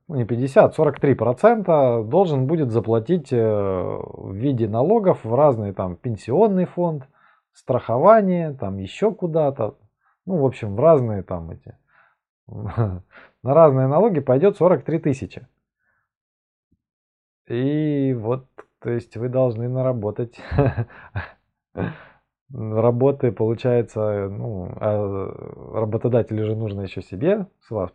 ну 0.09 0.17
не 0.17 0.25
50, 0.25 0.75
43 0.75 1.15
процента 1.15 2.03
должен 2.03 2.47
будет 2.47 2.71
заплатить 2.71 3.33
э, 3.33 3.37
в 3.37 4.33
виде 4.35 4.69
налогов 4.69 5.25
в 5.25 5.35
разные 5.35 5.73
там 5.73 5.97
пенсионный 5.97 6.67
фонд, 6.67 7.09
страхование, 7.53 8.53
там 8.53 8.79
еще 8.79 9.13
куда-то. 9.13 9.77
Ну, 10.27 10.39
в 10.39 10.45
общем, 10.45 10.75
в 10.75 10.81
разные 10.81 11.23
там 11.23 11.51
эти, 11.51 11.77
на 12.47 13.03
разные 13.43 13.87
налоги 13.87 14.21
пойдет 14.21 14.57
43 14.57 14.99
тысячи. 14.99 15.47
И 17.47 18.15
вот, 18.15 18.47
то 18.81 18.91
есть 18.91 19.17
вы 19.17 19.29
должны 19.29 19.69
наработать 19.69 20.41
работы, 22.53 23.33
получается, 23.33 24.29
ну, 24.29 24.71
а 24.77 25.81
работодателю 25.81 26.47
же 26.47 26.57
нужно 26.57 26.83
еще 26.83 27.03
себе 27.03 27.47
с 27.61 27.71
вас 27.71 27.91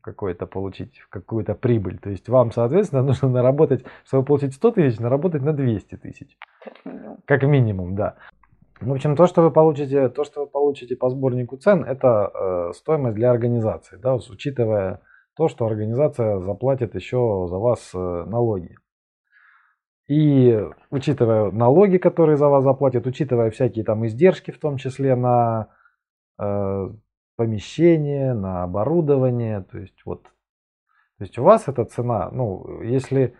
какой-то 0.00 0.46
получить, 0.46 1.00
какую-то 1.10 1.54
прибыль. 1.54 1.98
То 1.98 2.10
есть 2.10 2.28
вам, 2.28 2.52
соответственно, 2.52 3.02
нужно 3.06 3.28
наработать, 3.28 3.84
чтобы 4.04 4.24
получить 4.24 4.54
100 4.54 4.70
тысяч, 4.72 4.98
наработать 4.98 5.42
на 5.42 5.52
200 5.52 5.96
тысяч. 5.96 6.36
Как 7.26 7.42
минимум. 7.42 7.94
да. 7.94 8.16
В 8.80 8.92
общем, 8.92 9.16
то, 9.16 9.26
что 9.26 9.42
вы 9.42 9.50
получите, 9.50 10.08
то, 10.08 10.24
что 10.24 10.42
вы 10.42 10.46
получите 10.46 10.96
по 10.96 11.08
сборнику 11.08 11.56
цен, 11.56 11.84
это 11.84 12.30
э, 12.34 12.72
стоимость 12.74 13.14
для 13.14 13.30
организации, 13.30 13.96
да, 13.96 14.16
учитывая 14.16 15.00
то, 15.36 15.48
что 15.48 15.66
организация 15.66 16.40
заплатит 16.40 16.94
еще 16.94 17.46
за 17.48 17.56
вас 17.56 17.92
э, 17.94 18.24
налоги. 18.26 18.76
И 20.06 20.62
учитывая 20.90 21.50
налоги, 21.50 21.96
которые 21.96 22.36
за 22.36 22.48
вас 22.48 22.62
заплатят, 22.62 23.06
учитывая 23.06 23.50
всякие 23.50 23.84
там 23.84 24.06
издержки, 24.06 24.50
в 24.50 24.58
том 24.58 24.76
числе 24.76 25.16
на 25.16 25.68
э, 26.38 26.90
помещение, 27.36 28.34
на 28.34 28.64
оборудование, 28.64 29.62
то 29.62 29.78
есть 29.78 30.04
вот, 30.04 30.24
то 30.24 31.24
есть 31.24 31.38
у 31.38 31.42
вас 31.42 31.68
эта 31.68 31.86
цена, 31.86 32.30
ну, 32.30 32.82
если 32.82 33.34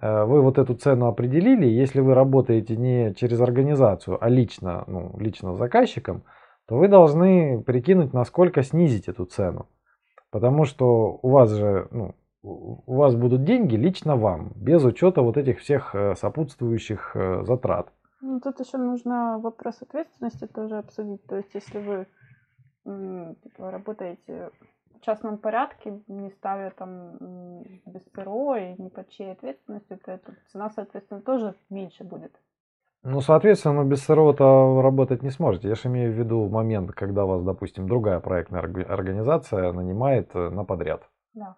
э, 0.00 0.24
вы 0.24 0.42
вот 0.42 0.58
эту 0.58 0.74
цену 0.74 1.06
определили, 1.06 1.66
если 1.66 2.00
вы 2.00 2.14
работаете 2.14 2.76
не 2.76 3.14
через 3.14 3.40
организацию, 3.40 4.18
а 4.20 4.28
лично, 4.28 4.82
ну, 4.88 5.16
лично 5.16 5.54
заказчиком, 5.54 6.24
то 6.66 6.76
вы 6.76 6.88
должны 6.88 7.62
прикинуть, 7.62 8.12
насколько 8.12 8.62
снизить 8.64 9.08
эту 9.08 9.26
цену. 9.26 9.68
Потому 10.30 10.64
что 10.64 11.18
у 11.22 11.30
вас 11.30 11.50
же, 11.50 11.88
ну, 11.90 12.14
у 12.42 12.94
вас 12.94 13.14
будут 13.14 13.44
деньги 13.44 13.76
лично 13.76 14.16
вам, 14.16 14.52
без 14.56 14.84
учета 14.84 15.22
вот 15.22 15.36
этих 15.36 15.60
всех 15.60 15.94
э, 15.94 16.14
сопутствующих 16.14 17.12
э, 17.14 17.44
затрат. 17.44 17.92
Ну, 18.22 18.40
тут 18.40 18.60
еще 18.60 18.78
нужно 18.78 19.38
вопрос 19.38 19.82
ответственности 19.82 20.46
тоже 20.46 20.78
обсудить. 20.78 21.24
То 21.26 21.36
есть, 21.36 21.54
если 21.54 21.78
вы 21.78 22.06
типа, 23.42 23.70
работаете 23.70 24.50
в 24.94 25.00
частном 25.00 25.38
порядке, 25.38 26.00
не 26.08 26.30
ставя 26.30 26.70
там 26.70 27.62
без 27.86 28.02
ЦРО 28.14 28.56
и 28.56 28.82
не 28.82 28.90
под 28.90 29.08
чьей 29.10 29.32
ответственностью, 29.32 29.98
то 29.98 30.12
эта 30.12 30.34
цена, 30.52 30.70
соответственно, 30.70 31.20
тоже 31.20 31.54
меньше 31.70 32.04
будет. 32.04 32.32
Ну, 33.02 33.22
соответственно, 33.22 33.84
без 33.84 34.04
СРО-то 34.04 34.82
работать 34.82 35.22
не 35.22 35.30
сможете. 35.30 35.68
Я 35.68 35.74
же 35.74 35.88
имею 35.88 36.12
в 36.12 36.16
виду 36.16 36.46
момент, 36.48 36.92
когда 36.92 37.24
вас, 37.24 37.42
допустим, 37.42 37.88
другая 37.88 38.20
проектная 38.20 38.60
организация 38.60 39.72
нанимает 39.72 40.30
э, 40.34 40.50
на 40.50 40.64
подряд. 40.64 41.08
Да. 41.32 41.56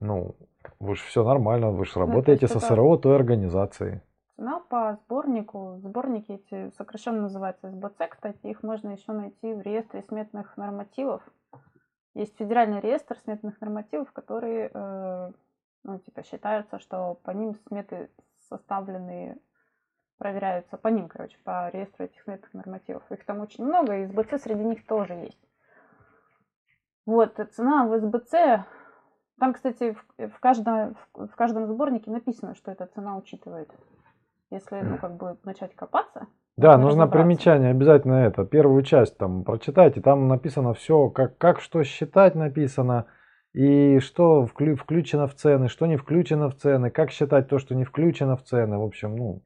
Ну, 0.00 0.34
вы 0.78 0.96
же 0.96 1.02
все 1.04 1.22
нормально, 1.22 1.70
вы 1.70 1.84
же 1.84 1.92
ну, 1.94 2.06
работаете 2.06 2.48
со 2.48 2.58
СРО 2.58 2.96
той 2.96 3.16
организацией. 3.16 4.00
Цена 4.36 4.60
по 4.60 4.98
сборнику, 5.04 5.78
сборники 5.82 6.32
эти 6.32 6.70
сокращенно 6.76 7.22
называются 7.22 7.70
СБЦ, 7.70 8.08
кстати, 8.08 8.46
их 8.46 8.62
можно 8.62 8.90
еще 8.90 9.12
найти 9.12 9.52
в 9.52 9.60
реестре 9.60 10.02
сметных 10.02 10.56
нормативов. 10.56 11.22
Есть 12.14 12.36
федеральный 12.38 12.80
реестр 12.80 13.18
сметных 13.18 13.60
нормативов, 13.60 14.10
которые, 14.12 14.70
э, 14.72 15.32
ну, 15.84 15.98
типа, 15.98 16.22
считаются, 16.22 16.78
что 16.78 17.18
по 17.22 17.30
ним 17.30 17.54
сметы 17.68 18.10
составленные 18.48 19.38
проверяются 20.18 20.76
по 20.76 20.88
ним, 20.88 21.08
короче, 21.08 21.36
по 21.44 21.70
реестру 21.70 22.06
этих 22.06 22.22
сметных 22.22 22.52
нормативов. 22.52 23.02
Их 23.10 23.24
там 23.24 23.40
очень 23.40 23.64
много, 23.64 23.96
и 23.96 24.06
СБЦ 24.06 24.42
среди 24.42 24.64
них 24.64 24.86
тоже 24.86 25.14
есть. 25.14 25.48
Вот, 27.06 27.38
цена 27.52 27.86
в 27.86 27.98
СБЦ, 27.98 28.66
там, 29.40 29.54
кстати, 29.54 29.94
в, 29.94 30.28
в, 30.28 30.40
каждом, 30.40 30.94
в, 31.14 31.26
в 31.26 31.36
каждом 31.36 31.66
сборнике 31.66 32.10
написано, 32.10 32.54
что 32.54 32.70
эта 32.70 32.86
цена 32.86 33.16
учитывает. 33.16 33.70
Если, 34.50 34.80
ну, 34.80 34.98
как 34.98 35.16
бы 35.16 35.36
начать 35.44 35.74
копаться. 35.74 36.26
Да, 36.56 36.76
нужно 36.76 37.06
примечание, 37.06 37.70
обязательно 37.70 38.14
это. 38.14 38.44
Первую 38.44 38.82
часть 38.82 39.16
там 39.16 39.44
прочитайте, 39.44 40.00
там 40.00 40.28
написано 40.28 40.74
все, 40.74 41.08
как, 41.08 41.38
как 41.38 41.60
что 41.60 41.82
считать 41.84 42.34
написано, 42.34 43.06
и 43.52 43.98
что 44.00 44.46
вклю, 44.46 44.76
включено 44.76 45.26
в 45.26 45.34
цены, 45.34 45.68
что 45.68 45.86
не 45.86 45.96
включено 45.96 46.50
в 46.50 46.56
цены, 46.56 46.90
как 46.90 47.10
считать 47.10 47.48
то, 47.48 47.58
что 47.58 47.74
не 47.74 47.84
включено 47.84 48.36
в 48.36 48.42
цены. 48.42 48.78
В 48.78 48.82
общем, 48.82 49.16
ну, 49.16 49.42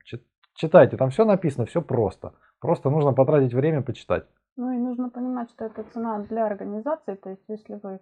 Читайте, 0.55 0.97
там 0.97 1.11
все 1.11 1.25
написано, 1.25 1.67
все 1.67 1.83
просто. 1.83 2.33
Просто 2.61 2.89
нужно 2.89 3.13
потратить 3.13 3.53
время 3.53 3.83
почитать. 3.83 4.25
Ну 4.57 4.71
и 4.71 4.79
нужно 4.79 5.11
понимать, 5.11 5.51
что 5.51 5.65
это 5.65 5.83
цена 5.93 6.21
для 6.21 6.47
организации. 6.47 7.17
То 7.17 7.31
есть, 7.31 7.43
если 7.49 7.81
вы 7.83 8.01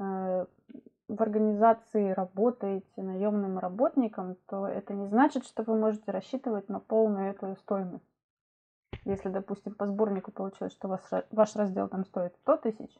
э, 0.00 0.46
в 1.08 1.22
организации 1.22 2.10
работаете 2.10 3.02
наемным 3.02 3.58
работником, 3.58 4.36
то 4.46 4.66
это 4.66 4.92
не 4.92 5.06
значит, 5.08 5.46
что 5.46 5.62
вы 5.62 5.78
можете 5.78 6.10
рассчитывать 6.10 6.68
на 6.68 6.80
полную 6.80 7.30
эту 7.30 7.56
стоимость. 7.56 8.04
Если, 9.04 9.30
допустим, 9.30 9.74
по 9.74 9.86
сборнику 9.86 10.30
получилось, 10.30 10.72
что 10.72 10.88
ваш, 10.88 11.00
ваш 11.30 11.56
раздел 11.56 11.88
там 11.88 12.04
стоит 12.04 12.36
100 12.36 12.56
тысяч, 12.58 12.98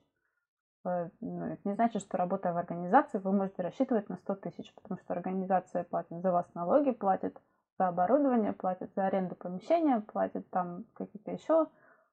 э, 0.87 1.11
ну, 1.21 1.45
это 1.47 1.61
не 1.69 1.75
значит, 1.75 2.01
что 2.01 2.17
работая 2.17 2.55
в 2.55 2.57
организации, 2.57 3.19
вы 3.19 3.33
можете 3.33 3.63
рассчитывать 3.63 4.09
на 4.09 4.17
100 4.17 4.35
тысяч, 4.37 4.75
потому 4.75 4.99
что 5.01 5.13
организация 5.13 5.85
платит 5.85 6.23
за 6.23 6.33
вас 6.33 6.47
налоги, 6.55 6.93
платит 6.93 7.39
за 7.79 7.89
оборудование, 7.89 8.55
платят 8.55 8.91
за 8.95 9.07
аренду 9.07 9.35
помещения, 9.35 10.01
платят 10.01 10.49
там 10.49 10.85
какие-то 10.95 11.31
еще 11.31 11.67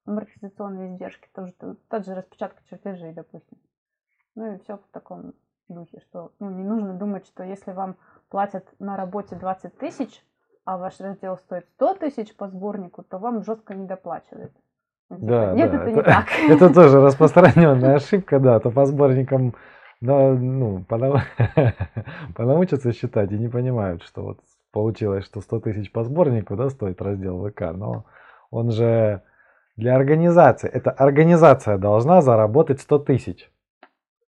амортизационные 0.05 0.93
издержки, 0.93 1.29
тоже 1.33 1.53
тот 1.53 2.05
же 2.05 2.15
распечатка 2.15 2.61
чертежей, 2.69 3.13
допустим. 3.13 3.57
Ну 4.35 4.53
и 4.53 4.59
все 4.59 4.77
в 4.77 4.87
таком 4.91 5.33
духе, 5.67 5.99
что 6.01 6.31
ну, 6.39 6.49
не 6.49 6.63
нужно 6.63 6.93
думать, 6.93 7.25
что 7.25 7.43
если 7.43 7.71
вам 7.71 7.95
платят 8.29 8.65
на 8.79 8.97
работе 8.97 9.35
20 9.35 9.77
тысяч, 9.77 10.23
а 10.65 10.77
ваш 10.77 10.99
раздел 10.99 11.37
стоит 11.37 11.65
100 11.75 11.95
тысяч 11.95 12.35
по 12.35 12.47
сборнику, 12.47 13.03
то 13.03 13.17
вам 13.17 13.43
жестко 13.43 13.73
не 13.73 13.85
доплачивают. 13.85 14.51
Ну, 15.09 15.17
типа, 15.17 15.27
да, 15.27 15.53
нет, 15.53 15.71
да, 15.71 15.77
это, 15.77 15.85
это 15.85 15.97
не 15.97 16.03
так. 16.03 16.25
Это 16.49 16.73
тоже 16.73 16.99
распространенная 16.99 17.95
ошибка, 17.95 18.39
да, 18.39 18.59
то 18.59 18.71
по 18.71 18.85
сборникам 18.85 19.53
да, 20.01 20.33
ну, 20.33 20.83
понаучатся 22.35 22.91
считать 22.93 23.31
и 23.31 23.37
не 23.37 23.47
понимают, 23.47 24.03
что 24.03 24.23
вот 24.23 24.39
получилось, 24.71 25.25
что 25.25 25.41
100 25.41 25.59
тысяч 25.61 25.91
по 25.91 26.03
сборнику 26.03 26.55
да, 26.55 26.69
стоит 26.69 27.01
раздел 27.01 27.47
ВК, 27.47 27.71
но 27.73 28.05
он 28.51 28.71
же 28.71 29.21
для 29.77 29.95
организации, 29.95 30.69
эта 30.69 30.91
организация 30.91 31.77
должна 31.77 32.21
заработать 32.21 32.81
100 32.81 32.99
тысяч 32.99 33.51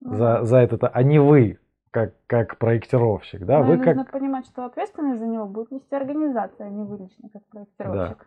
за, 0.00 0.44
за 0.44 0.58
это, 0.58 0.88
а 0.88 1.02
не 1.02 1.18
вы, 1.18 1.58
как, 1.90 2.14
как 2.26 2.58
проектировщик. 2.58 3.44
Да? 3.44 3.60
Но 3.60 3.64
вы 3.64 3.76
нужно 3.76 4.04
как... 4.04 4.12
понимать, 4.12 4.46
что 4.46 4.66
ответственность 4.66 5.20
за 5.20 5.26
него 5.26 5.46
будет 5.46 5.70
нести 5.70 5.94
организация, 5.94 6.66
а 6.66 6.70
не 6.70 6.84
вы 6.84 6.98
лично, 6.98 7.28
как 7.32 7.42
проектировщик. 7.46 8.18
Да. 8.18 8.24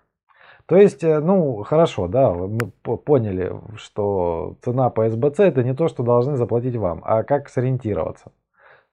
То 0.66 0.76
есть, 0.76 1.04
э, 1.04 1.20
ну, 1.20 1.64
хорошо, 1.64 2.08
да, 2.08 2.32
мы 2.32 2.72
поняли, 2.98 3.54
что 3.76 4.56
цена 4.62 4.90
по 4.90 5.10
СБЦ 5.10 5.42
это 5.42 5.64
не 5.64 5.74
то, 5.74 5.88
что 5.88 6.04
должны 6.04 6.36
заплатить 6.36 6.76
вам, 6.76 7.02
а 7.04 7.24
как 7.24 7.50
сориентироваться. 7.50 8.32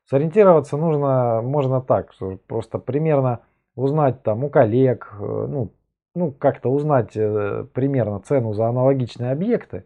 Сориентироваться 0.09 0.77
нужно, 0.77 1.43
можно 1.43 1.81
так, 1.81 2.13
что 2.13 2.39
просто 2.47 2.79
примерно 2.79 3.41
узнать 3.75 4.23
там 4.23 4.45
у 4.45 4.51
коллег, 4.51 5.13
э, 5.19 5.47
ну, 5.49 5.73
ну 6.15 6.33
как-то 6.33 6.71
узнать 6.71 7.17
э, 7.17 7.67
примерно 7.73 8.21
цену 8.21 8.53
за 8.53 8.69
аналогичные 8.69 9.33
объекты 9.33 9.85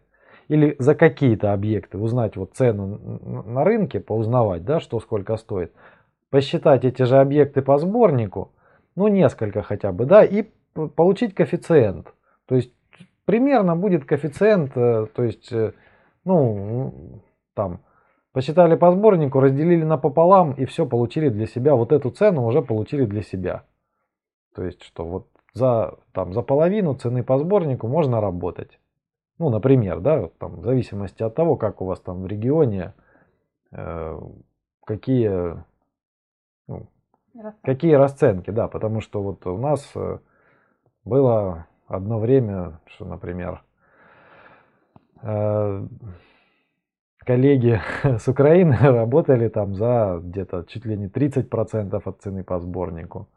или 0.51 0.75
за 0.79 0.95
какие-то 0.95 1.53
объекты, 1.53 1.97
узнать 1.97 2.35
вот 2.35 2.55
цену 2.55 2.99
на 3.45 3.63
рынке, 3.63 4.01
поузнавать, 4.01 4.65
да, 4.65 4.81
что 4.81 4.99
сколько 4.99 5.37
стоит, 5.37 5.71
посчитать 6.29 6.83
эти 6.83 7.03
же 7.03 7.19
объекты 7.19 7.61
по 7.61 7.77
сборнику, 7.77 8.51
ну 8.95 9.07
несколько 9.07 9.61
хотя 9.61 9.93
бы, 9.93 10.05
да, 10.05 10.25
и 10.25 10.45
получить 10.95 11.33
коэффициент. 11.33 12.13
То 12.47 12.55
есть 12.55 12.73
примерно 13.23 13.77
будет 13.77 14.03
коэффициент, 14.03 14.75
э, 14.75 15.07
то 15.15 15.23
есть, 15.23 15.53
ну, 16.25 17.21
там, 17.53 17.79
Посчитали 18.33 18.75
по 18.75 18.91
сборнику, 18.91 19.41
разделили 19.41 19.83
напополам 19.83 20.53
и 20.53 20.65
все 20.65 20.85
получили 20.85 21.27
для 21.29 21.47
себя. 21.47 21.75
Вот 21.75 21.91
эту 21.91 22.11
цену 22.11 22.45
уже 22.45 22.61
получили 22.61 23.05
для 23.05 23.23
себя. 23.23 23.65
То 24.55 24.63
есть, 24.63 24.83
что 24.83 25.03
вот 25.03 25.27
за, 25.53 25.95
там, 26.13 26.33
за 26.33 26.41
половину 26.41 26.95
цены 26.95 27.23
по 27.23 27.37
сборнику 27.37 27.89
можно 27.89 28.21
работать. 28.21 28.79
Ну, 29.41 29.49
например, 29.49 30.01
да, 30.01 30.27
там, 30.37 30.57
в 30.57 30.63
зависимости 30.65 31.23
от 31.23 31.33
того, 31.33 31.57
как 31.57 31.81
у 31.81 31.85
вас 31.85 31.99
там 31.99 32.21
в 32.21 32.27
регионе, 32.27 32.93
э, 33.71 34.19
какие, 34.85 35.63
ну, 36.67 36.87
какие 37.63 37.93
расценки, 37.93 38.51
да, 38.51 38.67
потому 38.67 39.01
что 39.01 39.23
вот 39.23 39.47
у 39.47 39.57
нас 39.57 39.91
э, 39.95 40.19
было 41.05 41.65
одно 41.87 42.19
время, 42.19 42.79
что, 42.85 43.05
например, 43.05 43.63
э, 45.23 45.87
коллеги 47.17 47.81
с 48.03 48.27
Украины 48.27 48.77
работали 48.79 49.49
там 49.49 49.73
за 49.73 50.19
где-то 50.21 50.65
чуть 50.65 50.85
ли 50.85 50.95
не 50.95 51.07
30% 51.07 51.99
от 52.05 52.21
цены 52.21 52.43
по 52.43 52.59
сборнику. 52.59 53.27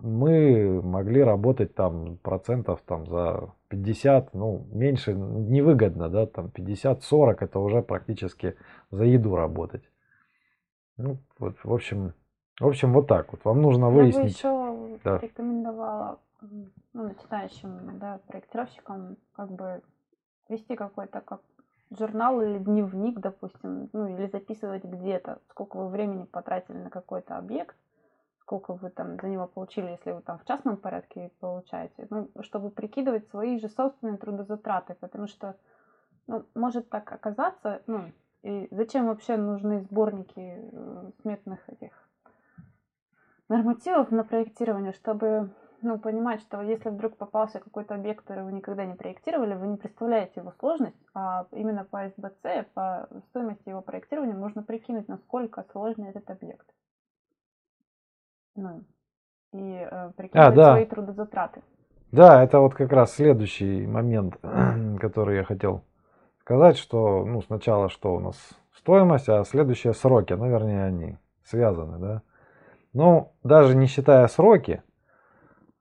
Мы 0.00 0.80
могли 0.80 1.22
работать 1.22 1.74
там 1.74 2.16
процентов 2.22 2.80
там 2.86 3.06
за 3.06 3.52
50, 3.68 4.34
ну 4.34 4.66
меньше 4.72 5.14
невыгодно, 5.14 6.08
да, 6.08 6.26
там 6.26 6.46
50-40 6.46 7.36
это 7.40 7.58
уже 7.58 7.82
практически 7.82 8.56
за 8.90 9.04
еду 9.04 9.36
работать. 9.36 9.82
Ну, 10.96 11.18
вот, 11.38 11.56
в 11.62 11.72
общем, 11.72 12.14
в 12.58 12.66
общем, 12.66 12.92
вот 12.92 13.06
так 13.06 13.32
вот. 13.32 13.44
Вам 13.44 13.60
нужно 13.60 13.90
выяснить. 13.90 14.42
Я 14.42 14.50
бы 14.50 14.88
еще 14.88 15.00
да. 15.04 15.18
рекомендовала 15.18 16.18
ну, 16.40 16.68
начинающим 16.92 17.98
да, 17.98 18.20
проектировщикам 18.26 19.16
как 19.34 19.50
бы 19.50 19.82
вести 20.48 20.74
какой-то 20.76 21.20
как 21.20 21.40
журнал 21.90 22.40
или 22.40 22.58
дневник, 22.58 23.20
допустим, 23.20 23.90
ну 23.92 24.08
или 24.08 24.26
записывать 24.26 24.84
где-то, 24.84 25.40
сколько 25.50 25.76
вы 25.76 25.88
времени 25.88 26.24
потратили 26.24 26.78
на 26.78 26.90
какой-то 26.90 27.36
объект, 27.36 27.76
сколько 28.46 28.74
вы 28.74 28.90
там 28.90 29.18
за 29.20 29.28
него 29.28 29.48
получили, 29.48 29.90
если 29.90 30.12
вы 30.12 30.22
там 30.22 30.38
в 30.38 30.44
частном 30.44 30.76
порядке 30.76 31.32
получаете, 31.40 32.06
ну, 32.10 32.30
чтобы 32.42 32.70
прикидывать 32.70 33.28
свои 33.28 33.58
же 33.58 33.68
собственные 33.68 34.18
трудозатраты, 34.18 34.94
потому 34.94 35.26
что, 35.26 35.56
ну, 36.28 36.46
может 36.54 36.88
так 36.88 37.10
оказаться, 37.10 37.82
ну, 37.88 38.12
и 38.42 38.68
зачем 38.70 39.06
вообще 39.06 39.36
нужны 39.36 39.80
сборники 39.80 40.32
э, 40.36 41.10
сметных 41.22 41.68
этих 41.68 41.90
нормативов 43.48 44.12
на 44.12 44.22
проектирование, 44.22 44.92
чтобы 44.92 45.50
ну, 45.82 45.98
понимать, 45.98 46.40
что 46.40 46.62
если 46.62 46.90
вдруг 46.90 47.16
попался 47.16 47.58
какой-то 47.58 47.96
объект, 47.96 48.22
который 48.22 48.44
вы 48.44 48.52
никогда 48.52 48.84
не 48.84 48.94
проектировали, 48.94 49.54
вы 49.54 49.66
не 49.66 49.76
представляете 49.76 50.40
его 50.40 50.52
сложность, 50.60 50.96
а 51.14 51.46
именно 51.50 51.84
по 51.84 52.08
СБЦ, 52.08 52.68
по 52.74 53.08
стоимости 53.30 53.68
его 53.68 53.82
проектирования 53.82 54.34
можно 54.34 54.62
прикинуть, 54.62 55.08
насколько 55.08 55.64
сложный 55.72 56.10
этот 56.10 56.30
объект. 56.30 56.66
Ну, 58.56 58.82
и 59.52 59.86
э, 59.90 60.10
прикидывать 60.16 60.52
а, 60.52 60.56
да. 60.56 60.72
свои 60.72 60.86
трудозатраты. 60.86 61.62
Да, 62.12 62.42
это 62.42 62.60
вот 62.60 62.74
как 62.74 62.92
раз 62.92 63.14
следующий 63.14 63.86
момент, 63.86 64.36
который 65.00 65.36
я 65.36 65.44
хотел 65.44 65.84
сказать, 66.40 66.76
что 66.76 67.24
ну, 67.24 67.42
сначала 67.42 67.88
что 67.88 68.14
у 68.14 68.20
нас 68.20 68.36
стоимость, 68.74 69.28
а 69.28 69.44
следующие 69.44 69.92
сроки, 69.92 70.32
ну, 70.32 70.48
вернее, 70.48 70.84
они 70.84 71.18
связаны, 71.44 71.98
да. 71.98 72.22
Ну, 72.92 73.32
даже 73.42 73.74
не 73.74 73.86
считая 73.86 74.26
сроки, 74.28 74.82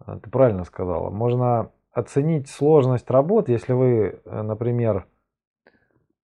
э, 0.05 0.19
ты 0.21 0.29
правильно 0.29 0.63
сказала, 0.63 1.09
можно 1.09 1.71
оценить 1.91 2.49
сложность 2.49 3.09
работ, 3.09 3.47
если 3.47 3.73
вы, 3.73 4.19
э, 4.25 4.41
например, 4.41 5.07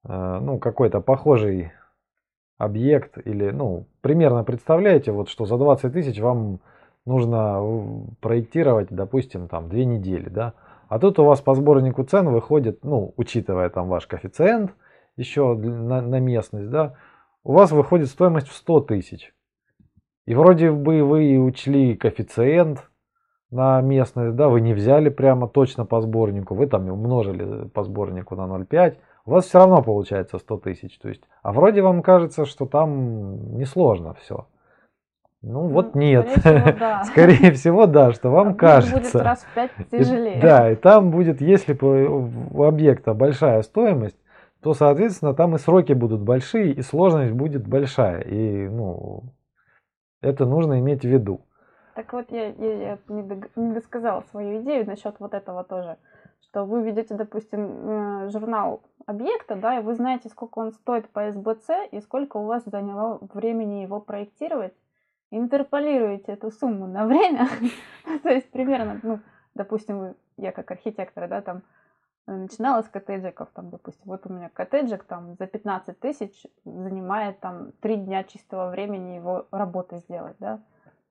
э, 0.03 0.39
ну, 0.41 0.59
какой-то 0.59 0.99
похожий 0.99 1.71
объект 2.63 3.17
или, 3.25 3.49
ну, 3.49 3.85
примерно 4.01 4.43
представляете, 4.43 5.11
вот 5.11 5.29
что 5.29 5.45
за 5.45 5.57
20 5.57 5.91
тысяч 5.91 6.19
вам 6.19 6.59
нужно 7.05 7.61
проектировать, 8.19 8.87
допустим, 8.91 9.47
там 9.47 9.67
две 9.69 9.85
недели, 9.85 10.29
да, 10.29 10.53
а 10.87 10.99
тут 10.99 11.19
у 11.19 11.23
вас 11.23 11.41
по 11.41 11.55
сборнику 11.55 12.03
цен 12.03 12.29
выходит, 12.29 12.83
ну, 12.83 13.13
учитывая 13.17 13.69
там 13.69 13.87
ваш 13.87 14.05
коэффициент 14.07 14.71
еще 15.17 15.55
на, 15.55 16.01
на 16.01 16.19
местность, 16.19 16.69
да, 16.69 16.93
у 17.43 17.53
вас 17.53 17.71
выходит 17.71 18.07
стоимость 18.07 18.47
в 18.47 18.55
100 18.55 18.81
тысяч. 18.81 19.33
И 20.27 20.35
вроде 20.35 20.71
бы 20.71 21.03
вы 21.03 21.39
учли 21.39 21.95
коэффициент 21.95 22.89
на 23.49 23.81
местность, 23.81 24.35
да, 24.35 24.49
вы 24.49 24.61
не 24.61 24.73
взяли 24.73 25.09
прямо 25.09 25.47
точно 25.47 25.85
по 25.85 25.99
сборнику, 26.01 26.53
вы 26.53 26.67
там 26.67 26.89
умножили 26.89 27.67
по 27.69 27.83
сборнику 27.83 28.35
на 28.35 28.43
0,5, 28.43 28.97
у 29.25 29.31
вас 29.31 29.45
все 29.45 29.59
равно 29.59 29.81
получается 29.81 30.37
100 30.37 30.57
тысяч. 30.57 30.97
То 30.99 31.09
есть, 31.09 31.23
а 31.43 31.51
вроде 31.51 31.81
вам 31.81 32.01
кажется, 32.01 32.45
что 32.45 32.65
там 32.65 33.57
несложно 33.57 34.13
все. 34.15 34.47
Ну, 35.41 35.63
ну 35.63 35.67
вот 35.69 35.95
нет. 35.95 36.29
Скорее 36.37 36.61
всего, 36.61 36.79
да. 36.79 37.03
скорее 37.05 37.51
всего, 37.51 37.85
да, 37.87 38.11
что 38.11 38.29
вам 38.29 38.49
а 38.49 38.53
кажется. 38.53 38.99
Будет 38.99 39.15
раз 39.15 39.43
в 39.43 39.55
пять 39.55 39.71
тяжелее. 39.89 40.37
И, 40.37 40.41
да, 40.41 40.71
и 40.71 40.75
там 40.75 41.11
будет, 41.11 41.41
если 41.41 41.73
у 41.81 42.63
объекта 42.63 43.13
большая 43.13 43.61
стоимость, 43.63 44.17
то, 44.61 44.73
соответственно, 44.73 45.33
там 45.33 45.55
и 45.55 45.57
сроки 45.57 45.93
будут 45.93 46.21
большие, 46.21 46.71
и 46.73 46.81
сложность 46.83 47.33
будет 47.33 47.67
большая. 47.67 48.21
И, 48.21 48.69
ну, 48.69 49.23
это 50.21 50.45
нужно 50.45 50.79
иметь 50.79 51.01
в 51.01 51.09
виду. 51.09 51.41
Так 51.95 52.13
вот, 52.13 52.31
я, 52.31 52.49
я, 52.49 52.73
я 52.73 52.97
не 53.07 53.73
досказала 53.73 54.21
свою 54.29 54.61
идею 54.61 54.85
насчет 54.85 55.15
вот 55.19 55.33
этого 55.33 55.63
тоже. 55.63 55.97
Что 56.51 56.65
вы 56.65 56.83
ведете, 56.83 57.13
допустим, 57.13 58.25
э, 58.25 58.29
журнал 58.29 58.81
объекта, 59.05 59.55
да, 59.55 59.79
и 59.79 59.81
вы 59.81 59.95
знаете, 59.95 60.27
сколько 60.27 60.59
он 60.59 60.73
стоит 60.73 61.09
по 61.09 61.31
СБЦ 61.31 61.69
и 61.91 62.01
сколько 62.01 62.35
у 62.35 62.45
вас 62.45 62.63
заняло 62.65 63.19
времени 63.33 63.83
его 63.83 64.01
проектировать, 64.01 64.73
интерполируете 65.29 66.33
эту 66.33 66.51
сумму 66.51 66.87
на 66.87 67.05
время, 67.05 67.47
то 68.23 68.27
есть 68.27 68.51
примерно, 68.51 68.99
ну, 69.01 69.19
допустим, 69.53 69.99
вы, 69.99 70.15
я 70.35 70.51
как 70.51 70.69
архитектор, 70.71 71.29
да, 71.29 71.41
там 71.41 71.61
э, 72.27 72.33
начинала 72.33 72.81
с 72.81 72.89
коттеджиков, 72.89 73.47
там, 73.53 73.69
допустим, 73.69 74.03
вот 74.03 74.25
у 74.25 74.33
меня 74.33 74.49
коттеджик 74.49 75.05
там 75.05 75.35
за 75.35 75.47
15 75.47 75.97
тысяч 76.01 76.45
занимает 76.65 77.39
там 77.39 77.71
3 77.79 77.95
дня 77.95 78.25
чистого 78.25 78.71
времени 78.71 79.15
его 79.15 79.47
работы 79.51 79.99
сделать, 79.99 80.35
да, 80.39 80.59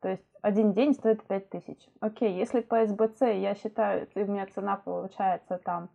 то 0.00 0.08
есть 0.08 0.24
один 0.42 0.72
день 0.72 0.94
стоит 0.94 1.22
5 1.24 1.50
тысяч. 1.50 1.78
Окей, 2.00 2.36
если 2.36 2.60
по 2.60 2.84
СБЦ 2.86 3.22
я 3.22 3.54
считаю, 3.54 4.08
у 4.14 4.20
меня 4.20 4.46
цена 4.46 4.76
получается 4.76 5.60
там 5.64 5.88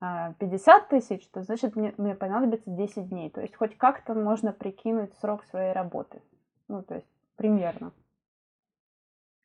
50 0.00 0.68
а, 0.68 0.86
тысяч, 0.86 1.26
то 1.28 1.42
значит 1.42 1.76
мне, 1.76 1.94
мне 1.96 2.14
понадобится 2.14 2.70
10 2.70 3.08
дней. 3.08 3.30
То 3.30 3.40
есть 3.40 3.56
хоть 3.56 3.76
как-то 3.76 4.14
можно 4.14 4.52
прикинуть 4.52 5.14
срок 5.20 5.44
своей 5.44 5.72
работы. 5.72 6.20
Ну, 6.68 6.82
то 6.82 6.96
есть 6.96 7.08
примерно. 7.36 7.92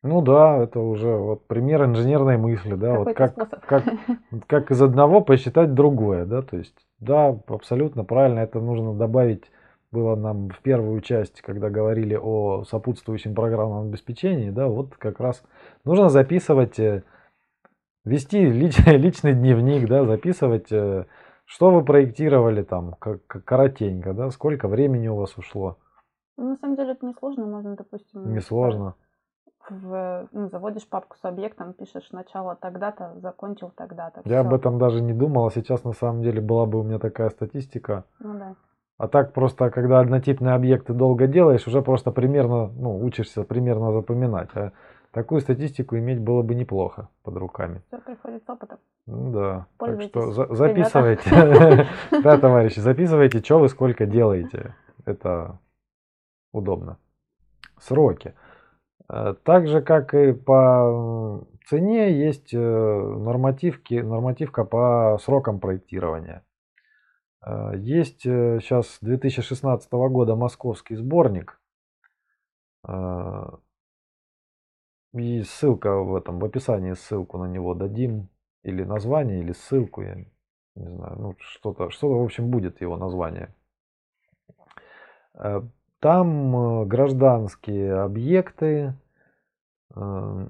Ну 0.02 0.20
да, 0.20 0.58
это 0.58 0.80
уже 0.80 1.16
вот 1.16 1.46
пример 1.46 1.84
инженерной 1.84 2.36
мысли, 2.36 2.74
да, 2.74 2.98
вот 2.98 3.14
как, 3.14 3.34
как, 3.62 3.84
как 4.46 4.70
из 4.70 4.82
одного 4.82 5.22
посчитать 5.22 5.72
другое, 5.72 6.26
да, 6.26 6.42
то 6.42 6.58
есть, 6.58 6.76
да, 6.98 7.28
абсолютно 7.46 8.04
правильно, 8.04 8.40
это 8.40 8.60
нужно 8.60 8.92
добавить 8.92 9.50
было 9.94 10.16
нам 10.16 10.50
в 10.50 10.60
первую 10.60 11.00
часть, 11.00 11.40
когда 11.40 11.70
говорили 11.70 12.18
о 12.20 12.64
сопутствующем 12.64 13.34
программном 13.34 13.88
обеспечении, 13.88 14.50
да, 14.50 14.66
вот 14.66 14.96
как 14.96 15.20
раз 15.20 15.42
нужно 15.84 16.08
записывать, 16.08 16.78
э, 16.80 17.04
вести 18.04 18.44
лич, 18.44 18.76
личный 18.86 19.34
дневник, 19.34 19.88
да, 19.88 20.04
записывать, 20.04 20.72
э, 20.72 21.06
что 21.44 21.70
вы 21.70 21.84
проектировали 21.84 22.62
там, 22.62 22.94
как, 22.98 23.26
коротенько, 23.26 24.12
да, 24.12 24.30
сколько 24.30 24.66
времени 24.68 25.08
у 25.08 25.16
вас 25.16 25.38
ушло. 25.38 25.78
Ну, 26.36 26.50
на 26.50 26.56
самом 26.56 26.76
деле 26.76 26.92
это 26.92 27.06
несложно, 27.06 27.46
можно, 27.46 27.76
допустим... 27.76 28.34
Несложно. 28.34 28.96
В, 29.70 30.28
ну, 30.32 30.48
заводишь 30.48 30.86
папку 30.86 31.16
с 31.16 31.24
объектом, 31.24 31.72
пишешь 31.72 32.10
начало 32.10 32.54
тогда-то, 32.54 33.14
закончил 33.20 33.72
тогда-то. 33.74 34.20
Я 34.24 34.40
все. 34.40 34.48
об 34.48 34.52
этом 34.52 34.78
даже 34.78 35.00
не 35.00 35.14
думал, 35.14 35.46
а 35.46 35.50
сейчас 35.50 35.84
на 35.84 35.92
самом 35.92 36.22
деле 36.22 36.42
была 36.42 36.66
бы 36.66 36.80
у 36.80 36.82
меня 36.82 36.98
такая 36.98 37.30
статистика. 37.30 38.04
Ну 38.18 38.38
да. 38.38 38.56
А 38.96 39.08
так 39.08 39.32
просто, 39.32 39.70
когда 39.70 39.98
однотипные 40.00 40.54
объекты 40.54 40.92
долго 40.92 41.26
делаешь, 41.26 41.66
уже 41.66 41.82
просто 41.82 42.12
примерно, 42.12 42.68
ну, 42.68 43.04
учишься 43.04 43.42
примерно 43.42 43.92
запоминать. 43.92 44.50
А 44.54 44.72
такую 45.10 45.40
статистику 45.40 45.96
иметь 45.96 46.20
было 46.20 46.42
бы 46.42 46.54
неплохо 46.54 47.08
под 47.22 47.36
руками. 47.36 47.82
Все 47.88 47.98
приходит 47.98 48.44
с 48.44 48.48
опытом. 48.48 48.78
Ну 49.06 49.32
да. 49.32 49.66
Так 49.78 50.02
что 50.02 50.30
за 50.30 50.54
записывайте. 50.54 51.28
Да, 52.22 52.38
товарищи, 52.38 52.78
записывайте, 52.78 53.40
что 53.40 53.58
вы 53.58 53.68
сколько 53.68 54.06
делаете. 54.06 54.76
Это 55.04 55.58
удобно. 56.52 56.98
Сроки. 57.80 58.34
Э, 59.08 59.34
так 59.42 59.66
же, 59.66 59.82
как 59.82 60.14
и 60.14 60.32
по 60.32 61.44
цене, 61.66 62.12
есть 62.12 62.54
э, 62.54 62.58
нормативки, 62.58 63.94
нормативка 63.94 64.64
по 64.64 65.18
срокам 65.20 65.58
проектирования. 65.58 66.42
Э, 67.44 67.72
есть 67.76 68.22
сейчас 68.22 68.98
2016 69.00 69.92
года 69.92 70.36
московский 70.36 70.96
сборник. 70.96 71.60
И 75.14 75.42
ссылка 75.42 75.96
в 76.00 76.16
этом, 76.16 76.38
в 76.38 76.44
описании 76.44 76.92
ссылку 76.92 77.38
на 77.38 77.46
него 77.46 77.74
дадим. 77.74 78.28
Или 78.62 78.82
название, 78.82 79.40
или 79.40 79.52
ссылку, 79.52 80.02
я 80.02 80.16
не 80.74 80.88
знаю. 80.88 81.16
Ну, 81.18 81.36
что-то, 81.38 81.90
что-то, 81.90 82.18
в 82.18 82.24
общем, 82.24 82.50
будет 82.50 82.80
его 82.80 82.96
название. 82.96 83.54
Там 86.04 86.54
э, 86.54 86.84
гражданские 86.84 87.94
объекты, 87.94 88.92
э, 89.94 90.48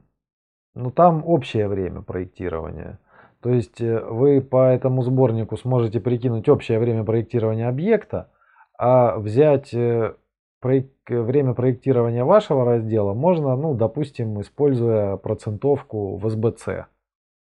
ну 0.74 0.90
там 0.90 1.24
общее 1.24 1.68
время 1.68 2.02
проектирования. 2.02 2.98
То 3.44 3.50
есть 3.50 3.78
э, 3.82 4.00
вы 4.00 4.40
по 4.40 4.72
этому 4.72 5.02
сборнику 5.02 5.58
сможете 5.58 6.00
прикинуть 6.00 6.48
общее 6.48 6.78
время 6.78 7.04
проектирования 7.04 7.68
объекта, 7.68 8.30
а 8.78 9.18
взять 9.18 9.72
время 9.72 11.52
проектирования 11.52 12.24
вашего 12.24 12.64
раздела 12.64 13.12
можно, 13.12 13.54
ну, 13.54 13.74
допустим, 13.74 14.40
используя 14.40 15.18
процентовку 15.18 16.16
в 16.16 16.30
СБЦ. 16.30 16.86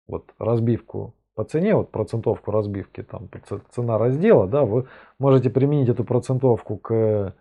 Вот 0.07 0.33
разбивку 0.37 1.15
по 1.33 1.45
цене, 1.45 1.75
вот 1.75 1.91
процентовку 1.91 2.51
разбивки, 2.51 3.01
там 3.01 3.29
цена 3.71 3.97
раздела, 3.97 4.47
да, 4.47 4.65
вы 4.65 4.87
можете 5.17 5.49
применить 5.49 5.87
эту 5.87 6.03
процентовку 6.03 6.77
к 6.77 7.33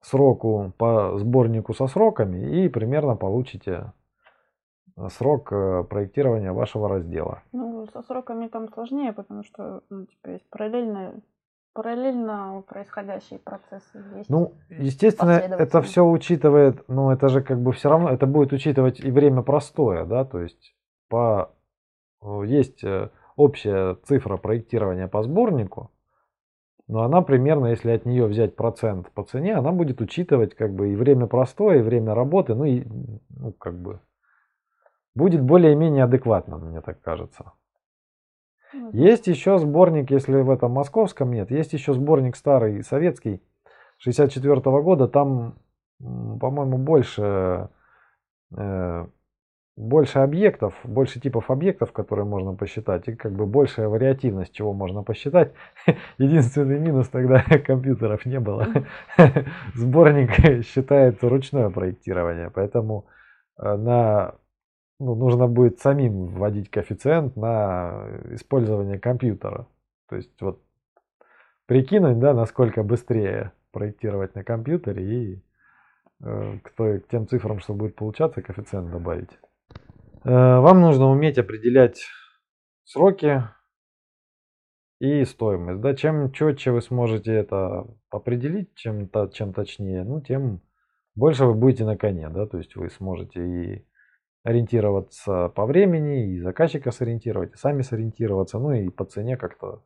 сроку 0.00 0.72
по 0.76 1.16
сборнику 1.18 1.72
со 1.72 1.86
сроками 1.86 2.64
и 2.64 2.68
примерно 2.68 3.14
получите 3.14 3.70
э, 3.72 3.82
срок 5.08 5.52
э, 5.52 5.84
проектирования 5.84 6.52
вашего 6.52 6.88
раздела. 6.88 7.42
Ну, 7.52 7.86
со 7.92 8.02
сроками 8.02 8.48
там 8.48 8.68
сложнее, 8.68 9.12
потому 9.12 9.42
что 9.42 9.82
ну, 9.90 10.06
типа, 10.06 10.30
есть 10.30 10.48
параллельно, 10.50 11.20
параллельно 11.72 12.62
происходящие 12.66 13.38
процессы. 13.38 14.02
Есть 14.16 14.30
ну, 14.30 14.54
естественно, 14.68 15.30
это 15.30 15.82
все 15.82 16.04
учитывает, 16.04 16.84
ну, 16.88 17.10
это 17.10 17.28
же 17.28 17.42
как 17.42 17.60
бы 17.60 17.72
все 17.72 17.88
равно, 17.88 18.10
это 18.10 18.26
будет 18.26 18.52
учитывать 18.52 19.00
и 19.00 19.10
время 19.10 19.42
простое, 19.42 20.04
да, 20.04 20.24
то 20.24 20.40
есть 20.40 20.74
по, 21.08 21.50
э, 22.22 22.42
есть 22.46 22.84
общая 23.36 23.94
цифра 24.04 24.36
проектирования 24.36 25.08
по 25.08 25.22
сборнику, 25.22 25.90
но 26.90 27.02
она 27.02 27.22
примерно, 27.22 27.66
если 27.66 27.92
от 27.92 28.04
нее 28.04 28.26
взять 28.26 28.56
процент 28.56 29.12
по 29.12 29.22
цене, 29.22 29.54
она 29.54 29.70
будет 29.70 30.00
учитывать 30.00 30.56
как 30.56 30.74
бы 30.74 30.92
и 30.92 30.96
время 30.96 31.28
простое, 31.28 31.78
и 31.78 31.82
время 31.82 32.14
работы, 32.14 32.56
ну 32.56 32.64
и 32.64 32.84
ну, 33.28 33.52
как 33.52 33.80
бы 33.80 34.00
будет 35.14 35.42
более-менее 35.42 36.04
адекватно, 36.04 36.58
мне 36.58 36.80
так 36.80 37.00
кажется. 37.00 37.52
Есть 38.92 39.26
еще 39.26 39.58
сборник, 39.58 40.10
если 40.10 40.40
в 40.40 40.50
этом 40.50 40.72
московском 40.72 41.32
нет, 41.32 41.50
есть 41.50 41.72
еще 41.72 41.92
сборник 41.92 42.36
старый 42.36 42.84
советский 42.84 43.42
64 43.98 44.56
-го 44.56 44.82
года, 44.82 45.08
там, 45.08 45.58
по-моему, 45.98 46.78
больше 46.78 47.68
э, 48.56 49.06
больше 49.80 50.18
объектов, 50.18 50.74
больше 50.84 51.20
типов 51.20 51.50
объектов, 51.50 51.92
которые 51.92 52.26
можно 52.26 52.54
посчитать, 52.54 53.08
и 53.08 53.14
как 53.14 53.32
бы 53.32 53.46
большая 53.46 53.88
вариативность, 53.88 54.52
чего 54.52 54.72
можно 54.72 55.02
посчитать. 55.02 55.52
Единственный 56.18 56.78
минус 56.78 57.08
тогда 57.08 57.42
компьютеров 57.66 58.26
не 58.26 58.38
было. 58.38 58.68
Сборник 59.74 60.64
считает 60.64 61.22
ручное 61.24 61.70
проектирование, 61.70 62.50
поэтому 62.50 63.06
э, 63.58 63.76
на, 63.76 64.34
ну, 65.00 65.14
нужно 65.14 65.48
будет 65.48 65.80
самим 65.80 66.26
вводить 66.26 66.70
коэффициент 66.70 67.34
на 67.34 68.06
использование 68.32 68.98
компьютера. 68.98 69.66
То 70.08 70.16
есть 70.16 70.40
вот 70.40 70.62
прикинуть, 71.66 72.18
да, 72.18 72.34
насколько 72.34 72.82
быстрее 72.82 73.52
проектировать 73.72 74.34
на 74.34 74.44
компьютере 74.44 75.04
и 75.04 75.42
э, 76.22 76.58
к, 76.62 76.70
той, 76.76 77.00
к 77.00 77.08
тем 77.08 77.26
цифрам, 77.26 77.60
что 77.60 77.72
будет 77.72 77.96
получаться, 77.96 78.42
коэффициент 78.42 78.90
добавить. 78.90 79.30
Э, 80.24 80.58
вам 80.58 80.82
нужно 80.82 81.06
уметь 81.06 81.38
определять 81.38 82.04
сроки 82.84 83.42
и 84.98 85.24
стоимость. 85.24 85.80
Да, 85.80 85.94
чем 85.94 86.30
четче 86.30 86.72
вы 86.72 86.82
сможете 86.82 87.32
это 87.32 87.86
определить, 88.10 88.74
чем, 88.74 89.08
чем 89.32 89.54
точнее, 89.54 90.04
ну, 90.04 90.20
тем 90.20 90.60
больше 91.14 91.46
вы 91.46 91.54
будете 91.54 91.86
на 91.86 91.96
коне. 91.96 92.28
Да, 92.28 92.46
то 92.46 92.58
есть 92.58 92.76
вы 92.76 92.90
сможете 92.90 93.40
и 93.40 93.86
ориентироваться 94.42 95.48
по 95.48 95.66
времени, 95.66 96.34
и 96.34 96.40
заказчика 96.40 96.90
сориентировать, 96.90 97.52
и 97.52 97.56
сами 97.56 97.82
сориентироваться, 97.82 98.58
ну 98.58 98.72
и 98.72 98.88
по 98.88 99.04
цене 99.04 99.36
как-то 99.36 99.82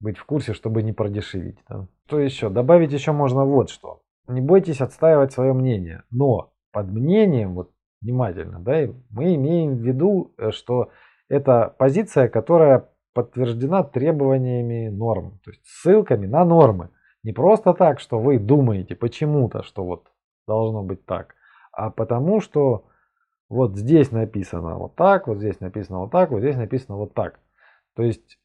быть 0.00 0.18
в 0.18 0.24
курсе, 0.24 0.52
чтобы 0.52 0.82
не 0.82 0.92
продешевить. 0.92 1.58
Да. 1.68 1.86
Что 2.06 2.18
еще? 2.18 2.50
Добавить 2.50 2.92
еще 2.92 3.12
можно 3.12 3.44
вот 3.44 3.70
что. 3.70 4.02
Не 4.28 4.40
бойтесь 4.40 4.80
отстаивать 4.80 5.32
свое 5.32 5.52
мнение, 5.52 6.02
но 6.10 6.52
под 6.72 6.88
мнением, 6.88 7.54
вот 7.54 7.70
внимательно, 8.00 8.58
да, 8.60 8.88
мы 9.10 9.34
имеем 9.34 9.76
в 9.76 9.80
виду, 9.80 10.34
э, 10.36 10.50
что 10.50 10.90
это 11.28 11.74
позиция, 11.78 12.28
которая 12.28 12.88
подтверждена 13.14 13.84
требованиями 13.84 14.88
норм, 14.88 15.38
то 15.44 15.50
есть 15.50 15.62
ссылками 15.64 16.26
на 16.26 16.44
нормы. 16.44 16.90
Не 17.22 17.32
просто 17.32 17.72
так, 17.72 18.00
что 18.00 18.18
вы 18.18 18.38
думаете 18.38 18.96
почему-то, 18.96 19.62
что 19.62 19.84
вот 19.84 20.08
должно 20.46 20.82
быть 20.82 21.04
так, 21.04 21.34
а 21.72 21.90
потому 21.90 22.40
что 22.40 22.86
вот 23.52 23.76
здесь 23.76 24.10
написано 24.10 24.76
вот 24.76 24.94
так, 24.94 25.26
вот 25.26 25.36
здесь 25.36 25.60
написано 25.60 25.98
вот 25.98 26.10
так, 26.10 26.30
вот 26.30 26.40
здесь 26.40 26.56
написано 26.56 26.96
вот 26.96 27.12
так. 27.12 27.38
То 27.94 28.02
есть 28.02 28.38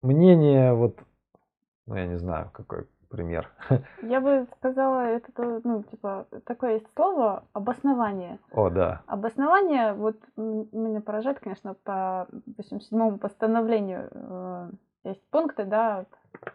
мнение 0.00 0.72
вот, 0.74 1.00
ну 1.86 1.96
я 1.96 2.06
не 2.06 2.18
знаю, 2.18 2.50
какой 2.52 2.86
пример. 3.10 3.50
Я 4.02 4.20
бы 4.20 4.46
сказала, 4.58 5.00
это, 5.02 5.60
ну, 5.62 5.82
типа, 5.84 6.26
такое 6.46 6.74
есть 6.74 6.86
слово 6.96 7.44
обоснование. 7.52 8.40
О, 8.50 8.70
да. 8.70 9.02
Обоснование, 9.06 9.92
вот 9.92 10.16
меня 10.36 11.00
поражает, 11.00 11.38
конечно, 11.38 11.74
по 11.74 12.26
87-му 12.58 13.18
постановлению 13.18 14.08
э, 14.10 14.70
есть 15.04 15.22
пункты, 15.30 15.64
да, 15.64 16.06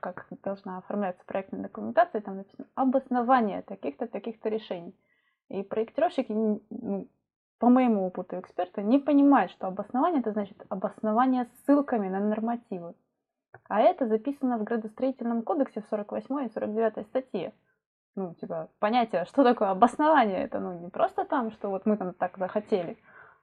как 0.02 0.28
должна 0.44 0.80
оформляться 0.80 1.24
проектная 1.26 1.64
документация, 1.64 2.20
там 2.20 2.38
написано 2.38 2.68
обоснование 2.76 3.62
таких-то, 3.62 4.08
таких-то 4.08 4.50
решений. 4.50 4.94
И 5.48 5.64
проектировщики, 5.64 6.32
ну, 6.32 6.62
по 7.60 7.70
моему 7.70 8.08
опыту 8.08 8.40
эксперта, 8.40 8.82
не 8.82 9.00
понимает, 9.00 9.52
что 9.52 9.68
обоснование 9.68 10.22
это 10.22 10.32
значит 10.32 10.58
обоснование 10.70 11.48
ссылками 11.66 12.08
на 12.08 12.20
нормативы. 12.20 12.96
А 13.68 13.82
это 13.82 14.08
записано 14.08 14.58
в 14.58 14.64
градостроительном 14.64 15.44
кодексе 15.44 15.82
в 15.82 15.88
48 15.90 16.46
и 16.46 16.50
49 16.50 17.08
статье. 17.08 17.54
Ну, 18.16 18.34
типа, 18.36 18.70
понятие, 18.80 19.26
что 19.26 19.44
такое 19.44 19.70
обоснование, 19.70 20.44
это 20.44 20.60
ну 20.60 20.74
не 20.80 20.90
просто 20.90 21.26
там, 21.26 21.52
что 21.52 21.70
вот 21.70 21.86
мы 21.86 21.98
там 21.98 22.14
так 22.14 22.38
захотели, 22.38 22.98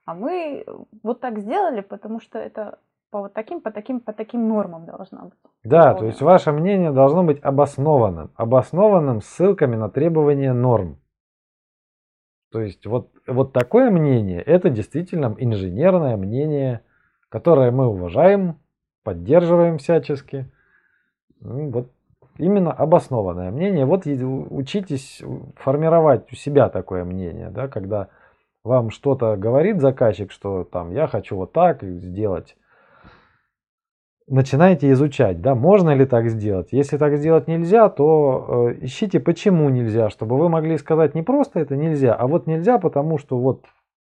а 0.04 0.14
мы 0.14 0.64
вот 1.02 1.20
так 1.20 1.38
сделали, 1.38 1.80
потому 1.80 2.20
что 2.20 2.38
это 2.38 2.78
по 3.10 3.20
вот 3.20 3.34
таким, 3.34 3.60
по 3.60 3.70
таким, 3.70 4.00
по 4.00 4.12
таким 4.12 4.48
нормам 4.48 4.86
должно 4.86 5.26
быть. 5.26 5.38
Да, 5.64 5.94
то 5.94 6.04
есть 6.04 6.20
ваше 6.20 6.52
мнение 6.52 6.90
должно 6.90 7.22
быть 7.22 7.42
обоснованным, 7.42 8.30
обоснованным 8.36 9.20
ссылками 9.20 9.76
на 9.76 9.88
требования 9.88 10.52
норм. 10.52 10.98
То 12.52 12.60
есть 12.60 12.86
вот, 12.86 13.10
вот 13.26 13.52
такое 13.52 13.90
мнение, 13.90 14.40
это 14.42 14.70
действительно 14.70 15.34
инженерное 15.38 16.16
мнение, 16.16 16.82
которое 17.28 17.70
мы 17.70 17.86
уважаем, 17.88 18.58
поддерживаем 19.02 19.78
всячески. 19.78 20.50
Ну, 21.40 21.70
вот 21.70 21.90
именно 22.38 22.72
обоснованное 22.72 23.50
мнение. 23.50 23.84
Вот 23.84 24.06
учитесь 24.06 25.22
формировать 25.56 26.32
у 26.32 26.34
себя 26.34 26.68
такое 26.68 27.04
мнение, 27.04 27.50
да, 27.50 27.68
когда 27.68 28.08
вам 28.64 28.90
что-то 28.90 29.36
говорит 29.36 29.80
заказчик, 29.80 30.32
что 30.32 30.64
там 30.64 30.90
я 30.92 31.06
хочу 31.06 31.36
вот 31.36 31.52
так 31.52 31.82
сделать, 31.82 32.56
начинайте 34.28 34.90
изучать, 34.92 35.40
да, 35.40 35.54
можно 35.54 35.94
ли 35.94 36.04
так 36.04 36.28
сделать. 36.28 36.68
Если 36.72 36.96
так 36.96 37.16
сделать 37.16 37.48
нельзя, 37.48 37.88
то 37.88 38.68
э, 38.70 38.84
ищите, 38.84 39.20
почему 39.20 39.68
нельзя, 39.70 40.10
чтобы 40.10 40.36
вы 40.36 40.48
могли 40.48 40.78
сказать 40.78 41.14
не 41.14 41.22
просто 41.22 41.60
это 41.60 41.76
нельзя, 41.76 42.14
а 42.14 42.26
вот 42.26 42.46
нельзя, 42.46 42.78
потому 42.78 43.18
что 43.18 43.38
вот 43.38 43.64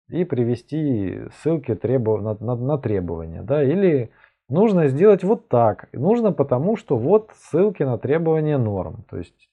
и 0.09 0.23
привести 0.23 1.27
ссылки 1.35 1.75
требов... 1.75 2.21
на, 2.21 2.37
на, 2.39 2.55
на 2.55 2.77
требования, 2.77 3.43
да, 3.43 3.61
или 3.61 4.11
нужно 4.47 4.87
сделать 4.87 5.23
вот 5.23 5.49
так, 5.49 5.89
нужно 5.91 6.31
потому 6.31 6.77
что 6.77 6.97
вот 6.97 7.31
ссылки 7.33 7.83
на 7.83 7.97
требования 7.97 8.57
норм, 8.57 9.03
то 9.09 9.17
есть 9.17 9.49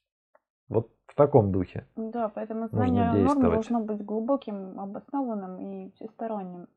вот 0.69 0.89
в 1.07 1.17
таком 1.17 1.51
духе. 1.51 1.87
Да, 1.97 2.31
поэтому 2.33 2.69
знание 2.69 3.13
норм 3.13 3.41
должно 3.41 3.81
быть 3.81 4.05
глубоким, 4.05 4.79
обоснованным 4.79 5.59
и 5.59 5.91
всесторонним. 5.97 6.69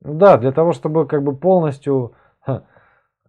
Да, 0.00 0.36
для 0.36 0.52
того, 0.52 0.72
чтобы 0.72 1.06
как 1.06 1.22
бы 1.22 1.34
полностью 1.36 2.12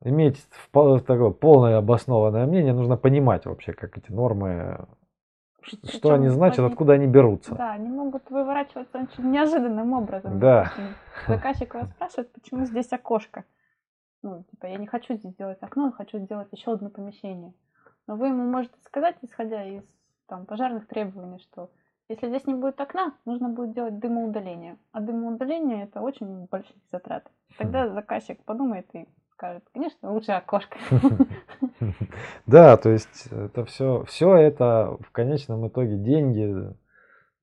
иметь 0.01 0.47
такое 0.71 1.31
полное 1.31 1.77
обоснованное 1.77 2.45
мнение, 2.45 2.73
нужно 2.73 2.97
понимать 2.97 3.45
вообще, 3.45 3.73
как 3.73 3.97
эти 3.97 4.11
нормы, 4.11 4.87
Причем 5.61 5.87
что 5.87 6.13
они 6.13 6.29
значат, 6.29 6.59
они, 6.59 6.67
откуда 6.69 6.93
они 6.93 7.07
берутся. 7.07 7.55
Да, 7.55 7.71
они 7.71 7.89
могут 7.89 8.29
выворачиваться 8.29 8.99
очень 8.99 9.31
неожиданным 9.31 9.93
образом. 9.93 10.39
Да. 10.39 10.71
Заказчик 11.27 11.73
вас 11.73 11.89
спрашивает, 11.89 12.31
почему 12.33 12.65
здесь 12.65 12.91
окошко. 12.91 13.45
Ну, 14.23 14.43
типа, 14.51 14.65
я 14.65 14.77
не 14.77 14.87
хочу 14.87 15.15
здесь 15.15 15.35
делать 15.35 15.61
окно, 15.61 15.87
я 15.87 15.91
хочу 15.91 16.19
сделать 16.19 16.47
еще 16.51 16.73
одно 16.73 16.89
помещение. 16.89 17.53
Но 18.07 18.15
вы 18.15 18.27
ему 18.27 18.43
можете 18.43 18.75
сказать, 18.83 19.15
исходя 19.21 19.63
из 19.63 19.83
там, 20.27 20.45
пожарных 20.45 20.87
требований, 20.87 21.39
что 21.39 21.69
если 22.09 22.27
здесь 22.29 22.47
не 22.47 22.53
будет 22.53 22.79
окна, 22.79 23.13
нужно 23.25 23.49
будет 23.49 23.73
делать 23.73 23.99
дымоудаление. 23.99 24.77
А 24.93 25.01
дымоудаление 25.01 25.83
это 25.83 26.01
очень 26.01 26.45
большие 26.45 26.79
затраты. 26.91 27.29
Тогда 27.57 27.89
заказчик 27.89 28.41
подумает 28.45 28.87
и 28.95 29.07
скажет, 29.37 29.63
конечно, 29.71 30.11
лучше 30.11 30.31
окошко. 30.31 30.77
Да, 32.47 32.75
то 32.77 32.89
есть 32.89 33.27
это 33.27 33.65
все, 33.65 34.03
все 34.05 34.35
это 34.35 34.97
в 34.99 35.11
конечном 35.11 35.67
итоге 35.67 35.97
деньги, 35.97 36.73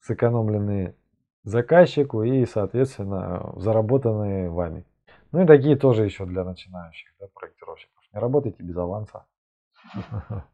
сэкономленные 0.00 0.96
заказчику 1.44 2.24
и, 2.24 2.44
соответственно, 2.46 3.52
заработанные 3.56 4.50
вами. 4.50 4.84
Ну 5.30 5.42
и 5.42 5.46
такие 5.46 5.76
тоже 5.76 6.04
еще 6.04 6.26
для 6.26 6.42
начинающих 6.42 7.12
да, 7.20 7.26
проектировщиков. 7.32 8.02
Не 8.12 8.18
работайте 8.18 8.62
без 8.62 8.76
аванса. 8.76 9.26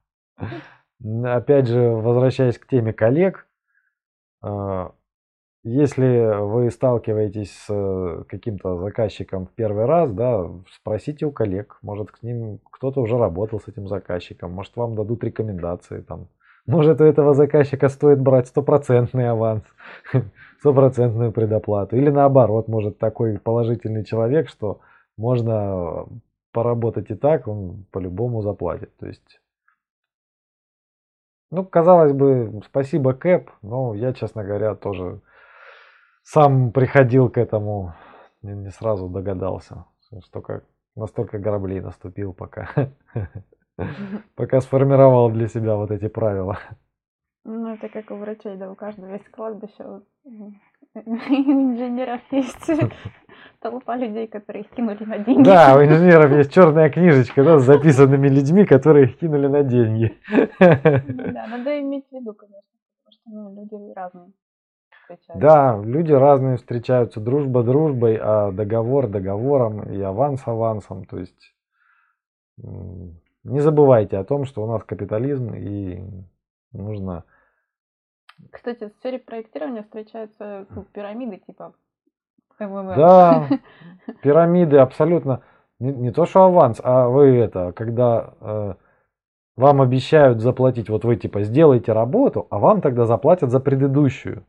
Опять 1.24 1.68
же, 1.68 1.80
возвращаясь 1.90 2.58
к 2.58 2.66
теме 2.66 2.92
коллег, 2.92 3.48
а, 4.42 4.92
если 5.62 6.40
вы 6.42 6.70
сталкиваетесь 6.70 7.52
с 7.52 7.66
э, 7.68 8.24
каким-то 8.28 8.78
заказчиком 8.78 9.46
в 9.46 9.50
первый 9.50 9.84
раз, 9.84 10.10
да, 10.10 10.50
спросите 10.74 11.26
у 11.26 11.32
коллег, 11.32 11.78
может 11.82 12.08
с 12.18 12.22
ним 12.22 12.60
кто-то 12.70 13.00
уже 13.00 13.18
работал 13.18 13.60
с 13.60 13.68
этим 13.68 13.86
заказчиком, 13.86 14.52
может 14.52 14.74
вам 14.76 14.94
дадут 14.94 15.22
рекомендации 15.22 16.00
там. 16.00 16.28
Может 16.66 17.00
у 17.00 17.04
этого 17.04 17.34
заказчика 17.34 17.88
стоит 17.88 18.20
брать 18.20 18.46
стопроцентный 18.48 19.28
аванс, 19.28 19.64
стопроцентную 20.60 21.32
предоплату. 21.32 21.96
Или 21.96 22.10
наоборот, 22.10 22.68
может 22.68 22.98
такой 22.98 23.38
положительный 23.38 24.04
человек, 24.04 24.48
что 24.48 24.80
можно 25.16 26.06
поработать 26.52 27.10
и 27.10 27.14
так, 27.14 27.48
он 27.48 27.84
по-любому 27.90 28.40
заплатит. 28.42 28.96
То 28.96 29.06
есть, 29.06 29.40
ну, 31.50 31.64
казалось 31.64 32.12
бы, 32.12 32.62
спасибо 32.66 33.12
Кэп, 33.12 33.50
но 33.62 33.94
я, 33.94 34.12
честно 34.12 34.44
говоря, 34.44 34.74
тоже 34.74 35.20
сам 36.30 36.70
приходил 36.70 37.28
к 37.28 37.38
этому, 37.38 37.94
не, 38.42 38.54
не 38.54 38.70
сразу 38.70 39.08
догадался, 39.08 39.86
столько, 40.24 40.62
настолько 40.94 41.38
граблей 41.38 41.80
наступил, 41.80 42.32
пока, 42.32 42.68
пока 44.36 44.60
сформировал 44.60 45.30
для 45.30 45.48
себя 45.48 45.74
вот 45.74 45.90
эти 45.90 46.08
правила. 46.08 46.58
Ну, 47.44 47.74
это 47.74 47.88
как 47.88 48.10
у 48.10 48.16
врачей, 48.16 48.56
да, 48.56 48.70
у 48.70 48.76
каждого 48.76 49.12
есть 49.12 49.28
кладбище. 49.30 50.02
У 50.92 50.98
инженеров 50.98 52.20
есть 52.32 52.68
толпа 53.60 53.96
людей, 53.96 54.26
которые 54.26 54.64
их 54.64 54.70
кинули 54.70 55.04
на 55.04 55.18
деньги. 55.18 55.44
Да, 55.44 55.76
у 55.76 55.84
инженеров 55.84 56.32
есть 56.32 56.52
черная 56.52 56.90
книжечка, 56.90 57.44
да, 57.44 57.60
с 57.60 57.62
записанными 57.62 58.26
людьми, 58.26 58.66
которые 58.66 59.06
их 59.06 59.18
кинули 59.18 59.46
на 59.46 59.62
деньги. 59.62 60.18
Да, 60.58 61.46
надо 61.46 61.80
иметь 61.80 62.08
в 62.10 62.12
виду, 62.12 62.34
конечно, 62.34 62.60
потому 63.04 63.12
что 63.12 63.30
ну, 63.30 63.54
люди 63.54 63.92
разные 63.94 64.32
встречаются. 65.16 65.40
Да, 65.40 65.80
люди 65.82 66.12
разные 66.12 66.56
встречаются. 66.56 67.20
Дружба 67.20 67.62
дружбой, 67.62 68.18
а 68.20 68.52
договор 68.52 69.08
договором 69.08 69.82
и 69.82 70.00
аванс 70.00 70.42
авансом. 70.46 71.04
То 71.04 71.18
есть 71.18 71.54
не 73.42 73.60
забывайте 73.60 74.18
о 74.18 74.24
том, 74.24 74.44
что 74.44 74.62
у 74.62 74.66
нас 74.66 74.84
капитализм 74.84 75.54
и 75.54 76.02
нужно... 76.72 77.24
Кстати, 78.50 78.88
в 78.88 78.92
сфере 78.98 79.18
проектирования 79.18 79.82
встречаются 79.82 80.66
ну, 80.70 80.84
пирамиды 80.84 81.38
типа 81.38 81.74
МММ. 82.58 82.94
Да, 82.96 83.48
пирамиды 84.22 84.78
абсолютно. 84.78 85.42
Не, 85.78 85.92
не 85.92 86.10
то, 86.10 86.26
что 86.26 86.44
аванс, 86.44 86.80
а 86.82 87.08
вы 87.08 87.36
это, 87.36 87.72
когда 87.72 88.34
э, 88.40 88.74
Вам 89.56 89.82
обещают 89.82 90.40
заплатить, 90.40 90.88
вот 90.88 91.04
вы 91.04 91.16
типа 91.16 91.42
сделаете 91.42 91.92
работу, 91.92 92.46
а 92.50 92.58
вам 92.58 92.80
тогда 92.80 93.04
заплатят 93.04 93.50
за 93.50 93.60
предыдущую. 93.60 94.46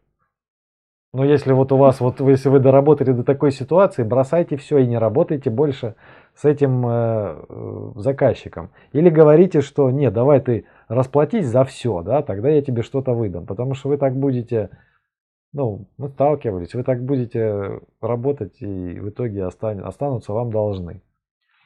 Но 1.14 1.26
если 1.26 1.51
вот 1.51 1.74
у 1.74 1.78
вас, 1.78 1.99
вот 1.99 2.22
если 2.22 2.47
вы 2.47 2.59
доработали 2.59 3.12
до 3.12 3.24
такой 3.24 3.51
ситуации, 3.51 4.03
бросайте 4.03 4.55
все 4.55 4.78
и 4.78 4.88
не 4.88 4.97
работайте 4.97 5.49
больше 5.49 5.95
с 6.36 6.45
этим 6.45 6.88
э, 6.88 7.45
э, 7.49 7.91
заказчиком. 7.95 8.72
Или 8.93 9.09
говорите, 9.09 9.59
что 9.59 9.91
нет, 9.91 10.14
давай 10.14 10.39
ты 10.39 10.66
расплатись 10.88 11.47
за 11.47 11.66
все, 11.66 12.01
да, 12.01 12.22
тогда 12.22 12.49
я 12.49 12.62
тебе 12.62 12.82
что-то 12.82 13.12
выдам. 13.14 13.45
Потому 13.45 13.74
что 13.74 13.89
вы 13.89 13.97
так 13.97 14.16
будете, 14.16 14.70
ну, 15.51 15.89
мы 15.97 16.07
сталкивались, 16.07 16.74
вы 16.74 16.84
так 16.84 17.03
будете 17.03 17.82
работать 17.99 18.62
и 18.62 18.97
в 18.99 19.09
итоге 19.09 19.43
остан, 19.43 19.84
останутся 19.84 20.32
вам 20.32 20.49
должны. 20.49 21.01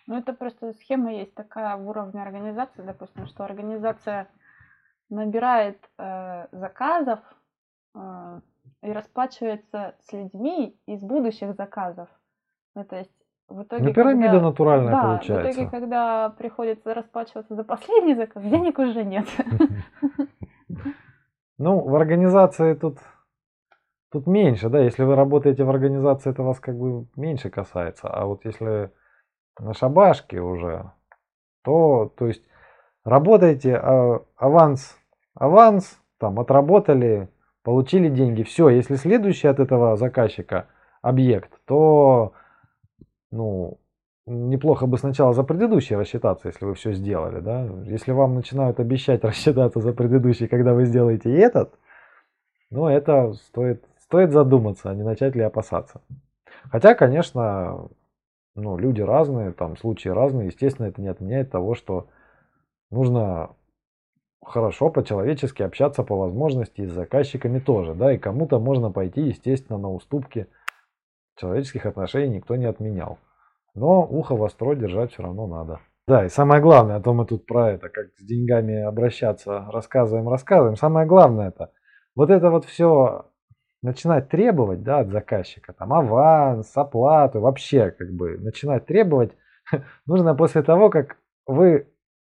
Ну, 0.07 0.17
это 0.17 0.33
просто 0.33 0.73
схема 0.73 1.13
есть 1.13 1.35
такая 1.35 1.77
в 1.77 1.87
уровне 1.87 2.19
организации, 2.19 2.81
допустим, 2.81 3.27
что 3.27 3.43
организация 3.43 4.27
набирает 5.09 5.77
э, 5.99 6.47
заказов 6.51 7.19
э, 7.93 8.39
и 8.85 8.91
расплачивается 8.91 9.95
с 9.99 10.13
людьми 10.13 10.77
из 10.85 11.01
будущих 11.01 11.55
заказов. 11.55 12.07
Ну, 12.75 12.83
то 12.83 12.97
есть 12.97 13.11
в 13.47 13.63
итоге, 13.63 13.83
ну, 13.83 13.93
пирамида 13.93 14.31
когда, 14.31 14.47
натуральная 14.47 14.91
да, 14.91 15.01
получается. 15.01 15.47
В 15.47 15.51
итоге, 15.51 15.69
когда 15.69 16.29
приходится 16.29 16.93
расплачиваться 16.93 17.55
за 17.55 17.63
последний 17.63 18.15
заказ, 18.15 18.43
денег 18.45 18.79
уже 18.79 19.03
нет. 19.03 19.25
Ну, 21.57 21.79
в 21.79 21.95
организации 21.95 22.73
тут, 22.73 22.97
тут 24.11 24.27
меньше, 24.27 24.67
да, 24.67 24.79
если 24.79 25.03
вы 25.03 25.15
работаете 25.15 25.63
в 25.63 25.69
организации, 25.69 26.31
это 26.31 26.43
вас 26.43 26.59
как 26.59 26.77
бы 26.77 27.07
меньше 27.15 27.49
касается. 27.49 28.09
А 28.09 28.25
вот 28.25 28.43
если 28.43 28.91
на 29.57 29.73
шабашке 29.73 30.41
уже, 30.41 30.91
то, 31.63 32.11
то 32.17 32.27
есть 32.27 32.43
работаете, 33.05 33.77
а, 33.77 34.21
аванс, 34.35 34.97
аванс, 35.33 35.97
там 36.19 36.41
отработали, 36.41 37.29
получили 37.65 38.09
деньги, 38.09 38.43
все, 38.43 38.69
если 38.69 38.95
следующий 38.95 39.47
от 39.47 39.59
этого 39.59 39.97
заказчика 39.97 40.67
объект, 41.01 41.51
то, 41.65 42.33
ну, 43.31 43.79
неплохо 44.27 44.85
бы 44.85 44.99
сначала 44.99 45.33
за 45.33 45.43
предыдущий 45.43 45.95
рассчитаться, 45.95 46.47
если 46.47 46.63
вы 46.63 46.75
все 46.75 46.93
сделали, 46.93 47.39
да. 47.39 47.63
Если 47.85 48.11
вам 48.11 48.35
начинают 48.35 48.79
обещать 48.79 49.23
рассчитаться 49.25 49.81
за 49.81 49.93
предыдущий, 49.93 50.47
когда 50.47 50.75
вы 50.75 50.85
сделаете 50.85 51.35
этот, 51.35 51.73
ну, 52.69 52.87
это 52.87 53.33
стоит, 53.33 53.83
стоит 53.97 54.31
задуматься, 54.31 54.91
а 54.91 54.95
не 54.95 55.01
начать 55.01 55.35
ли 55.35 55.41
опасаться. 55.41 56.01
Хотя, 56.71 56.93
конечно, 56.93 57.89
ну, 58.55 58.77
люди 58.77 59.01
разные, 59.01 59.53
там 59.53 59.75
случаи 59.75 60.09
разные. 60.09 60.47
Естественно, 60.47 60.85
это 60.85 61.01
не 61.01 61.07
отменяет 61.07 61.49
того, 61.49 61.73
что 61.73 62.09
нужно 62.91 63.55
хорошо 64.43 64.89
по-человечески 64.89 65.63
общаться 65.63 66.03
по 66.03 66.15
возможности 66.15 66.85
с 66.85 66.91
заказчиками 66.91 67.59
тоже, 67.59 67.93
да, 67.93 68.13
и 68.13 68.17
кому-то 68.17 68.59
можно 68.59 68.91
пойти, 68.91 69.21
естественно, 69.21 69.77
на 69.77 69.91
уступки 69.91 70.47
человеческих 71.37 71.85
отношений 71.85 72.37
никто 72.37 72.55
не 72.55 72.65
отменял. 72.65 73.17
Но 73.73 74.03
ухо 74.03 74.35
востро 74.35 74.73
держать 74.75 75.11
все 75.11 75.23
равно 75.23 75.47
надо. 75.47 75.79
Да, 76.07 76.25
и 76.25 76.29
самое 76.29 76.61
главное, 76.61 76.97
а 76.97 77.01
то 77.01 77.13
мы 77.13 77.25
тут 77.25 77.45
про 77.45 77.71
это, 77.71 77.89
как 77.89 78.07
с 78.17 78.23
деньгами 78.23 78.81
обращаться, 78.81 79.65
рассказываем, 79.71 80.29
рассказываем. 80.29 80.75
Самое 80.75 81.07
главное 81.07 81.49
это, 81.49 81.71
вот 82.15 82.29
это 82.29 82.51
вот 82.51 82.65
все 82.65 83.25
начинать 83.81 84.29
требовать 84.29 84.83
да, 84.83 84.99
от 84.99 85.09
заказчика, 85.09 85.73
там 85.73 85.93
аванс, 85.93 86.71
оплату, 86.75 87.39
вообще 87.39 87.91
как 87.91 88.11
бы 88.11 88.37
начинать 88.37 88.85
требовать 88.85 89.31
нужно 90.05 90.35
после 90.35 90.61
того, 90.61 90.89
как 90.89 91.17
вы 91.47 91.87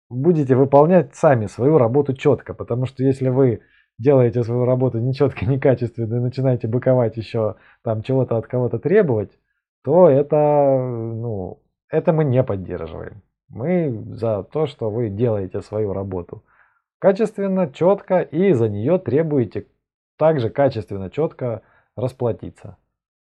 будете 0.09 0.55
выполнять 0.55 1.15
сами 1.15 1.47
свою 1.47 1.77
работу 1.77 2.13
четко, 2.13 2.53
потому 2.53 2.85
что 2.85 3.03
если 3.03 3.29
вы 3.29 3.61
делаете 3.97 4.43
свою 4.43 4.65
работу 4.65 4.99
нечетко, 4.99 5.45
некачественно 5.49 6.15
и 6.15 6.19
начинаете 6.19 6.67
быковать 6.67 7.17
еще 7.17 7.55
там 7.83 8.03
чего-то 8.03 8.37
от 8.37 8.47
кого-то 8.47 8.79
требовать, 8.79 9.31
то 9.83 10.09
это, 10.09 10.35
ну, 10.35 11.61
это 11.89 12.13
мы 12.13 12.23
не 12.25 12.43
поддерживаем. 12.43 13.21
Мы 13.47 14.03
за 14.15 14.43
то, 14.43 14.65
что 14.65 14.89
вы 14.89 15.09
делаете 15.09 15.61
свою 15.61 15.93
работу 15.93 16.43
качественно, 16.99 17.71
четко 17.71 18.21
и 18.21 18.53
за 18.53 18.67
нее 18.67 18.97
требуете 18.97 19.67
также 20.17 20.49
качественно, 20.49 21.11
четко 21.11 21.61
расплатиться. 21.95 22.77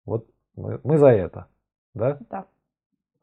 Вот 0.06 0.28
мы, 0.56 0.80
мы 0.84 0.98
за 0.98 1.08
это. 1.08 1.48
Да? 1.94 2.18
Да. 2.30 2.46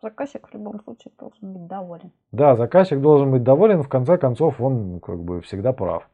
Заказчик 0.02 0.48
в 0.48 0.54
любом 0.54 0.80
случае 0.82 1.12
должен 1.16 1.52
быть 1.52 1.66
доволен. 1.68 2.10
Да, 2.32 2.56
заказчик 2.56 3.00
должен 3.00 3.30
быть 3.30 3.44
доволен, 3.44 3.82
в 3.82 3.88
конце 3.88 4.18
концов 4.18 4.60
он 4.60 4.98
как 4.98 5.20
бы 5.20 5.40
всегда 5.42 5.72
прав. 5.72 6.08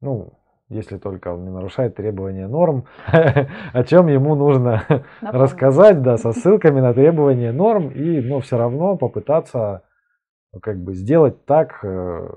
Ну, 0.00 0.34
если 0.68 0.96
только 0.96 1.34
он 1.34 1.42
не 1.42 1.50
нарушает 1.50 1.96
требования 1.96 2.46
норм, 2.46 2.84
о 3.72 3.82
чем 3.82 4.06
ему 4.06 4.36
нужно 4.36 4.84
Напомню. 5.20 5.42
рассказать, 5.44 6.02
да, 6.02 6.16
со 6.18 6.30
ссылками 6.30 6.80
на 6.80 6.94
требования 6.94 7.50
норм, 7.50 7.90
и, 7.90 8.20
но 8.20 8.38
все 8.38 8.56
равно 8.56 8.96
попытаться 8.96 9.82
как 10.62 10.78
бы 10.78 10.94
сделать 10.94 11.44
так, 11.46 11.80
э, 11.84 12.28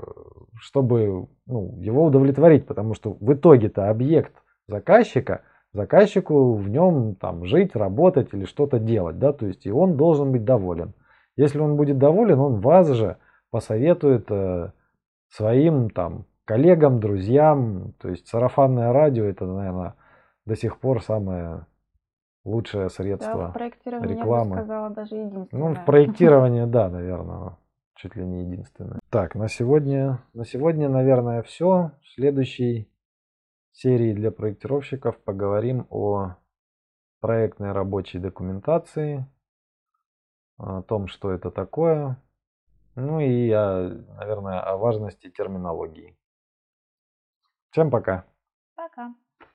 чтобы 0.59 1.28
ну, 1.45 1.78
его 1.82 2.05
удовлетворить, 2.05 2.65
потому 2.65 2.95
что 2.95 3.15
в 3.19 3.34
итоге-то 3.34 3.89
объект 3.91 4.34
заказчика, 4.67 5.41
заказчику 5.74 6.55
в 6.55 6.69
нем 6.69 7.15
там 7.15 7.45
жить, 7.45 7.76
работать 7.76 8.34
или 8.34 8.45
что-то 8.45 8.80
делать, 8.80 9.19
да, 9.19 9.34
то 9.34 9.45
есть 9.45 9.65
и 9.65 9.71
он 9.71 9.97
должен 9.97 10.32
быть 10.32 10.45
доволен. 10.45 10.93
Если 11.36 11.59
он 11.59 11.76
будет 11.76 11.97
доволен, 11.97 12.39
он 12.39 12.61
вас 12.61 12.89
же 12.89 13.17
посоветует 13.49 14.30
э, 14.30 14.71
своим 15.30 15.89
там 15.89 16.26
коллегам, 16.45 16.99
друзьям, 16.99 17.93
то 17.99 18.09
есть 18.09 18.28
сарафанное 18.28 18.93
радио 18.93 19.26
это, 19.26 19.45
наверное, 19.45 19.95
до 20.45 20.55
сих 20.55 20.80
пор 20.80 21.01
самое 21.01 21.65
лучшее 22.45 22.89
средство 22.89 23.36
да, 23.36 23.47
в 23.47 23.53
проектировании 23.53 24.15
рекламы. 24.15 24.49
Я 24.49 24.55
бы 24.55 24.61
сказала, 24.61 24.89
даже 24.91 25.15
единственное. 25.15 25.69
Ну, 25.69 25.76
в 25.76 25.86
проектировании, 25.86 26.65
да, 26.65 26.89
наверное 26.89 27.57
чуть 27.95 28.15
ли 28.15 28.26
не 28.26 28.43
единственное. 28.43 28.99
Так, 29.09 29.36
на 29.36 29.47
сегодня, 29.47 30.19
на 30.34 30.45
сегодня, 30.45 30.89
наверное, 30.89 31.41
все. 31.41 31.91
В 32.01 32.09
следующей 32.15 32.89
серии 33.74 34.13
для 34.13 34.32
проектировщиков 34.32 35.21
поговорим 35.24 35.88
о 35.89 36.36
проектной 37.19 37.71
рабочей 37.71 38.19
документации, 38.19 39.26
о 40.57 40.82
том, 40.84 41.07
что 41.07 41.32
это 41.32 41.51
такое, 41.51 42.21
ну 42.95 43.19
и, 43.19 43.49
о, 43.51 43.89
наверное, 44.17 44.59
о 44.59 44.78
важности 44.78 45.30
терминологии. 45.30 46.17
Всем 47.71 47.89
пока. 47.89 48.26
Пока. 48.76 49.15